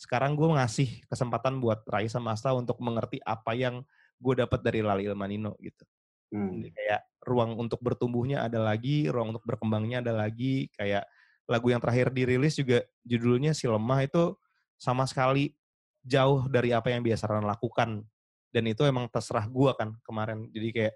[0.00, 3.84] sekarang gue ngasih kesempatan buat Rai sama Asta untuk mengerti apa yang
[4.16, 5.84] gue dapat dari Lali Ilmanino gitu.
[6.32, 6.56] Hmm.
[6.56, 10.72] Jadi kayak ruang untuk bertumbuhnya ada lagi, ruang untuk berkembangnya ada lagi.
[10.72, 11.04] Kayak
[11.44, 14.36] lagu yang terakhir dirilis juga judulnya Si Lemah itu
[14.80, 15.52] sama sekali
[16.00, 18.00] jauh dari apa yang biasa Ran lakukan.
[18.48, 20.48] Dan itu emang terserah gue kan kemarin.
[20.48, 20.94] Jadi kayak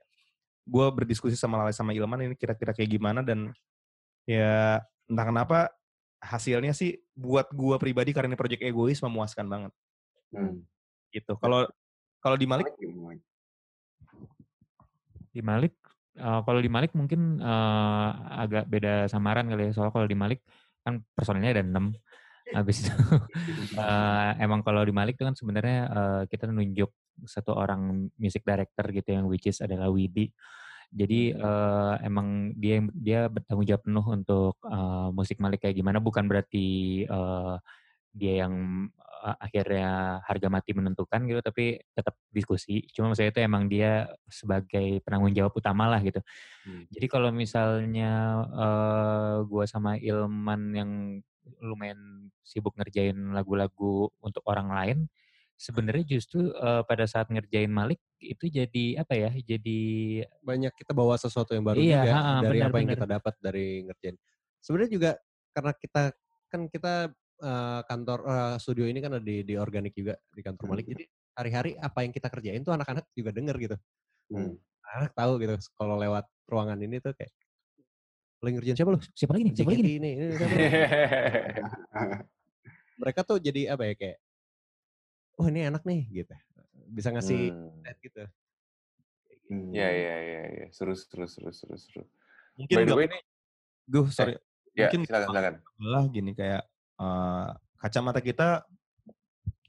[0.65, 3.53] gue berdiskusi sama Lale sama Ilman ini kira-kira kayak gimana dan
[4.25, 4.81] ya
[5.15, 5.59] entah kenapa
[6.19, 9.73] hasilnya sih buat gue pribadi karena ini project egois memuaskan banget
[10.35, 10.67] Hmm.
[11.15, 11.39] gitu.
[11.39, 11.63] Kalau
[12.19, 12.75] kalau di Malik
[15.31, 15.75] Di Malik,
[16.19, 18.09] eh, kalau di Malik mungkin eh,
[18.43, 19.73] agak beda samaran kali ya.
[19.75, 20.43] Soalnya kalau di Malik
[20.83, 21.95] kan personilnya ada 6.
[22.51, 22.91] Habis itu
[23.83, 26.91] eh, emang kalau di Malik itu kan sebenarnya eh, kita nunjuk
[27.31, 30.35] satu orang music director gitu yang which is adalah Widi.
[30.95, 36.31] Jadi eh, emang dia dia bertanggung jawab penuh untuk eh, musik Malik kayak gimana bukan
[36.31, 37.55] berarti eh,
[38.15, 38.87] dia yang
[39.27, 42.87] eh, akhirnya harga mati menentukan gitu tapi tetap diskusi.
[42.95, 46.23] Cuma maksudnya itu emang dia sebagai penanggung jawab utama lah gitu.
[46.95, 48.13] Jadi kalau misalnya
[48.55, 50.91] eh gua sama Ilman yang
[51.61, 54.99] lumayan sibuk ngerjain lagu-lagu untuk orang lain,
[55.55, 59.31] sebenarnya justru eh, pada saat ngerjain Malik itu jadi apa ya?
[59.33, 59.81] Jadi
[60.43, 62.99] banyak kita bawa sesuatu yang baru Iya, juga ha-ha, dari benar, apa yang benar.
[62.99, 64.17] kita dapat dari ngerjain.
[64.61, 65.11] Sebenarnya juga
[65.55, 66.03] karena kita
[66.51, 66.95] kan kita
[67.43, 70.87] eh, kantor eh, studio ini kan ada di, di organik juga di kantor Malik.
[70.91, 73.77] Jadi hari-hari apa yang kita kerjain tuh anak-anak juga denger gitu.
[74.31, 74.55] Hmm.
[74.95, 77.33] Anak tahu gitu kalau lewat ruangan ini tuh kayak
[78.45, 79.01] lagi ngerjain siapa lu?
[79.17, 79.55] siapa lagi nih?
[79.57, 79.95] Siapa lagi nih?
[79.97, 80.61] ini, ini siapa lu?"
[83.01, 84.19] Mereka tuh jadi apa ya kayak
[85.37, 86.35] oh ini enak nih gitu.
[86.91, 87.75] Bisa ngasih Hmm.
[87.75, 88.23] insight gitu.
[89.51, 90.67] Iya, iya, iya, iya.
[90.73, 92.03] Seru, seru, seru, seru, seru.
[92.57, 93.23] Mungkin By the way, nih,
[93.85, 94.41] Gue sorry.
[94.73, 95.55] ya, mungkin silakan, silakan.
[95.77, 96.63] adalah gini kayak
[96.97, 98.49] eh, kacamata kita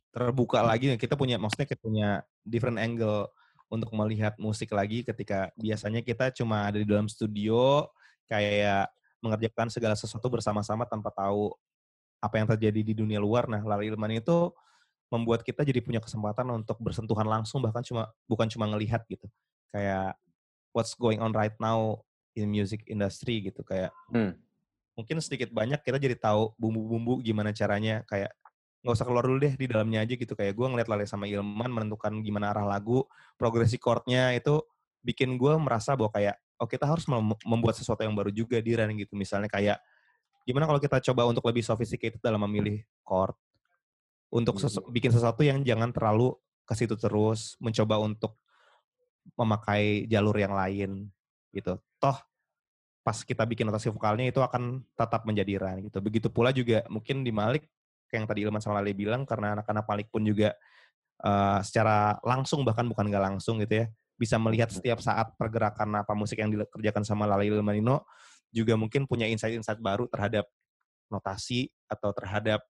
[0.10, 2.10] terbuka lagi kita punya maksudnya kita punya
[2.42, 3.28] different angle
[3.68, 7.84] untuk melihat musik lagi ketika biasanya kita cuma ada di dalam studio
[8.32, 8.88] kayak
[9.20, 11.52] mengerjakan segala sesuatu bersama-sama tanpa tahu
[12.24, 13.46] apa yang terjadi di dunia luar.
[13.46, 14.54] Nah, Lali Ilman itu
[15.10, 19.30] membuat kita jadi punya kesempatan untuk bersentuhan langsung bahkan cuma bukan cuma ngelihat gitu.
[19.70, 20.18] Kayak
[20.76, 22.04] what's going on right now
[22.36, 24.36] in music industry gitu kayak Hmm.
[24.96, 28.32] mungkin sedikit banyak kita jadi tahu bumbu-bumbu gimana caranya kayak
[28.86, 31.74] nggak usah keluar dulu deh di dalamnya aja gitu kayak gue ngeliat Lale sama Ilman
[31.74, 33.02] menentukan gimana arah lagu
[33.34, 34.62] progresi chordnya itu
[35.02, 38.78] bikin gue merasa bahwa kayak oh kita harus mem- membuat sesuatu yang baru juga di
[38.78, 39.82] gitu misalnya kayak
[40.46, 43.34] gimana kalau kita coba untuk lebih sophisticated dalam memilih chord
[44.36, 46.36] untuk sesu- bikin sesuatu yang jangan terlalu
[46.68, 48.36] ke situ terus mencoba untuk
[49.40, 51.08] memakai jalur yang lain
[51.56, 51.80] gitu.
[51.98, 52.18] Toh
[53.06, 56.04] pas kita bikin notasi vokalnya itu akan tetap menjadi Ran gitu.
[56.04, 57.70] Begitu pula juga mungkin di Malik
[58.12, 60.58] kayak yang tadi Ilman sama Lale bilang karena anak-anak Malik pun juga
[61.24, 66.16] eh, secara langsung bahkan bukan nggak langsung gitu ya bisa melihat setiap saat pergerakan apa
[66.16, 68.08] musik yang dikerjakan sama Lale Ilmanino
[68.50, 70.48] juga mungkin punya insight-insight baru terhadap
[71.12, 72.64] notasi atau terhadap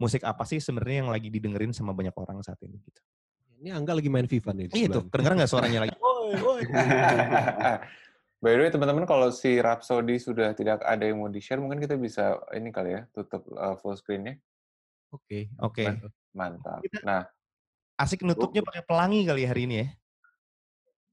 [0.00, 3.00] musik apa sih sebenarnya yang lagi didengerin sama banyak orang saat ini gitu.
[3.60, 4.66] Ini Angga lagi main FIFA nih.
[4.72, 5.92] Iya tuh, kedengeran nggak suaranya lagi?
[6.00, 6.62] Woi, woi.
[8.40, 12.00] By the way, teman-teman, kalau si Rhapsody sudah tidak ada yang mau di-share, mungkin kita
[12.00, 14.40] bisa ini kali ya, tutup uh, full screen-nya.
[15.12, 15.52] Oke.
[15.60, 15.84] Oke.
[16.32, 16.80] Mantap.
[16.80, 17.28] Kita- Nah,
[18.00, 19.88] Asik nutupnya pakai pelangi kali hari ini ya.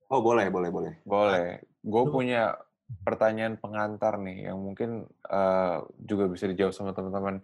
[0.07, 0.93] Oh boleh, boleh, boleh.
[1.03, 1.59] boleh.
[1.83, 2.55] Gue punya
[3.03, 7.43] pertanyaan pengantar nih, yang mungkin uh, juga bisa dijawab sama teman-teman.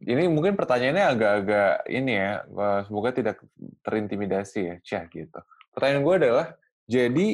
[0.00, 3.36] Ini mungkin pertanyaannya agak-agak ini ya, uh, semoga tidak
[3.84, 5.38] terintimidasi ya, Cah gitu.
[5.76, 6.46] Pertanyaan gue adalah,
[6.88, 7.28] jadi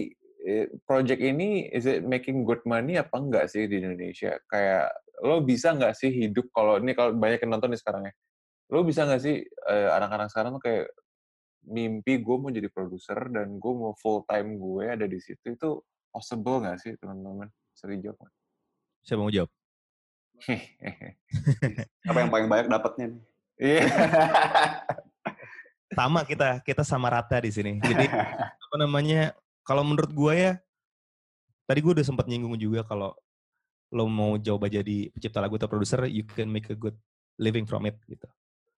[0.47, 4.37] eh, project ini is it making good money apa enggak sih di Indonesia?
[4.47, 4.95] Kayak
[5.25, 8.15] lo bisa nggak sih hidup kalau ini kalau banyak yang nonton nih sekarang ya,
[8.71, 10.85] lo bisa nggak sih eh, anak-anak sekarang tuh kayak
[11.69, 15.71] mimpi gue mau jadi produser dan gue mau full time gue ada di situ itu
[16.09, 17.49] possible nggak sih teman-teman?
[17.79, 18.35] Dijawab nggak?
[19.07, 19.51] Siapa mau jawab?
[22.09, 23.23] Apa yang paling banyak dapatnya nih?
[23.59, 23.83] Iya.
[25.99, 28.07] sama kita kita sama rata di sini jadi
[28.55, 29.35] apa namanya
[29.67, 30.53] kalau menurut gue ya
[31.67, 33.17] tadi gue udah sempat nyinggung juga kalau
[33.91, 36.95] lo mau coba jadi pencipta lagu atau produser you can make a good
[37.41, 38.29] living from it gitu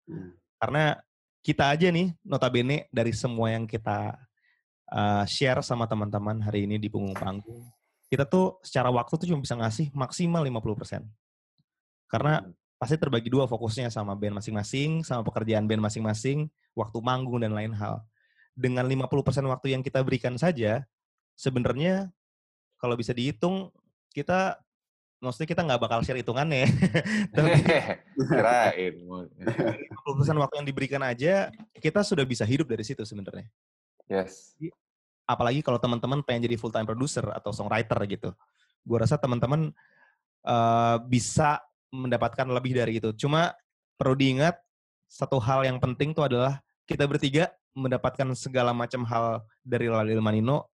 [0.09, 0.33] Hmm.
[0.57, 0.97] karena
[1.45, 4.17] kita aja nih notabene dari semua yang kita
[4.89, 7.69] uh, share sama teman-teman hari ini di punggung panggung
[8.09, 11.05] kita tuh secara waktu tuh cuma bisa ngasih maksimal 50%
[12.09, 12.45] karena
[12.81, 17.75] pasti terbagi dua fokusnya sama band masing-masing, sama pekerjaan band masing-masing, waktu manggung dan lain
[17.75, 18.01] hal.
[18.55, 19.11] Dengan 50%
[19.51, 20.87] waktu yang kita berikan saja,
[21.35, 22.11] sebenarnya
[22.79, 23.75] kalau bisa dihitung,
[24.15, 24.59] kita,
[25.19, 26.71] maksudnya kita nggak bakal share hitungannya.
[27.35, 27.51] Tapi
[28.31, 28.95] Kirain.
[29.03, 31.51] 50% waktu yang diberikan aja,
[31.83, 33.47] kita sudah bisa hidup dari situ sebenarnya.
[34.07, 34.55] Yes.
[35.27, 38.31] Apalagi kalau teman-teman pengen jadi full time producer atau songwriter gitu.
[38.87, 39.75] Gue rasa teman-teman
[40.47, 41.59] eh, bisa
[41.93, 43.13] mendapatkan lebih dari itu.
[43.17, 43.55] Cuma
[43.97, 44.61] perlu diingat
[45.09, 50.69] satu hal yang penting itu adalah kita bertiga mendapatkan segala macam hal dari Lalil Manino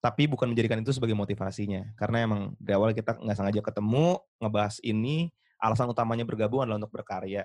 [0.00, 1.92] tapi bukan menjadikan itu sebagai motivasinya.
[1.94, 5.28] Karena emang dari awal kita nggak sengaja ketemu, ngebahas ini,
[5.60, 7.44] alasan utamanya bergabung adalah untuk berkarya.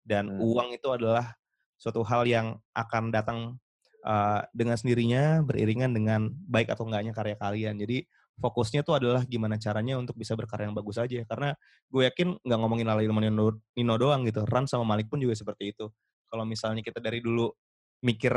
[0.00, 0.40] Dan Hmm.
[0.40, 1.36] uang itu adalah
[1.76, 3.60] suatu hal yang akan datang
[4.08, 7.76] uh, dengan sendirinya, beriringan dengan baik atau enggaknya karya kalian.
[7.76, 8.08] Jadi
[8.40, 11.22] fokusnya tuh adalah gimana caranya untuk bisa berkarya yang bagus aja.
[11.28, 11.52] Karena
[11.86, 14.42] gue yakin nggak ngomongin Lala Ilman Nino, Nino doang gitu.
[14.48, 15.86] Ran sama Malik pun juga seperti itu.
[16.26, 17.52] Kalau misalnya kita dari dulu
[18.00, 18.32] mikir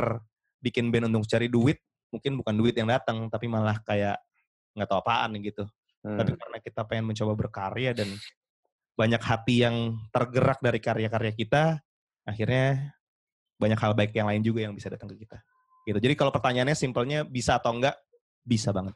[0.60, 1.80] bikin band untuk cari duit,
[2.12, 4.20] mungkin bukan duit yang datang, tapi malah kayak
[4.76, 5.64] nggak tahu apaan gitu.
[6.04, 6.20] Hmm.
[6.20, 8.12] Tapi karena kita pengen mencoba berkarya dan
[8.94, 11.62] banyak hati yang tergerak dari karya-karya kita,
[12.22, 12.94] akhirnya
[13.58, 15.38] banyak hal baik yang lain juga yang bisa datang ke kita.
[15.84, 15.98] Gitu.
[16.00, 17.96] Jadi kalau pertanyaannya simpelnya bisa atau enggak,
[18.44, 18.94] bisa banget.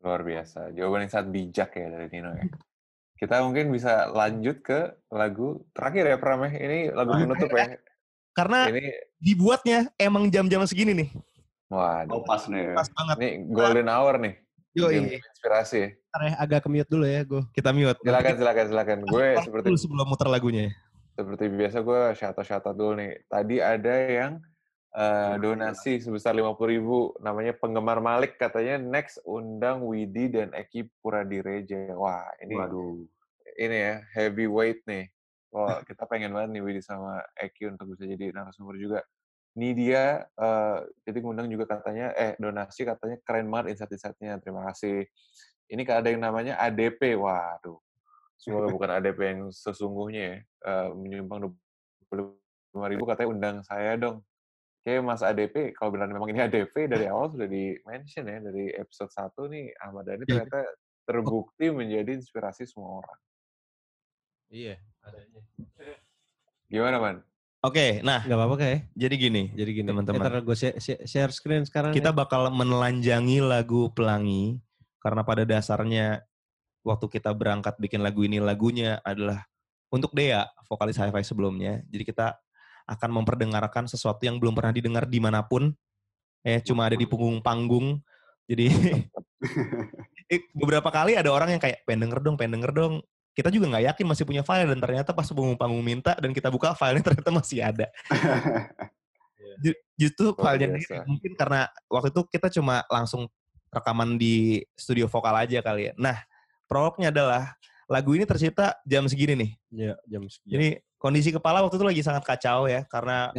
[0.00, 0.72] Luar biasa.
[0.72, 2.44] Jawaban yang sangat bijak ya dari Nino ya.
[3.20, 6.52] Kita mungkin bisa lanjut ke lagu terakhir ya Pram ya.
[6.56, 7.76] Ini lagu penutup ya.
[8.32, 8.84] Karena Ini
[9.20, 11.10] dibuatnya emang jam-jam segini nih.
[11.68, 12.16] waduh.
[12.16, 12.72] Oh pas nih.
[12.72, 13.16] Pas banget.
[13.20, 14.34] Ini golden hour nih.
[14.72, 14.94] Yoi.
[14.96, 15.88] Jam Inspirasi ya.
[16.10, 17.42] Ntar ya, agak ke-mute dulu ya gue.
[17.52, 17.98] Kita mute.
[18.02, 18.98] Silakan silakan silakan.
[19.06, 20.72] Gue seperti Dulu sebelum muter lagunya.
[21.10, 23.20] seperti biasa gue shout shout dulu nih.
[23.28, 24.32] Tadi ada yang
[24.90, 31.94] eh, donasi sebesar 50.000 ribu namanya penggemar Malik katanya next undang Widi dan Eki Puradireja.
[31.94, 33.06] Wah, ini Waduh.
[33.54, 35.06] ini ya heavyweight nih.
[35.50, 39.00] Wah, kita pengen banget nih Widi sama Eki untuk bisa jadi narasumber juga.
[39.58, 44.38] Ini dia eh jadi ngundang juga katanya eh donasi katanya keren banget insight-insightnya.
[44.38, 45.06] Terima kasih.
[45.70, 47.18] Ini ada yang namanya ADP.
[47.18, 47.78] Waduh.
[48.38, 50.36] Semoga bukan ADP yang sesungguhnya ya.
[50.70, 51.50] Eh, menyumbang
[52.10, 54.22] 25 ribu katanya undang saya dong.
[54.80, 59.12] Kayak Mas ADP, kalau benar memang ini ADP dari awal sudah di-mention ya, dari episode
[59.12, 60.28] 1 nih, Ahmad Dhani Iya.
[60.46, 60.60] ternyata
[61.04, 63.18] terbukti menjadi inspirasi semua orang.
[64.50, 65.42] Iya, adanya.
[66.70, 67.16] Gimana, Man?
[67.60, 68.78] Oke, nah Gak apa-apa kayak.
[68.96, 69.42] jadi gini.
[69.52, 70.16] Jadi gini, Teman-teman.
[70.16, 71.92] Ntar gue share, share screen sekarang.
[71.92, 72.16] Kita ya.
[72.16, 74.56] bakal menelanjangi lagu Pelangi
[75.04, 76.24] karena pada dasarnya
[76.80, 79.44] waktu kita berangkat bikin lagu ini lagunya adalah
[79.92, 81.84] untuk Dea, vokalis Hi-Fi sebelumnya.
[81.92, 82.32] Jadi kita
[82.90, 85.70] akan memperdengarkan sesuatu yang belum pernah didengar di mana pun.
[86.42, 88.02] Eh, cuma ada di punggung panggung.
[88.50, 88.66] Jadi
[90.32, 92.94] eh, beberapa kali ada orang yang kayak pengen denger dong, pengen denger dong.
[93.30, 96.50] Kita juga nggak yakin masih punya file dan ternyata pas punggung panggung minta dan kita
[96.50, 97.86] buka filenya ternyata masih ada.
[99.62, 103.28] Ju- Justru filenya ini mungkin karena waktu itu kita cuma langsung
[103.70, 105.92] rekaman di studio vokal aja kali ya.
[105.94, 106.18] Nah,
[106.66, 107.54] prolognya adalah
[107.86, 109.50] lagu ini tercipta jam segini nih.
[109.70, 110.50] Iya, jam sekian.
[110.50, 110.68] Jadi
[111.00, 113.32] kondisi kepala waktu itu lagi sangat kacau ya karena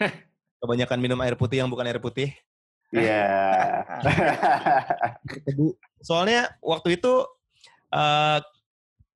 [0.62, 2.30] kebanyakan minum air putih yang bukan air putih.
[2.94, 3.26] Iya.
[5.44, 5.74] Tebu.
[6.00, 7.26] Soalnya waktu itu
[7.90, 8.38] eh,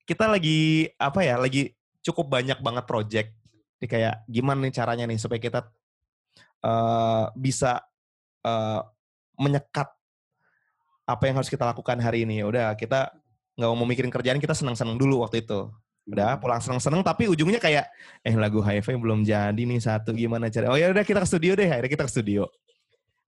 [0.05, 1.73] kita lagi apa ya, lagi
[2.03, 3.31] cukup banyak banget project.
[3.79, 5.61] Jadi kayak gimana nih caranya nih supaya kita
[6.67, 7.87] eh, bisa
[8.43, 8.81] eh,
[9.39, 9.89] menyekat
[11.03, 12.43] apa yang harus kita lakukan hari ini.
[12.43, 13.15] Udah kita
[13.57, 15.71] nggak mau mikirin kerjaan, kita senang-senang dulu waktu itu.
[16.03, 17.87] Udah pulang seneng-seneng tapi ujungnya kayak
[18.27, 20.75] eh lagu hi-fi belum jadi nih satu gimana cara.
[20.75, 21.71] Oh ya udah kita ke studio deh.
[21.71, 22.43] Akhirnya kita ke studio.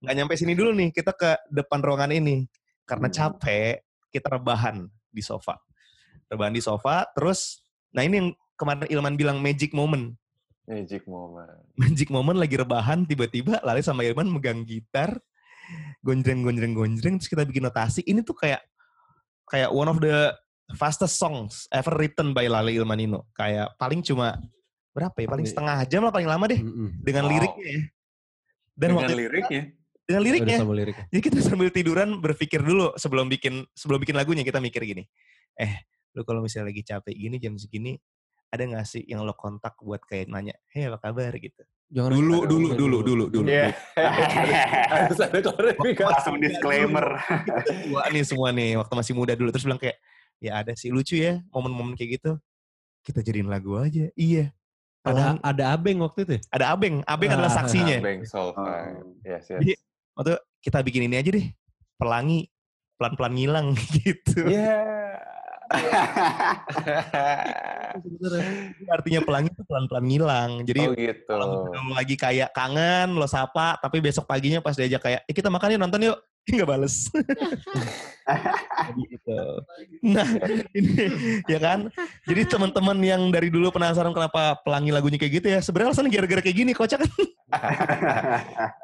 [0.03, 2.43] Nggak nyampe sini dulu nih, kita ke depan ruangan ini.
[2.83, 3.15] Karena Hmm.
[3.15, 5.57] capek, kita rebahan di sofa.
[6.27, 7.63] Rebahan di sofa, terus
[7.95, 10.11] nah ini yang kemarin Ilman bilang magic moment.
[10.65, 11.61] Magic moment.
[11.81, 15.13] Magic moment lagi rebahan tiba-tiba Lali sama Ilman megang gitar
[16.01, 18.01] gonjreng gonjreng gonjreng terus kita bikin notasi.
[18.05, 18.61] Ini tuh kayak
[19.45, 20.33] kayak one of the
[20.73, 23.29] fastest songs ever written by Lali Ilmanino.
[23.31, 24.41] Kayak paling cuma
[24.91, 25.27] berapa ya?
[25.29, 26.97] Paling setengah jam lah paling lama deh Mm-mm.
[26.99, 27.31] dengan Wow.
[27.37, 27.81] liriknya ya.
[28.75, 29.63] Dan Dengan waktu itu- liriknya.
[30.05, 30.57] dengan Udah liriknya.
[30.57, 31.05] sama liriknya.
[31.09, 35.05] Jadi kita sambil tiduran berpikir dulu sebelum bikin sebelum bikin lagunya kita mikir gini.
[35.55, 37.97] Eh, lu kalau misalnya lagi capek gini jam segini
[38.47, 41.59] ada nggak sih yang lo kontak buat kayak nanya, "Hei, apa kabar?" gitu.
[41.85, 43.47] Jangan Dulu, Aduh, dulu, dulu, dulu, dulu.
[43.49, 43.73] Iya.
[44.89, 46.05] Harus ada klarifikasi.
[46.07, 47.05] Langsung disclaimer.
[47.85, 49.97] Tua nih semua nih waktu masih muda dulu terus bilang kayak,
[50.45, 52.31] "Ya ada sih lucu ya momen-momen kayak gitu."
[53.01, 54.09] Kita jadiin lagu aja.
[54.13, 54.53] Iya.
[55.05, 56.33] Ada ada abeng waktu itu.
[56.37, 56.41] ya?
[56.49, 58.01] ada Abeng, Abeng adalah Ah, saksinya.
[58.01, 58.65] Bang Soul Oh.
[59.21, 59.61] Yes, yes.
[59.61, 59.73] Jadi,
[60.17, 60.33] waktu
[60.65, 61.45] kita bikin ini aja deh.
[62.01, 62.49] Pelangi
[62.97, 63.67] pelan-pelan ngilang
[64.01, 64.49] gitu.
[64.49, 64.81] Iya.
[67.95, 70.51] Jadi Artinya pelangi itu pelan-pelan ngilang.
[70.65, 71.29] Jadi oh gitu.
[71.29, 75.77] kalau lagi kayak kangen, lo sapa, tapi besok paginya pas diajak kayak, eh kita makan
[75.77, 76.17] yuk, nonton yuk.
[76.45, 77.09] Nggak bales.
[78.85, 79.39] Jadi gitu.
[80.05, 80.27] Nah,
[80.77, 80.93] ini
[81.49, 81.89] ya kan.
[82.29, 86.41] Jadi teman-teman yang dari dulu penasaran kenapa pelangi lagunya kayak gitu ya, sebenarnya alasannya gara-gara
[86.45, 87.11] kayak gini, kocak kan.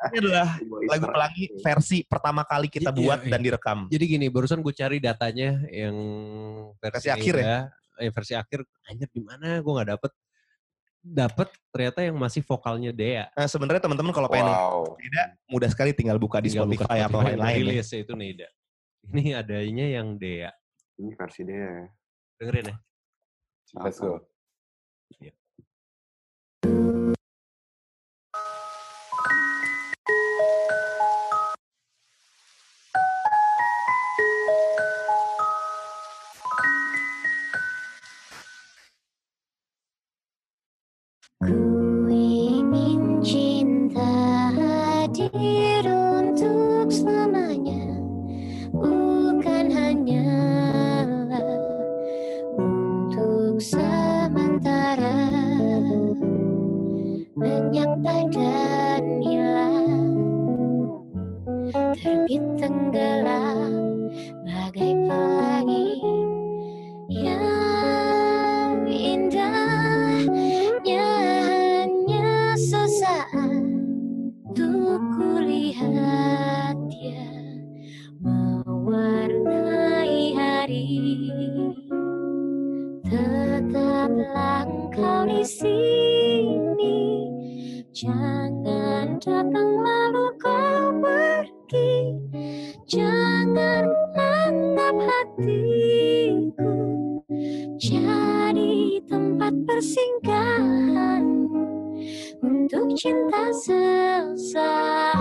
[0.10, 0.48] Ini adalah
[0.90, 3.30] lagu pelangi versi pertama kali kita Iya, buat iya.
[3.30, 3.80] dan direkam.
[3.94, 5.96] Jadi gini, barusan gue cari datanya yang
[6.82, 7.46] Versi versi, akhir ya?
[7.46, 7.60] ya?
[8.02, 8.60] Eh, versi akhir,
[8.90, 9.62] anjir di mana?
[9.62, 10.12] Gue nggak dapet.
[11.02, 13.26] Dapet ternyata yang masih vokalnya Dea.
[13.34, 14.96] Nah, sebenarnya teman-teman kalau pengen Wow.
[15.02, 17.52] Neda, mudah sekali tinggal buka di Tinggal buka Spotify atau Spotify, lain-lain.
[17.52, 17.62] ya.
[17.74, 18.48] rilis ya, itu Neda.
[19.02, 20.52] Ini adanya yang Dea.
[21.02, 21.90] Ini versi dia.
[22.38, 22.78] Dengerin ya.
[23.82, 24.22] Let's go.
[24.22, 25.41] Ku
[85.62, 86.98] sini.
[87.94, 92.18] Jangan datang lalu kau pergi.
[92.90, 93.86] Jangan
[94.18, 96.72] anggap hatiku.
[97.82, 101.26] Jadi tempat persinggahan
[102.46, 105.18] Untuk cinta sesaat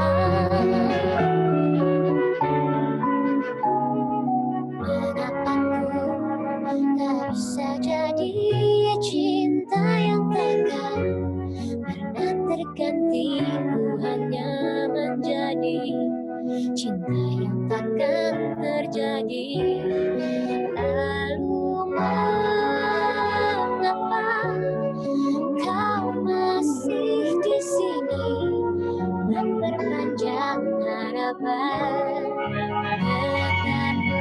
[4.77, 5.57] Mengapa
[5.89, 6.05] ku
[7.01, 8.29] tak bisa jadi
[9.01, 9.40] cinta
[9.99, 11.03] yang tegar
[11.81, 14.51] Pernah terganti ku hanya
[14.91, 15.81] menjadi.
[16.75, 19.49] Cinta yang takkan terjadi.
[20.75, 22.71] Lalu mengapa
[25.63, 28.29] kau masih di sini?
[29.31, 32.23] Memperpanjang harapan.
[33.27, 33.55] Tetaplah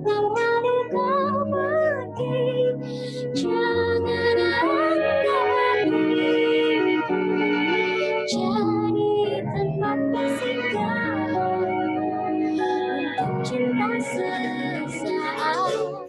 [0.00, 2.40] datang lalu kau pergi
[3.36, 7.20] Jangan anggap hatiku
[8.24, 9.12] Jadi
[9.44, 11.68] tempat persinggahan
[13.12, 15.58] Untuk cinta sesaat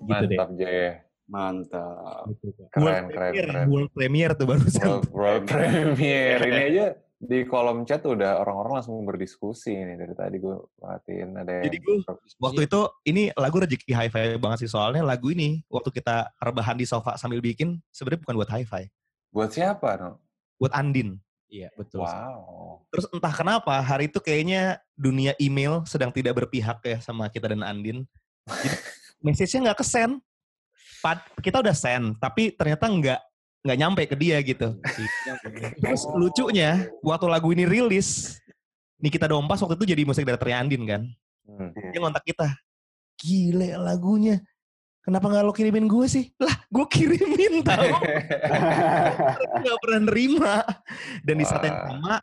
[0.01, 0.35] Gitu deh.
[0.39, 0.87] Mantap, Jay.
[1.31, 2.27] Mantap.
[2.43, 2.63] Gitu.
[2.71, 3.65] Keren, World keren, Premier, keren.
[3.71, 4.83] World Premier tuh barusan.
[4.83, 6.43] World, World Premiere.
[6.43, 6.85] Ini aja
[7.21, 11.77] di kolom chat udah orang-orang langsung berdiskusi ini dari tadi gue perhatiin ada yang Jadi
[11.77, 11.95] gue
[12.41, 16.89] waktu itu ini lagu rezeki hi-fi banget sih soalnya lagu ini waktu kita rebahan di
[16.89, 18.89] sofa sambil bikin sebenarnya bukan buat hi-fi,
[19.29, 20.17] buat siapa no?
[20.57, 21.21] buat Andin.
[21.51, 21.99] Iya, betul.
[21.99, 22.87] Wow.
[22.89, 27.61] Terus entah kenapa hari itu kayaknya dunia email sedang tidak berpihak ya sama kita dan
[27.61, 28.07] Andin.
[28.47, 28.69] Jadi
[29.25, 30.17] message-nya nggak kesen.
[31.01, 33.19] Pad- kita udah send, tapi ternyata nggak
[33.61, 34.77] nggak nyampe ke dia gitu.
[35.77, 38.41] Terus lucunya waktu lagu ini rilis,
[38.97, 41.01] Nikita Dompas waktu itu jadi musik directornya Andin kan.
[41.45, 41.73] Hmm.
[41.93, 42.47] Dia ngontak kita,
[43.17, 44.41] gile lagunya.
[45.01, 46.29] Kenapa nggak lo kirimin gue sih?
[46.37, 47.89] Lah, gue kirimin tau.
[49.57, 50.61] nggak pernah nerima.
[51.25, 52.21] Dan di saat yang sama,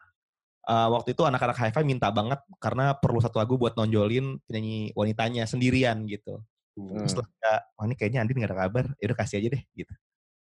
[0.70, 5.42] uh, waktu itu anak-anak hi-fi minta banget karena perlu satu lagu buat nonjolin penyanyi wanitanya
[5.50, 6.38] sendirian gitu.
[6.78, 7.02] Hmm.
[7.02, 7.26] Terus lah,
[7.74, 9.94] wah ini kayaknya Andin gak ada kabar, ya udah kasih aja deh gitu.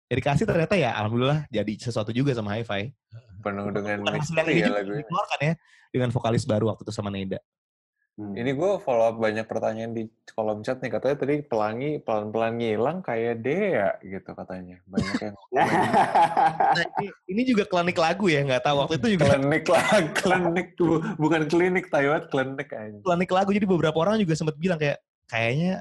[0.06, 2.94] Ya dikasih ternyata ya alhamdulillah jadi sesuatu juga sama hi-fi.
[3.42, 4.68] Penuh dengan Bukan hasil yang misteri ya
[5.02, 5.52] dikeluarkan ya
[5.90, 7.42] dengan vokalis baru waktu itu sama Neda.
[8.16, 8.32] Hmm.
[8.32, 10.88] Ini gue follow up banyak pertanyaan di kolom chat nih.
[10.88, 14.80] Katanya tadi pelangi pelan-pelan ngilang kayak Dea gitu katanya.
[14.88, 15.34] Banyak yang.
[16.76, 20.66] Nah, ini, ini juga klinik lagu ya, nggak tahu waktu itu juga klinik lah, klinik
[20.76, 22.98] Bu- bukan klinik Taiwan, klinik aja.
[23.00, 25.80] klinik lagu jadi beberapa orang juga sempat bilang kayak kayaknya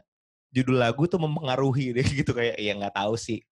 [0.55, 3.43] judul lagu tuh mempengaruhi deh gitu kayak ya nggak tahu sih.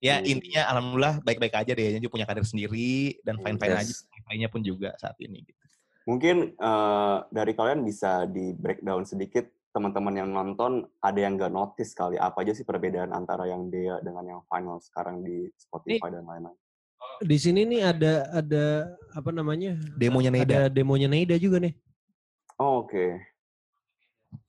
[0.00, 0.32] Ya Hmm.
[0.32, 4.08] intinya alhamdulillah baik-baik aja deh, dia punya karir sendiri dan fine-fine aja, Yes.
[4.24, 5.60] fine-nya pun juga saat ini gitu.
[6.08, 11.92] Mungkin eh, dari kalian bisa di breakdown sedikit teman-teman yang nonton ada yang nggak notice
[11.94, 16.26] kali apa aja sih perbedaan antara yang Dea dengan yang final sekarang di Spotify dan
[16.26, 16.58] lain-lain.
[17.20, 18.64] Di sini nih ada ada
[19.12, 19.76] apa namanya?
[20.00, 20.44] Demonya Neda.
[20.48, 21.76] Ada demonya Neda juga nih.
[22.56, 23.20] Oh, Oke.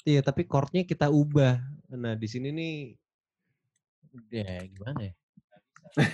[0.07, 1.59] Iya, tapi chordnya kita ubah.
[1.93, 2.73] Nah, di sini nih
[4.31, 5.13] ya gimana ya?
[5.97, 6.05] Ya?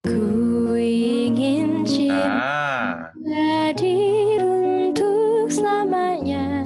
[0.00, 6.64] Ku ingin cinta Nah, hadir untuk selamanya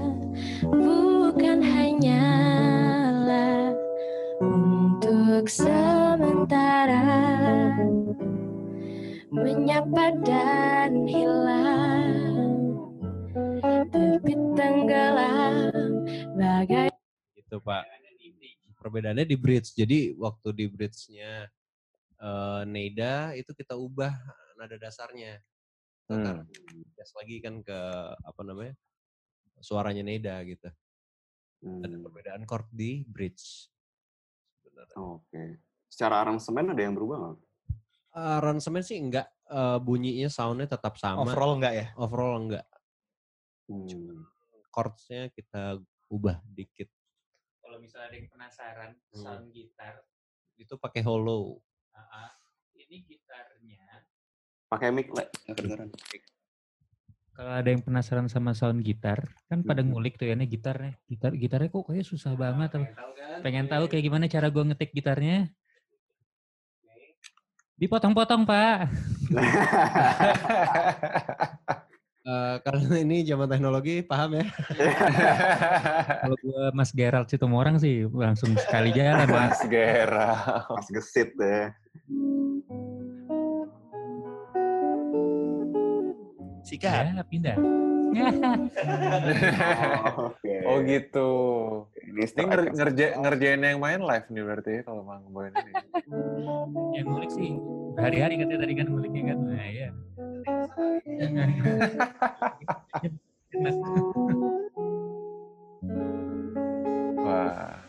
[0.63, 3.75] Bukan hanyalah
[4.39, 5.51] untuk
[9.45, 12.65] Menyapa dan hilang.
[13.93, 16.01] Terbit tenggelam
[16.33, 16.89] bagai
[17.37, 17.85] gitu pak.
[18.81, 19.77] Perbedaannya di bridge.
[19.77, 21.53] Jadi waktu di bridge-nya
[22.25, 24.17] eh, Neida itu kita ubah
[24.57, 25.45] nada dasarnya.
[26.09, 26.49] Kan,
[26.97, 27.79] gas lagi kan ke
[28.25, 28.73] apa namanya
[29.61, 30.73] suaranya Neida gitu.
[31.65, 33.69] Ada Hmm, perbedaan chord di bridge
[34.61, 34.97] sebenarnya.
[35.01, 35.61] Oke.
[35.89, 37.37] Secara aransemen ada yang berubah nggak?
[38.15, 41.87] Aransemen sih enggak eh, bunyinya soundnya tetap sama Overall enggak ya?
[41.99, 42.65] overall enggak
[43.65, 44.29] Hmm.
[44.69, 46.89] chordsnya kita ubah dikit
[47.59, 49.19] Kalau misalnya ada yang penasaran Hmm.
[49.19, 49.95] sound gitar,
[50.55, 52.31] itu pakai hollow ah, ah,
[52.77, 54.05] ini gitarnya.
[54.69, 55.09] Pakai mic.
[55.09, 55.89] Nggak kedengeran.
[57.33, 59.91] Kalau ada yang penasaran sama sound gitar, kan pada Mhm.
[59.91, 60.95] ngulik tuh ya nih gitarnya.
[61.09, 62.69] Gitar gitarnya kok kayaknya susah banget.
[62.77, 62.95] apa.
[62.95, 63.39] kan?
[63.43, 65.51] Pengen tahu kayak gimana cara gue ngetik gitarnya?
[67.75, 68.87] Dipotong-potong pak.
[72.25, 74.49] Eh, karena ini zaman teknologi paham ya
[76.25, 79.29] Kalau gue Mas Gerald Situmorang sih langsung sekali jalan.
[79.29, 79.53] Pak.
[79.53, 80.33] Mas Gera.
[80.65, 81.69] Pas gesit deh.
[86.65, 87.13] Sikat.
[87.13, 87.84] Ya, pindah.
[88.15, 88.31] Oh,
[90.31, 90.55] Oke.
[90.65, 91.31] Oh gitu.
[91.99, 93.21] Ini Ini nger- yang ngerja, satu.
[93.21, 95.73] ngerjain yang main live nih berarti ya kalau Mang Boy ini.
[96.95, 97.51] Yang ngulik sih
[97.97, 99.39] hari-hari katanya tadi kan nguliknya kan.
[99.43, 99.89] Nah, ya.
[107.17, 107.81] Wah.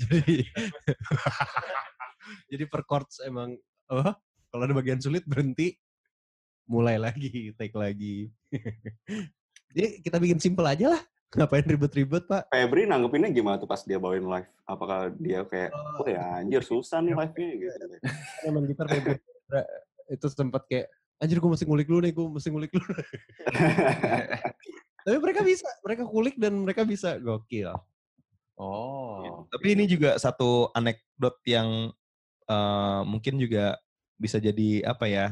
[0.00, 0.48] jadi
[2.50, 3.54] jadi per chords emang
[3.88, 4.14] oh
[4.50, 5.78] kalau ada bagian sulit berhenti
[6.66, 8.34] mulai lagi take lagi
[9.74, 14.02] jadi kita bikin simple aja lah ngapain ribet-ribet pak Febri nanggepinnya gimana tuh pas dia
[14.02, 14.50] bawain live?
[14.66, 17.84] Apakah dia kayak, oh ya anjir susah nih live-nya gitu.
[18.50, 19.14] emang gitar gitu.
[20.10, 20.90] itu sempat kayak
[21.22, 22.82] anjir gue mesti ngulik dulu nih gue mesti ngulik dulu
[25.06, 27.78] tapi mereka bisa mereka kulik dan mereka bisa gokil
[28.60, 29.48] Oh.
[29.48, 31.96] Tapi ini juga satu anekdot yang
[32.50, 33.78] eh, mungkin juga
[34.18, 35.26] bisa jadi apa ya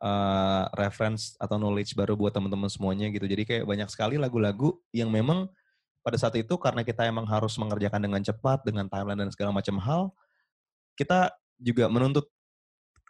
[0.00, 3.26] eh, reference atau knowledge baru buat teman-teman semuanya gitu.
[3.26, 5.50] Jadi kayak banyak sekali lagu-lagu yang memang
[6.06, 9.74] pada saat itu karena kita emang harus mengerjakan dengan cepat, dengan timeline dan segala macam
[9.82, 10.14] hal,
[10.94, 12.30] kita juga menuntut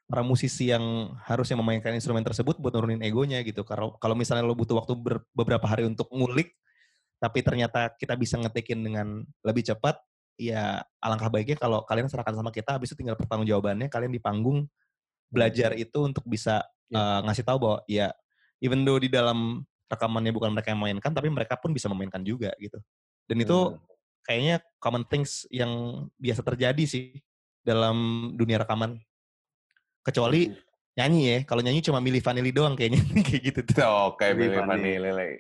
[0.06, 3.66] para musisi yang harusnya memainkan instrumen tersebut buat nurunin egonya gitu.
[3.66, 6.54] Kalau kalau misalnya lo butuh waktu ber- beberapa hari untuk ngulik,
[7.18, 9.98] tapi ternyata kita bisa ngetikin dengan lebih cepat,
[10.36, 14.20] ya alangkah baiknya kalau kalian serahkan sama kita, habis itu tinggal pertanggung jawabannya, kalian di
[14.20, 14.68] panggung
[15.32, 16.62] belajar itu untuk bisa
[16.92, 18.12] eh, ngasih tahu bahwa ya
[18.60, 22.52] even though di dalam rekamannya bukan mereka yang mainkan, tapi mereka pun bisa memainkan juga
[22.58, 22.78] gitu.
[23.26, 23.58] Dan itu
[24.26, 25.70] kayaknya common things yang
[26.18, 27.22] biasa terjadi sih
[27.62, 28.98] dalam dunia rekaman.
[30.02, 30.50] Kecuali
[30.98, 33.82] nyanyi ya, kalau nyanyi cuma milih vanili doang kayaknya kayak gitu tuh.
[33.86, 35.10] Oh, kayak Vanilli.
[35.10, 35.32] Vanilli.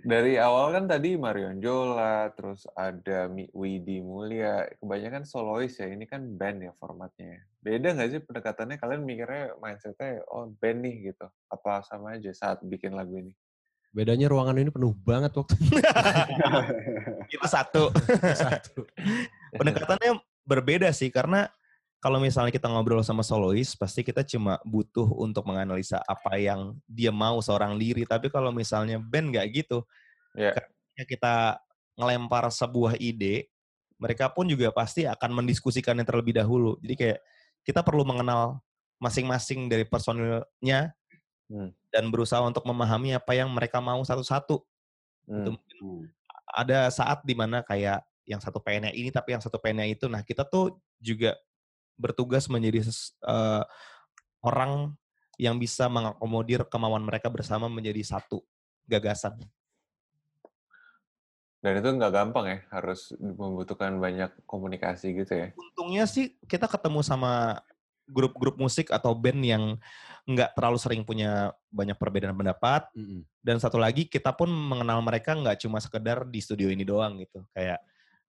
[0.00, 6.08] Dari awal kan tadi Marion Jola, terus ada Mi- Widi Mulia, kebanyakan solois ya, ini
[6.08, 7.44] kan band ya formatnya.
[7.60, 8.80] Beda nggak sih pendekatannya?
[8.80, 11.28] Kalian mikirnya mindsetnya, oh band nih gitu.
[11.52, 13.36] Apa sama aja saat bikin lagu ini?
[13.92, 15.52] bedanya ruangan ini penuh banget waktu
[17.28, 17.92] itu satu.
[18.32, 18.88] satu
[19.52, 20.16] Pendekatannya
[20.48, 21.52] berbeda sih karena
[22.02, 27.14] kalau misalnya kita ngobrol sama solois pasti kita cuma butuh untuk menganalisa apa yang dia
[27.14, 28.02] mau seorang diri.
[28.02, 29.86] Tapi kalau misalnya band nggak gitu,
[30.34, 30.50] Ya.
[30.50, 31.34] ketika kita
[31.94, 33.46] ngelempar sebuah ide,
[34.02, 36.74] mereka pun juga pasti akan mendiskusikannya terlebih dahulu.
[36.82, 37.18] Jadi kayak
[37.62, 38.58] kita perlu mengenal
[38.98, 40.90] masing-masing dari personilnya
[41.46, 41.70] Hmm.
[41.94, 44.58] dan berusaha untuk memahami apa yang mereka mau satu-satu.
[45.30, 45.58] Itu Hmm.
[45.78, 46.02] Hmm.
[46.50, 50.10] ada saat di mana kayak yang satu pengennya ini tapi yang satu pengennya itu.
[50.10, 51.38] Nah kita tuh juga
[52.02, 53.64] bertugas menjadi eh,
[54.42, 54.98] orang
[55.38, 58.42] yang bisa mengakomodir kemauan mereka bersama menjadi satu
[58.90, 59.38] gagasan.
[61.62, 65.48] Dan itu nggak gampang ya, harus membutuhkan banyak komunikasi gitu ya.
[65.54, 67.62] Untungnya sih kita ketemu sama
[68.10, 69.64] grup-grup musik atau band yang
[70.26, 72.90] nggak terlalu sering punya banyak perbedaan pendapat.
[72.98, 73.22] Mm-mm.
[73.38, 77.46] Dan satu lagi kita pun mengenal mereka nggak cuma sekedar di studio ini doang gitu.
[77.54, 77.78] Kayak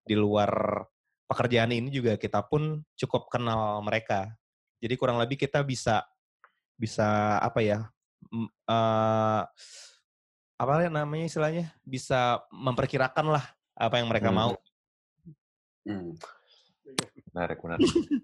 [0.05, 0.85] di luar
[1.27, 4.31] pekerjaan ini juga kita pun cukup kenal mereka.
[4.83, 6.03] Jadi kurang lebih kita bisa
[6.75, 7.79] bisa apa ya?
[8.69, 9.41] eh,
[10.59, 11.65] apa ya namanya istilahnya?
[11.83, 13.45] Bisa memperkirakan lah
[13.75, 14.37] apa yang mereka Hmm.
[14.37, 14.53] mau.
[15.83, 16.15] Hmm.
[17.33, 17.83] Menarik, menarik.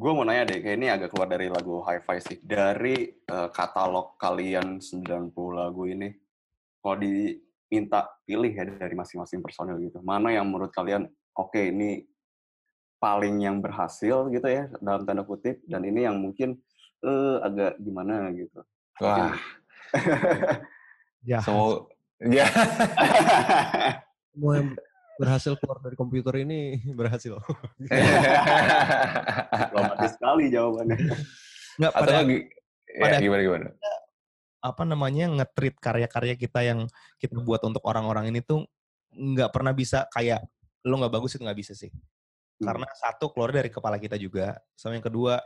[0.00, 2.38] gue mau nanya deh, kayak ini agak keluar dari lagu Hi-Fi sih.
[2.40, 6.08] Dari eh, katalog kalian 90 lagu ini,
[6.80, 12.09] kalau diminta pilih ya dari masing-masing personil gitu, mana yang menurut kalian, oke ini
[13.00, 16.60] paling yang berhasil gitu ya, dalam tanda kutip, dan ini yang mungkin
[17.00, 18.60] eh, agak gimana gitu.
[19.00, 19.32] Wah,
[21.20, 21.40] Ya.
[21.40, 21.88] semua
[22.20, 22.44] ya.
[24.30, 24.68] Semua yang
[25.16, 27.36] berhasil keluar dari komputer ini berhasil.
[29.50, 30.96] Diplomatis sekali jawabannya.
[31.76, 32.46] Nggak, Atau pada, nggak gi-
[32.86, 33.68] ya, pada- gimana gimana?
[34.60, 36.84] apa namanya nge-treat karya-karya kita yang
[37.16, 38.68] kita buat untuk orang-orang ini tuh
[39.10, 40.44] nggak pernah bisa kayak
[40.84, 41.88] lo nggak bagus itu nggak bisa sih.
[42.60, 45.40] Karena satu keluar dari kepala kita juga, sama yang kedua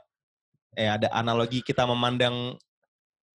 [0.74, 2.58] eh ada analogi kita memandang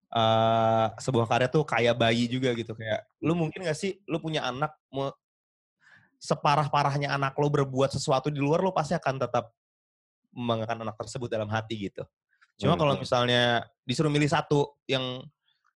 [0.08, 4.48] eh sebuah karya tuh kayak bayi juga gitu kayak lu mungkin gak sih lu punya
[4.48, 5.12] anak mau
[6.16, 9.52] separah-parahnya anak lo berbuat sesuatu di luar lo pasti akan tetap
[10.32, 12.04] membanggakan anak tersebut dalam hati gitu.
[12.56, 13.02] Cuma Hmm, kalau hmm.
[13.04, 13.42] misalnya
[13.84, 15.24] disuruh milih satu yang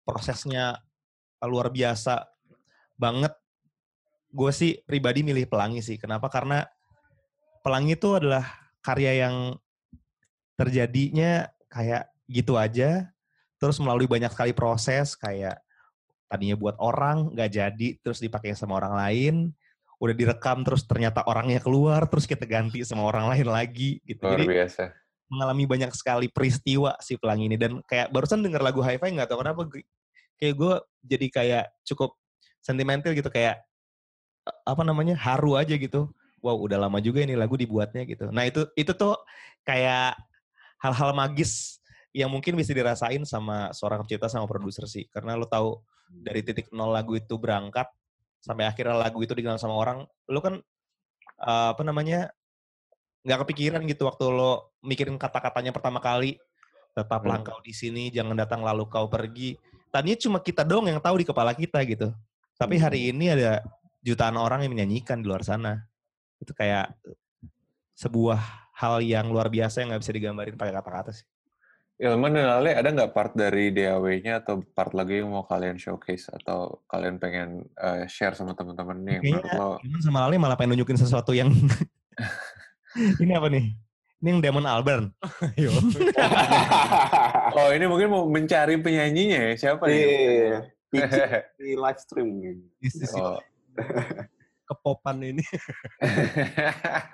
[0.04, 0.80] prosesnya
[1.44, 2.28] luar biasa
[2.96, 3.32] banget,
[4.32, 5.96] gue sih pribadi milih Pelangi sih.
[5.96, 6.28] Kenapa?
[6.28, 6.64] Karena
[7.60, 8.44] Pelangi itu adalah
[8.80, 9.56] karya yang
[10.56, 13.08] terjadinya kayak gitu aja,
[13.60, 15.60] terus melalui banyak sekali proses kayak
[16.28, 19.34] tadinya buat orang nggak jadi, terus dipakai sama orang lain,
[20.00, 24.24] udah direkam terus ternyata orangnya keluar, terus kita ganti sama orang lain lagi gitu.
[24.24, 24.84] Luar Jadi biasa.
[25.30, 29.38] mengalami banyak sekali peristiwa si pelangi ini dan kayak barusan denger lagu Hi-Fi nggak tahu
[29.44, 29.62] kenapa
[30.40, 30.74] kayak gue
[31.06, 32.18] jadi kayak cukup
[32.58, 33.62] sentimental gitu kayak
[34.48, 38.28] eh, apa namanya haru aja gitu wow udah lama juga ini lagu dibuatnya gitu.
[38.32, 39.16] Nah itu itu tuh
[39.64, 40.16] kayak
[40.80, 41.80] hal-hal magis
[42.10, 45.06] yang mungkin bisa dirasain sama seorang pencipta sama produser sih.
[45.12, 45.78] Karena lo tahu
[46.10, 47.86] dari titik nol lagu itu berangkat
[48.40, 50.58] sampai akhirnya lagu itu dikenal sama orang lo kan
[51.44, 52.32] eh, apa namanya
[53.20, 56.40] nggak kepikiran gitu waktu lo mikirin kata-katanya pertama kali
[56.96, 57.44] tetaplah Hmm.
[57.46, 59.54] engkau di sini jangan datang lalu kau pergi.
[59.90, 62.10] Tadinya cuma kita dong yang tahu di kepala kita gitu.
[62.58, 63.62] Tapi hari ini ada
[64.02, 65.89] jutaan orang yang menyanyikan di luar sana
[66.40, 66.96] itu kayak
[67.94, 68.40] sebuah
[68.80, 71.28] hal yang luar biasa yang nggak bisa digambarin pakai kata-kata sih
[72.00, 76.32] Ilman dan Ale, ada nggak part dari DAW-nya atau part lagu yang mau kalian showcase
[76.32, 79.76] atau kalian pengen eh, share sama teman-teman nih menurut Kayaknya lo?
[79.84, 81.52] Iman sama Lali malah pengen nunjukin sesuatu yang
[83.20, 83.76] ini apa nih
[84.20, 85.12] ini yang Damon Albarn.
[87.50, 90.00] Oh ini mungkin mau mencari penyanyinya ya siapa nih?
[90.00, 92.28] Iya, pitching di live stream.
[93.18, 93.42] Oh.
[94.70, 95.42] Kepopan ini.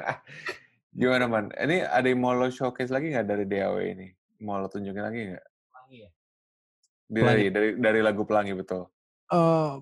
[0.97, 1.47] Gimana man?
[1.53, 4.13] Ini ada yang mau lo showcase lagi nggak dari DAW ini?
[4.45, 5.47] Mau lo tunjukin lagi nggak?
[7.07, 7.47] Dari, Pelangi.
[7.55, 8.91] dari dari lagu Pelangi betul.
[9.31, 9.73] Eh,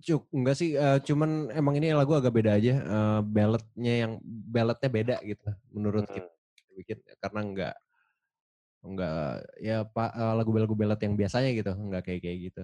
[0.00, 2.74] cuk, enggak sih, eh, cuman emang ini lagu agak beda aja.
[2.80, 6.14] eh, balladnya yang balladnya beda gitu menurut Hmm.
[6.18, 6.30] kita
[6.72, 7.74] bikin karena enggak
[8.82, 9.20] enggak
[9.60, 12.62] ya pak lagu-lagu ballad yang biasanya gitu, enggak kayak kayak gitu.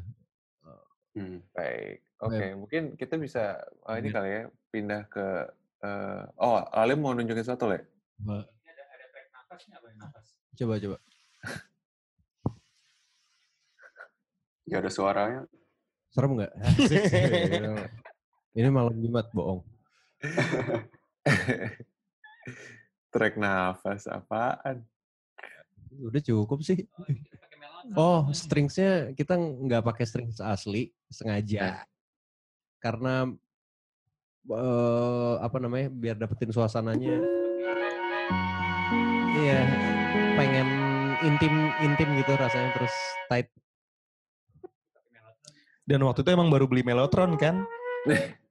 [1.17, 1.39] Hmm.
[1.55, 2.03] Baik.
[2.19, 4.15] Oke, mungkin kita bisa ah, ini Iya.
[4.19, 4.43] kali ya
[4.75, 5.27] pindah ke
[5.87, 7.79] eh, oh Ale mau nunjukin satu le?
[10.59, 10.75] Coba coba.
[10.83, 10.99] coba.
[14.69, 15.41] Gak ada suaranya.
[16.13, 16.53] Serem enggak?
[18.59, 19.65] ini malam Jumat bohong.
[23.15, 24.85] Track nafas apaan?
[25.97, 26.85] Udah cukup sih.
[27.97, 31.85] Oh, stringsnya kita nggak pakai strings asli sengaja
[32.85, 33.31] karena
[34.51, 37.25] eh, apa namanya biar dapetin suasananya.
[39.39, 39.61] Iya,
[40.37, 40.69] pengen
[41.25, 42.95] intim intim gitu rasanya terus
[43.31, 43.49] tight.
[45.89, 47.65] dan waktu itu emang baru beli Melotron kan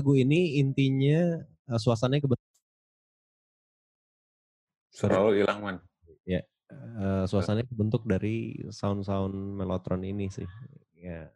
[0.00, 2.48] lagu ini intinya eh, suasananya kebetulan
[4.90, 5.76] Suara lo hilang, Man.
[6.26, 6.40] ya
[6.72, 10.48] eh, suasananya kebentuk dari sound-sound melotron ini sih.
[10.96, 11.28] Ya.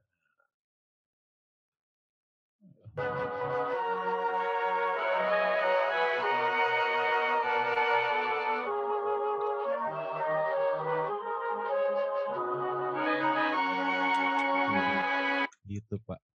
[15.65, 16.34] Gitu Pak.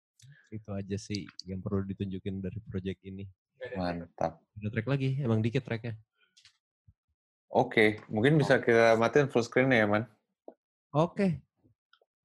[0.49, 3.29] Itu aja sih yang perlu ditunjukin dari project ini.
[3.77, 4.41] Mantap.
[4.57, 5.99] Ada track lagi, emang dikit tracknya.
[7.49, 10.05] Oke, mungkin bisa kita matiin full screen ya, Man.
[10.93, 11.41] Oke.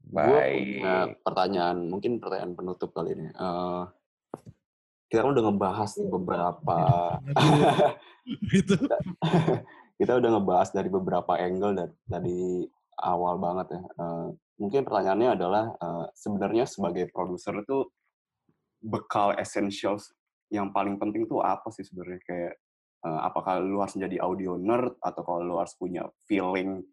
[0.03, 1.23] Punya Baik.
[1.23, 3.27] pertanyaan, mungkin pertanyaan penutup kali ini.
[3.31, 3.83] Eh,
[5.07, 6.77] kita kan udah ngebahas beberapa,
[8.51, 8.75] Gitu.
[9.99, 12.39] kita udah ngebahas dari beberapa angle dari, dari
[12.99, 13.81] awal banget ya.
[13.83, 14.27] Eh,
[14.59, 17.87] mungkin pertanyaannya adalah eh, sebenarnya sebagai produser itu
[18.83, 20.11] bekal essentials
[20.51, 22.53] yang paling penting tuh apa sih sebenarnya kayak
[23.03, 26.83] apakah lu harus menjadi audio nerd atau kalau lu harus punya feeling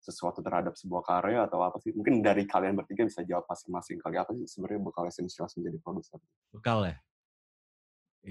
[0.00, 1.92] sesuatu terhadap sebuah karya atau apa sih?
[1.92, 6.18] Mungkin dari kalian bertiga bisa jawab masing-masing kali apa sih sebenarnya bekal essentials menjadi produser?
[6.50, 6.96] Bekal ya?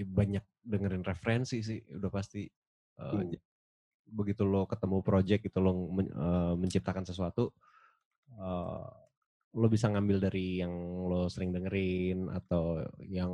[0.03, 2.49] Banyak dengerin referensi sih, udah pasti.
[2.97, 3.29] Hmm.
[4.09, 6.13] Begitu lo ketemu project gitu, lo men-
[6.57, 7.53] menciptakan sesuatu,
[9.53, 10.73] lo bisa ngambil dari yang
[11.09, 13.33] lo sering dengerin atau yang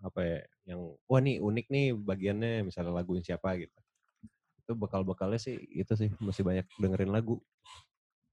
[0.00, 0.40] apa ya,
[0.74, 0.80] yang
[1.10, 3.78] wah nih unik nih bagiannya misalnya laguin siapa gitu.
[4.64, 7.42] Itu bekal-bekalnya sih itu sih masih banyak dengerin lagu.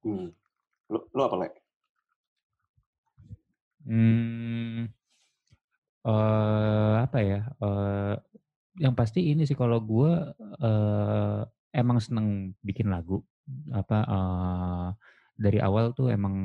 [0.05, 0.31] Hmm.
[0.91, 1.49] Lu, lu apa, Le?
[3.85, 4.89] Hmm,
[6.05, 7.39] eh apa ya?
[7.61, 8.15] eh
[8.83, 10.11] yang pasti ini sih kalau gue
[10.63, 11.41] eh
[11.75, 13.21] emang seneng bikin lagu.
[13.73, 14.87] Apa eh
[15.35, 16.35] dari awal tuh emang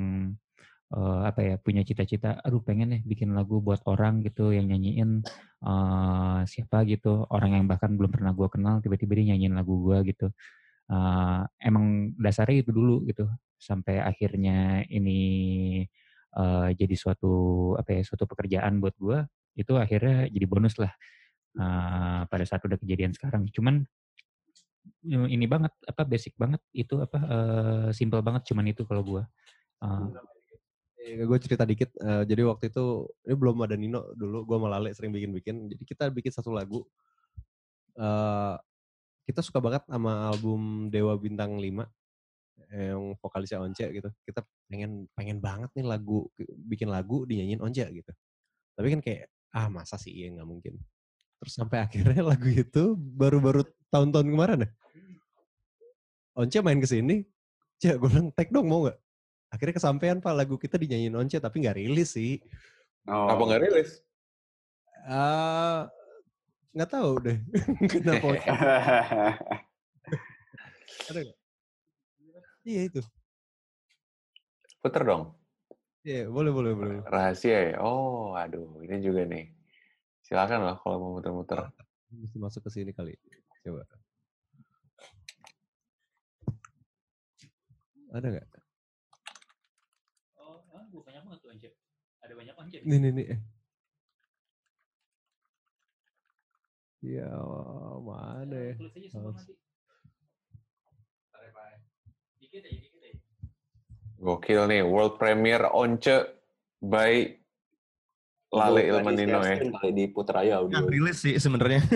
[0.90, 2.42] eh apa ya punya cita-cita.
[2.42, 5.22] Aduh pengen nih bikin lagu buat orang gitu yang nyanyiin
[5.66, 9.98] eh siapa gitu orang yang bahkan belum pernah gue kenal tiba-tiba dia nyanyiin lagu gue
[10.10, 10.26] gitu.
[10.92, 13.26] Eh emang dasarnya itu dulu gitu
[13.60, 15.20] sampai akhirnya ini
[16.38, 17.32] eh, jadi suatu
[17.80, 19.18] apa ya suatu pekerjaan buat gue
[19.58, 20.92] itu akhirnya jadi bonus lah
[21.58, 23.86] eh, pada saat udah kejadian sekarang cuman
[25.04, 29.22] ini banget apa basic banget itu apa eh, simple banget cuman itu kalau gue
[31.00, 31.90] Eh, gue cerita dikit.
[31.96, 34.44] eh, jadi waktu itu ini belum ada Nino dulu.
[34.48, 35.56] Gue sama Lale sering bikin-bikin.
[35.72, 36.84] Jadi kita bikin satu lagu.
[37.98, 38.56] eh
[39.28, 41.86] kita suka banget sama album Dewa Bintang 5
[42.72, 44.10] yang vokalisnya Once gitu.
[44.26, 44.40] Kita
[44.70, 46.28] pengen pengen banget nih lagu
[46.70, 48.12] bikin lagu dinyanyiin Once gitu.
[48.78, 49.24] Tapi kan kayak
[49.54, 50.74] ah masa sih iya nggak mungkin.
[51.40, 54.70] Terus sampai akhirnya lagu itu baru-baru tahun-tahun kemarin ya.
[56.36, 57.26] Once main ke sini,
[57.80, 58.98] Cek, gue bilang, tag dong mau nggak?
[59.50, 62.38] Akhirnya kesampaian Pak, lagu kita dinyanyiin Once tapi nggak rilis sih.
[63.08, 63.90] Oh, Apa nggak rilis?
[65.10, 65.80] Eh,
[66.76, 67.38] nggak tahu deh.
[67.92, 68.26] Kenapa?
[71.08, 71.38] Ada nggak?
[72.62, 73.00] Iya itu.
[74.84, 75.34] Puter dong.
[76.00, 76.96] Iya, boleh, boleh, boleh.
[77.04, 77.84] Rahasia ya?
[77.84, 78.80] Oh, aduh.
[78.80, 79.59] Ini juga nih.
[80.30, 81.58] Silakan lah kalau mau muter-muter.
[82.14, 83.18] Mesti masuk ke sini kali.
[83.66, 83.82] Coba.
[88.14, 88.46] Ada nggak?
[90.38, 90.62] oh
[91.02, 91.66] banyak banget tuh Once
[92.22, 93.26] ada banyak Once Nih, nih, nih.
[93.34, 93.40] eh.
[97.00, 97.32] Ya,
[98.02, 98.74] mana ya?
[98.78, 99.54] tulis aja semua Harus- nanti
[102.38, 103.18] dikit aja dikit aja
[104.20, 104.82] Gokil nih.
[104.86, 106.06] World Premiere Once
[106.78, 107.39] by
[108.50, 109.56] Lale Belum Ilmanino ya.
[109.62, 110.82] Kali diputer aja audio.
[110.90, 111.86] rilis sih sebenarnya.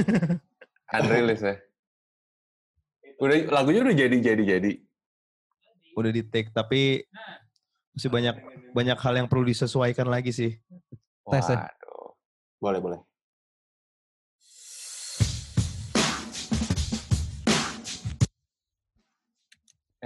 [0.95, 1.59] Unrilis ya.
[3.19, 4.73] Udah lagunya udah jadi jadi jadi.
[5.99, 7.03] Udah di take tapi
[7.95, 8.37] masih banyak
[8.71, 10.55] banyak hal yang perlu disesuaikan lagi sih.
[11.27, 11.67] Tes ya?
[11.67, 12.15] Waduh.
[12.63, 13.01] Boleh, boleh.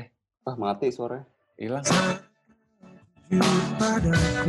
[0.00, 0.08] Eh.
[0.48, 1.28] Ah, mati suaranya.
[1.60, 1.84] Hilang.
[3.76, 4.48] padaku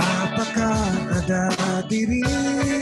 [0.00, 1.52] Apakah ada
[1.92, 2.75] dirimu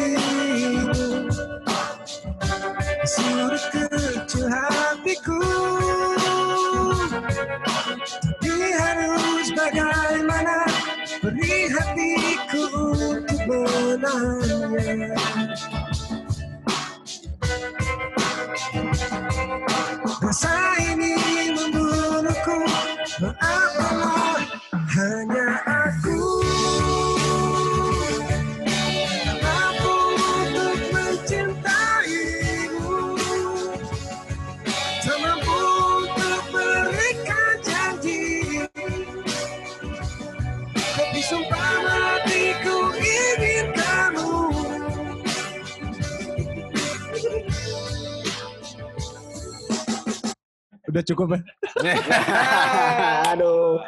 [50.95, 51.41] Udah cukup ya.
[53.35, 53.83] Aduh.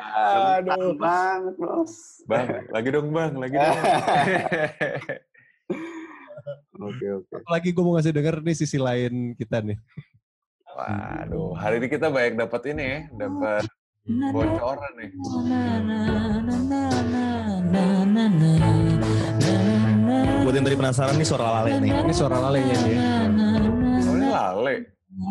[0.58, 0.90] Aduh.
[0.98, 2.18] banget, Bos.
[2.26, 3.78] Bang, lagi dong bang, lagi dong.
[6.76, 7.34] Oke, oke.
[7.48, 9.80] Lagi gue mau ngasih denger nih sisi lain kita nih.
[10.76, 13.64] Waduh, hari ini kita banyak dapat ini ya, dapat
[14.30, 15.10] bocoran nih.
[20.44, 21.92] Buat yang tadi penasaran nih suara lale nih.
[21.96, 22.94] Ini suara lalenya nih.
[22.94, 23.10] ya.
[24.04, 24.95] Oh, ini lale.
[25.16, 25.24] Ya,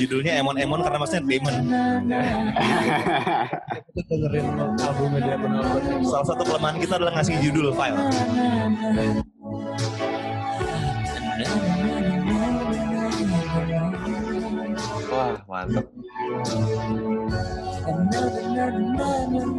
[0.00, 1.52] judulnya Emon Emon karena maksudnya Demon.
[3.92, 5.36] Kita dengerin albumnya
[6.00, 8.00] Salah satu kelemahan kita adalah ngasih judul file.
[11.36, 11.44] Wah,
[15.44, 15.84] mantep.
[17.84, 19.56] Karena nyanyi lalu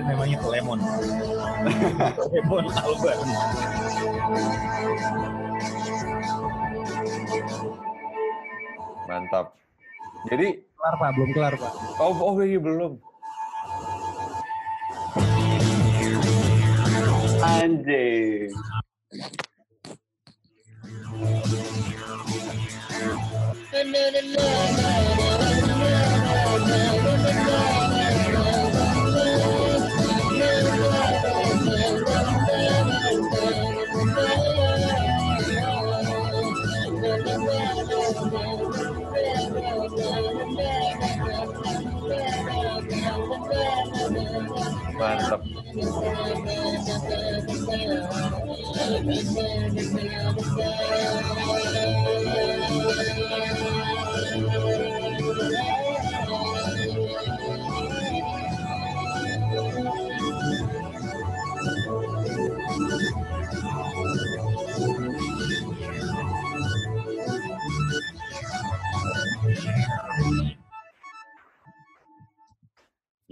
[0.00, 0.80] memangnya ke Lemon.
[2.32, 3.18] Lemon Alban.
[9.04, 9.46] Mantap.
[10.32, 11.72] Jadi, Kelar Pak, belum kelar Pak.
[12.00, 12.96] oh, oh iya belum.
[17.42, 18.50] Anjing.
[45.02, 45.42] Mantap.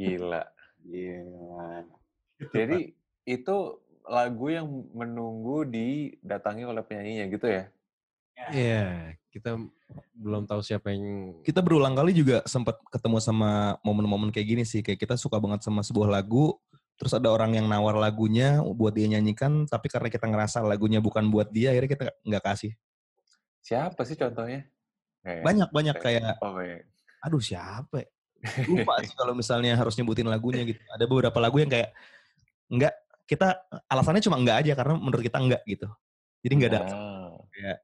[0.01, 0.59] Gila.
[2.51, 2.94] Jadi
[3.24, 3.56] itu
[4.05, 7.64] lagu yang menunggu didatangi oleh penyanyinya gitu ya?
[8.51, 9.60] Iya, kita
[10.16, 14.81] belum tahu siapa yang Kita berulang kali juga sempat ketemu sama momen-momen kayak gini sih.
[14.81, 16.56] Kayak kita suka banget sama sebuah lagu,
[16.97, 21.28] terus ada orang yang nawar lagunya buat dia nyanyikan, tapi karena kita ngerasa lagunya bukan
[21.28, 22.72] buat dia, akhirnya kita nggak kasih.
[23.60, 24.64] Siapa sih contohnya?
[25.20, 26.89] Kayak- Banyak-banyak kayak, Oh, kayak
[27.20, 28.09] aduh siapa ya?
[28.72, 30.81] Lupa sih kalau misalnya harus nyebutin lagunya gitu.
[30.89, 31.93] Ada beberapa lagu yang kayak,
[32.70, 32.94] enggak,
[33.26, 35.86] kita alasannya cuma enggak aja, karena menurut kita enggak gitu.
[36.40, 37.34] Jadi enggak ada Ah.
[37.52, 37.78] kayak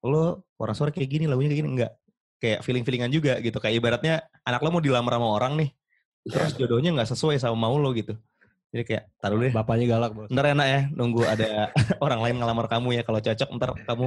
[0.00, 1.70] lo orang suara kayak gini lagunya kayak gini.
[1.76, 1.92] Enggak
[2.40, 3.60] kayak feeling feelingan juga gitu.
[3.60, 4.14] Kayak ibaratnya
[4.48, 5.70] anak lo mau dilamar sama orang nih
[6.20, 8.16] terus jodohnya nggak sesuai sama mau lo gitu.
[8.70, 9.50] Jadi kayak taruh deh.
[9.52, 10.30] Bapaknya galak, Bos.
[10.30, 11.68] ntar enak ya nunggu ada
[12.04, 14.06] orang lain ngelamar kamu ya kalau cocok ntar kamu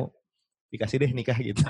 [0.72, 1.62] dikasih deh nikah gitu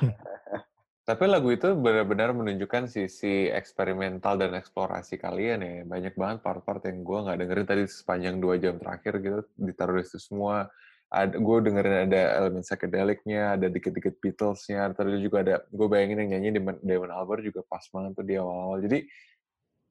[1.04, 5.84] Tapi lagu itu benar-benar menunjukkan sisi eksperimental dan eksplorasi kalian ya.
[5.84, 9.44] Banyak banget part-part yang gue nggak dengerin tadi sepanjang dua jam terakhir gitu.
[9.60, 10.72] Ditaruh di situ semua.
[11.12, 14.96] Ada, gue dengerin ada elemen psychedelicnya, ada dikit-dikit Beatles-nya.
[14.96, 18.36] Terus juga ada, gue bayangin yang nyanyi Damon, Damon Albarn juga pas banget tuh di
[18.40, 18.80] awal-awal.
[18.88, 19.00] Jadi,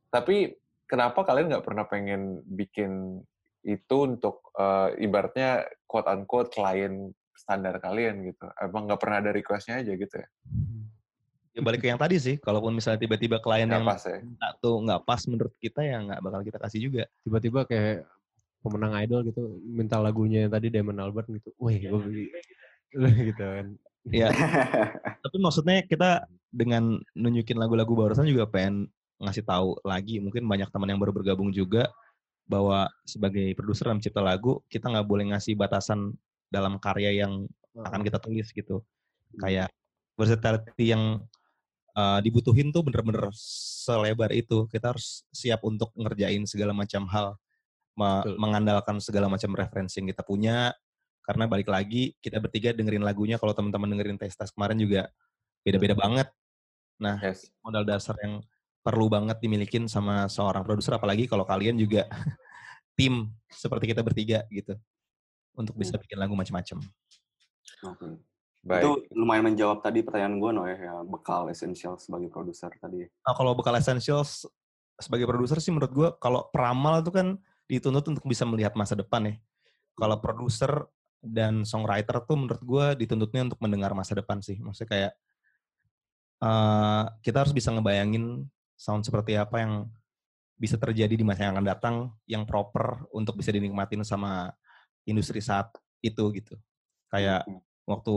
[0.09, 0.37] tapi
[0.89, 3.21] kenapa kalian nggak pernah pengen bikin
[3.69, 8.49] itu untuk eh, ibaratnya quote-unquote klien standar kalian gitu?
[8.57, 10.29] Emang nggak pernah ada request-nya aja gitu ya?
[11.53, 14.19] Ya balik ke yang tadi sih kalaupun misalnya tiba-tiba klien Nggak yang pas ya?
[14.25, 18.09] minta tuh nggak pas menurut kita ya nggak bakal kita kasih juga Tiba-tiba kayak
[18.65, 21.51] pemenang idol gitu minta lagunya yang tadi Damon Albarn gitu.
[21.59, 22.25] Wih, gue beli.
[23.33, 23.67] gitu kan.
[24.11, 24.29] ya
[25.25, 28.91] tapi maksudnya kita dengan nunjukin lagu-lagu barusan juga pengen
[29.23, 31.89] ngasih tahu lagi mungkin banyak teman yang baru bergabung juga
[32.45, 36.13] bahwa sebagai produser dalam cipta lagu kita nggak boleh ngasih batasan
[36.51, 37.47] dalam karya yang
[37.79, 38.83] akan kita tulis gitu
[39.41, 39.73] kayak
[40.19, 41.23] versatility yang
[41.97, 47.37] uh, dibutuhin tuh bener-bener selebar itu kita harus siap untuk ngerjain segala macam hal
[47.97, 48.37] me- Betul.
[48.41, 50.73] mengandalkan segala macam referensi yang kita punya
[51.23, 55.07] Karena balik lagi kita bertiga dengerin lagunya kalau teman-teman dengerin tes-tes kemarin juga
[55.63, 56.27] beda-beda banget.
[56.99, 57.47] Nah, Yes.
[57.63, 58.43] modal dasar yang
[58.83, 62.11] perlu banget dimilikin sama seorang produser apalagi kalau kalian juga
[62.99, 64.75] tim seperti kita bertiga gitu
[65.55, 66.83] untuk bisa bikin lagu macam-macam.
[67.87, 68.32] Oke.
[68.63, 68.83] Baik.
[68.87, 73.03] Itu lumayan menjawab tadi pertanyaan gue, no ya, bekal esensial sebagai produser tadi.
[73.03, 74.47] Nah, kalau bekal essentials
[75.03, 77.35] sebagai produser sih menurut gue kalau peramal itu kan
[77.67, 79.35] dituntut untuk bisa melihat masa depan ya.
[79.99, 80.87] Kalau produser
[81.19, 84.63] dan songwriter tuh menurut gue dituntutnya untuk mendengar masa depan sih.
[84.63, 85.13] Maksudnya kayak
[86.47, 88.47] eh, kita harus bisa ngebayangin
[88.79, 89.91] sound seperti apa yang
[90.55, 91.95] bisa terjadi di masa yang akan datang
[92.31, 94.55] yang proper untuk bisa dinikmatin sama
[95.03, 96.55] industri saat itu gitu.
[97.11, 97.43] Kayak
[97.87, 98.15] waktu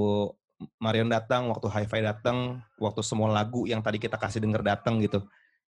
[0.79, 5.23] Marion datang, waktu Hi-Fi datang, waktu semua lagu yang tadi kita kasih denger datang gitu.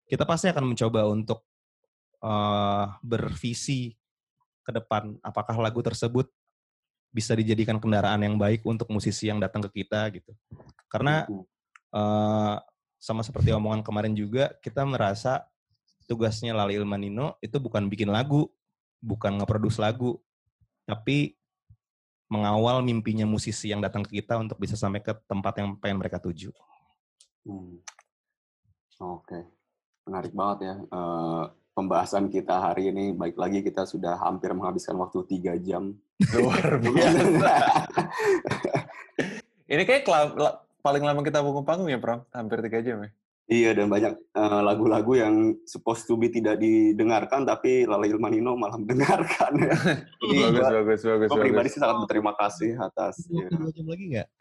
[0.08, 1.44] Kita pasti akan mencoba untuk
[2.24, 3.92] eh, bervisi
[4.64, 6.28] ke depan apakah lagu tersebut
[7.08, 10.32] bisa dijadikan kendaraan yang baik untuk musisi yang datang ke kita gitu.
[10.88, 11.28] Karena
[11.92, 12.56] eh,
[12.98, 15.46] sama seperti omongan kemarin juga kita merasa
[16.10, 18.48] tugasnya Lali Ilmanino itu bukan bikin lagu,
[18.98, 20.18] bukan ngeproduce lagu,
[20.88, 21.37] tapi
[22.28, 26.20] mengawal mimpinya musisi yang datang ke kita untuk bisa sampai ke tempat yang pengen mereka
[26.20, 26.52] tuju.
[27.48, 27.80] Hmm.
[29.00, 29.48] Oke,
[30.04, 30.74] menarik banget ya.
[30.76, 35.96] Eh, pembahasan kita hari ini, baik lagi kita sudah hampir menghabiskan waktu tiga jam.
[36.34, 37.52] Luar biasa.
[39.72, 40.08] Ini kayak
[40.80, 42.24] paling lama kita punggung panggung ya, Pram?
[42.32, 43.10] Hampir tiga jam ya?
[43.48, 45.34] Iya, dan banyak eh, lagu-lagu yang
[45.64, 49.56] supposed to be tidak didengarkan, tapi Lala Ilmanino malah mendengarkan.
[49.64, 49.72] ya.
[50.20, 51.72] Jadi Bagus, gua- bagus, bagus, gua pribadi bagus.
[51.72, 53.14] sih sangat berterima kasih atas.
[53.26, 53.48] ya.
[53.48, 54.28] Dua jam lagi nggak?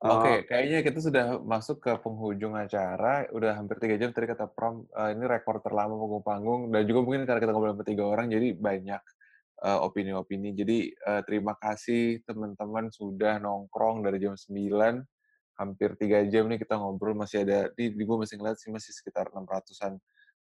[0.00, 3.28] Oke, Eh, kayaknya kita sudah masuk ke penghujung acara.
[3.30, 4.88] Udah hampir tiga jam tadi kata Pram.
[4.88, 6.60] eh, ini rekor terlama punggung panggung.
[6.72, 9.02] Dan juga mungkin karena kita ngobrol sama tiga orang, jadi banyak
[9.60, 10.56] eh, opini-opini.
[10.56, 15.04] Jadi eh, terima kasih teman-teman sudah nongkrong dari jam 9.
[15.60, 17.12] Hampir tiga jam nih kita ngobrol.
[17.12, 20.00] Masih ada, di, di gue masih ngeliat sih masih sekitar 600-an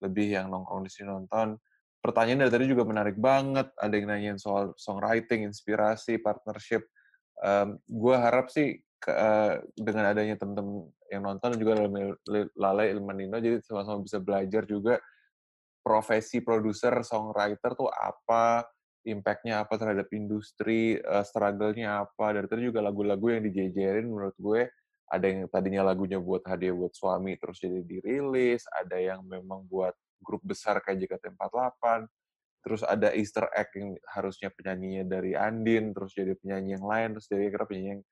[0.01, 1.59] lebih yang nongkrong di sini nonton.
[2.01, 3.69] Pertanyaan dari tadi juga menarik banget.
[3.77, 6.87] Ada yang nanyain soal songwriting, inspirasi, partnership.
[7.89, 13.65] gue harap sih ke- eh, dengan adanya teman-teman yang nonton juga Lale- Lale Ilmanino jadi
[13.65, 15.01] sama-sama bisa belajar juga
[15.81, 18.69] profesi produser songwriter tuh apa
[19.07, 24.69] impact-nya apa terhadap industri eh, struggle-nya apa dari tadi juga lagu-lagu yang dijejerin menurut gue
[25.11, 29.93] ada yang tadinya lagunya buat hadiah buat suami terus jadi dirilis ada yang memang buat
[30.23, 32.07] grup besar kayak JKT48
[32.61, 37.27] terus ada Easter egg yang harusnya penyanyinya dari Andin terus jadi penyanyi yang lain terus
[37.27, 38.03] jadi akhirnya penyanyi yang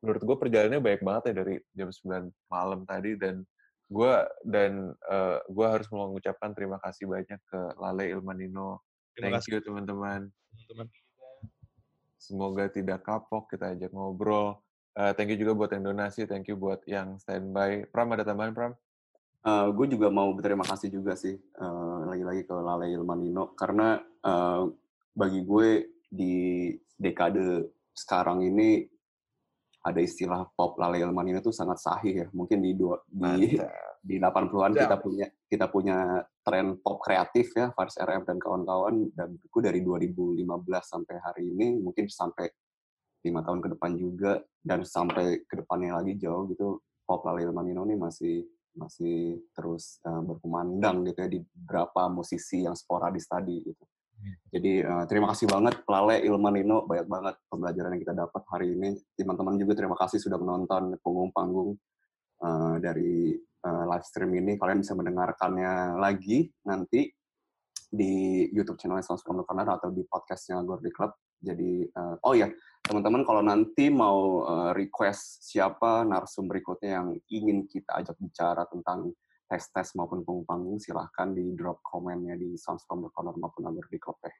[0.00, 3.42] menurut gue perjalanannya baik banget ya dari jam 9 malam tadi dan
[3.86, 8.82] gue dan eh, gue harus mengucapkan terima kasih banyak ke Lale Ilmanino.
[9.16, 10.28] Terima Thank you teman-teman.
[10.28, 10.86] Teman-teman.
[12.20, 14.60] Semoga tidak kapok kita ajak ngobrol.
[14.96, 17.88] Eh, thank you juga buat yang donasi, thank you buat yang standby.
[17.88, 18.72] Pram ada tambahan Pram?
[19.46, 24.62] gue juga mau berterima kasih juga sih eh, lagi-lagi ke Lale Ilmanino karena eh,
[25.14, 25.68] bagi gue
[26.10, 28.82] di dekade sekarang ini
[29.86, 33.70] ada istilah pop Lale Ilmanino itu sangat sahih ya mungkin di dua di Mantap.
[34.02, 34.82] di 80-an Mantap.
[34.82, 35.96] kita punya kita punya
[36.42, 40.42] tren pop kreatif ya Fars RM dan kawan-kawan dan itu dari 2015
[40.82, 42.50] sampai hari ini mungkin sampai
[43.22, 47.86] lima tahun ke depan juga dan sampai ke depannya lagi jauh gitu pop Lale Ilmanino
[47.86, 48.42] ini masih
[48.76, 53.84] masih terus eh, berkumandang gitu ya di beberapa musisi yang sporadis tadi gitu.
[54.50, 58.96] Jadi eh, terima kasih banget Lale Ilmanino banyak banget pembelajaran yang kita dapat hari ini.
[59.14, 61.76] Teman-teman juga terima kasih sudah menonton punggung panggung
[62.40, 64.56] eh, dari eh, live stream ini.
[64.56, 67.10] Kalian bisa mendengarkannya lagi nanti
[67.86, 71.12] di YouTube channel Sounds from the Corner atau di podcastnya Gordy Club.
[71.40, 72.48] Jadi eh, oh ya
[72.86, 79.12] teman-teman kalau nanti mau eh, request siapa narsum berikutnya yang ingin kita ajak bicara tentang
[79.46, 84.18] tes-tes maupun panggung-panggung silahkan di drop komennya di Sounds from the Corner maupun Gordy Club
[84.22, 84.34] ya.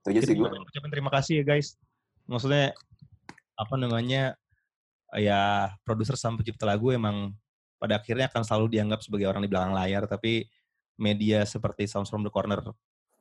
[0.00, 0.48] Itu aja sih gue.
[0.48, 1.76] ucapin terima kasih ya guys.
[2.24, 2.72] Maksudnya
[3.58, 4.36] apa namanya
[5.16, 7.36] ya produser sama pencipta lagu emang
[7.76, 10.48] pada akhirnya akan selalu dianggap sebagai orang di belakang layar tapi
[10.98, 12.60] media seperti Sounds from the Corner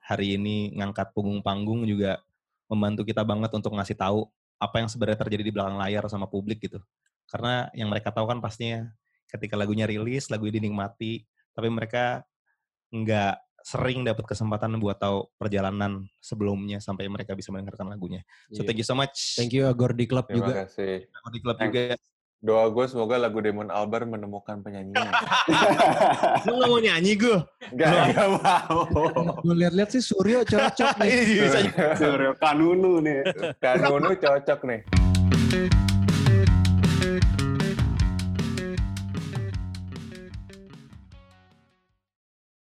[0.08, 2.24] hari ini ngangkat punggung panggung juga
[2.72, 4.28] membantu kita banget untuk ngasih tahu
[4.58, 6.80] apa yang sebenarnya terjadi di belakang layar sama publik gitu.
[7.28, 8.88] Karena yang mereka tahu kan pastinya
[9.28, 11.24] ketika lagunya rilis, lagu ini dinikmati,
[11.54, 12.24] tapi mereka
[12.92, 13.36] nggak
[13.68, 18.24] sering dapat kesempatan buat tahu perjalanan sebelumnya sampai mereka bisa mendengarkan lagunya.
[18.56, 18.72] So iya.
[18.72, 19.36] thank you so much.
[19.36, 20.48] Thank you Agordi Club Terima juga.
[20.48, 20.94] Terima kasih.
[21.12, 21.84] Agordi Club juga.
[22.38, 25.10] Doa gue semoga lagu Demon Albar menemukan penyanyinya.
[26.48, 27.40] Lu gak mau nyanyi gue?
[27.74, 28.86] Gak, gak mau.
[29.42, 31.12] Gue lihat-lihat sih Suryo cocok nih.
[31.34, 33.26] Iya, Suryo Kanunu nih.
[33.64, 34.80] Kanunu cocok nih.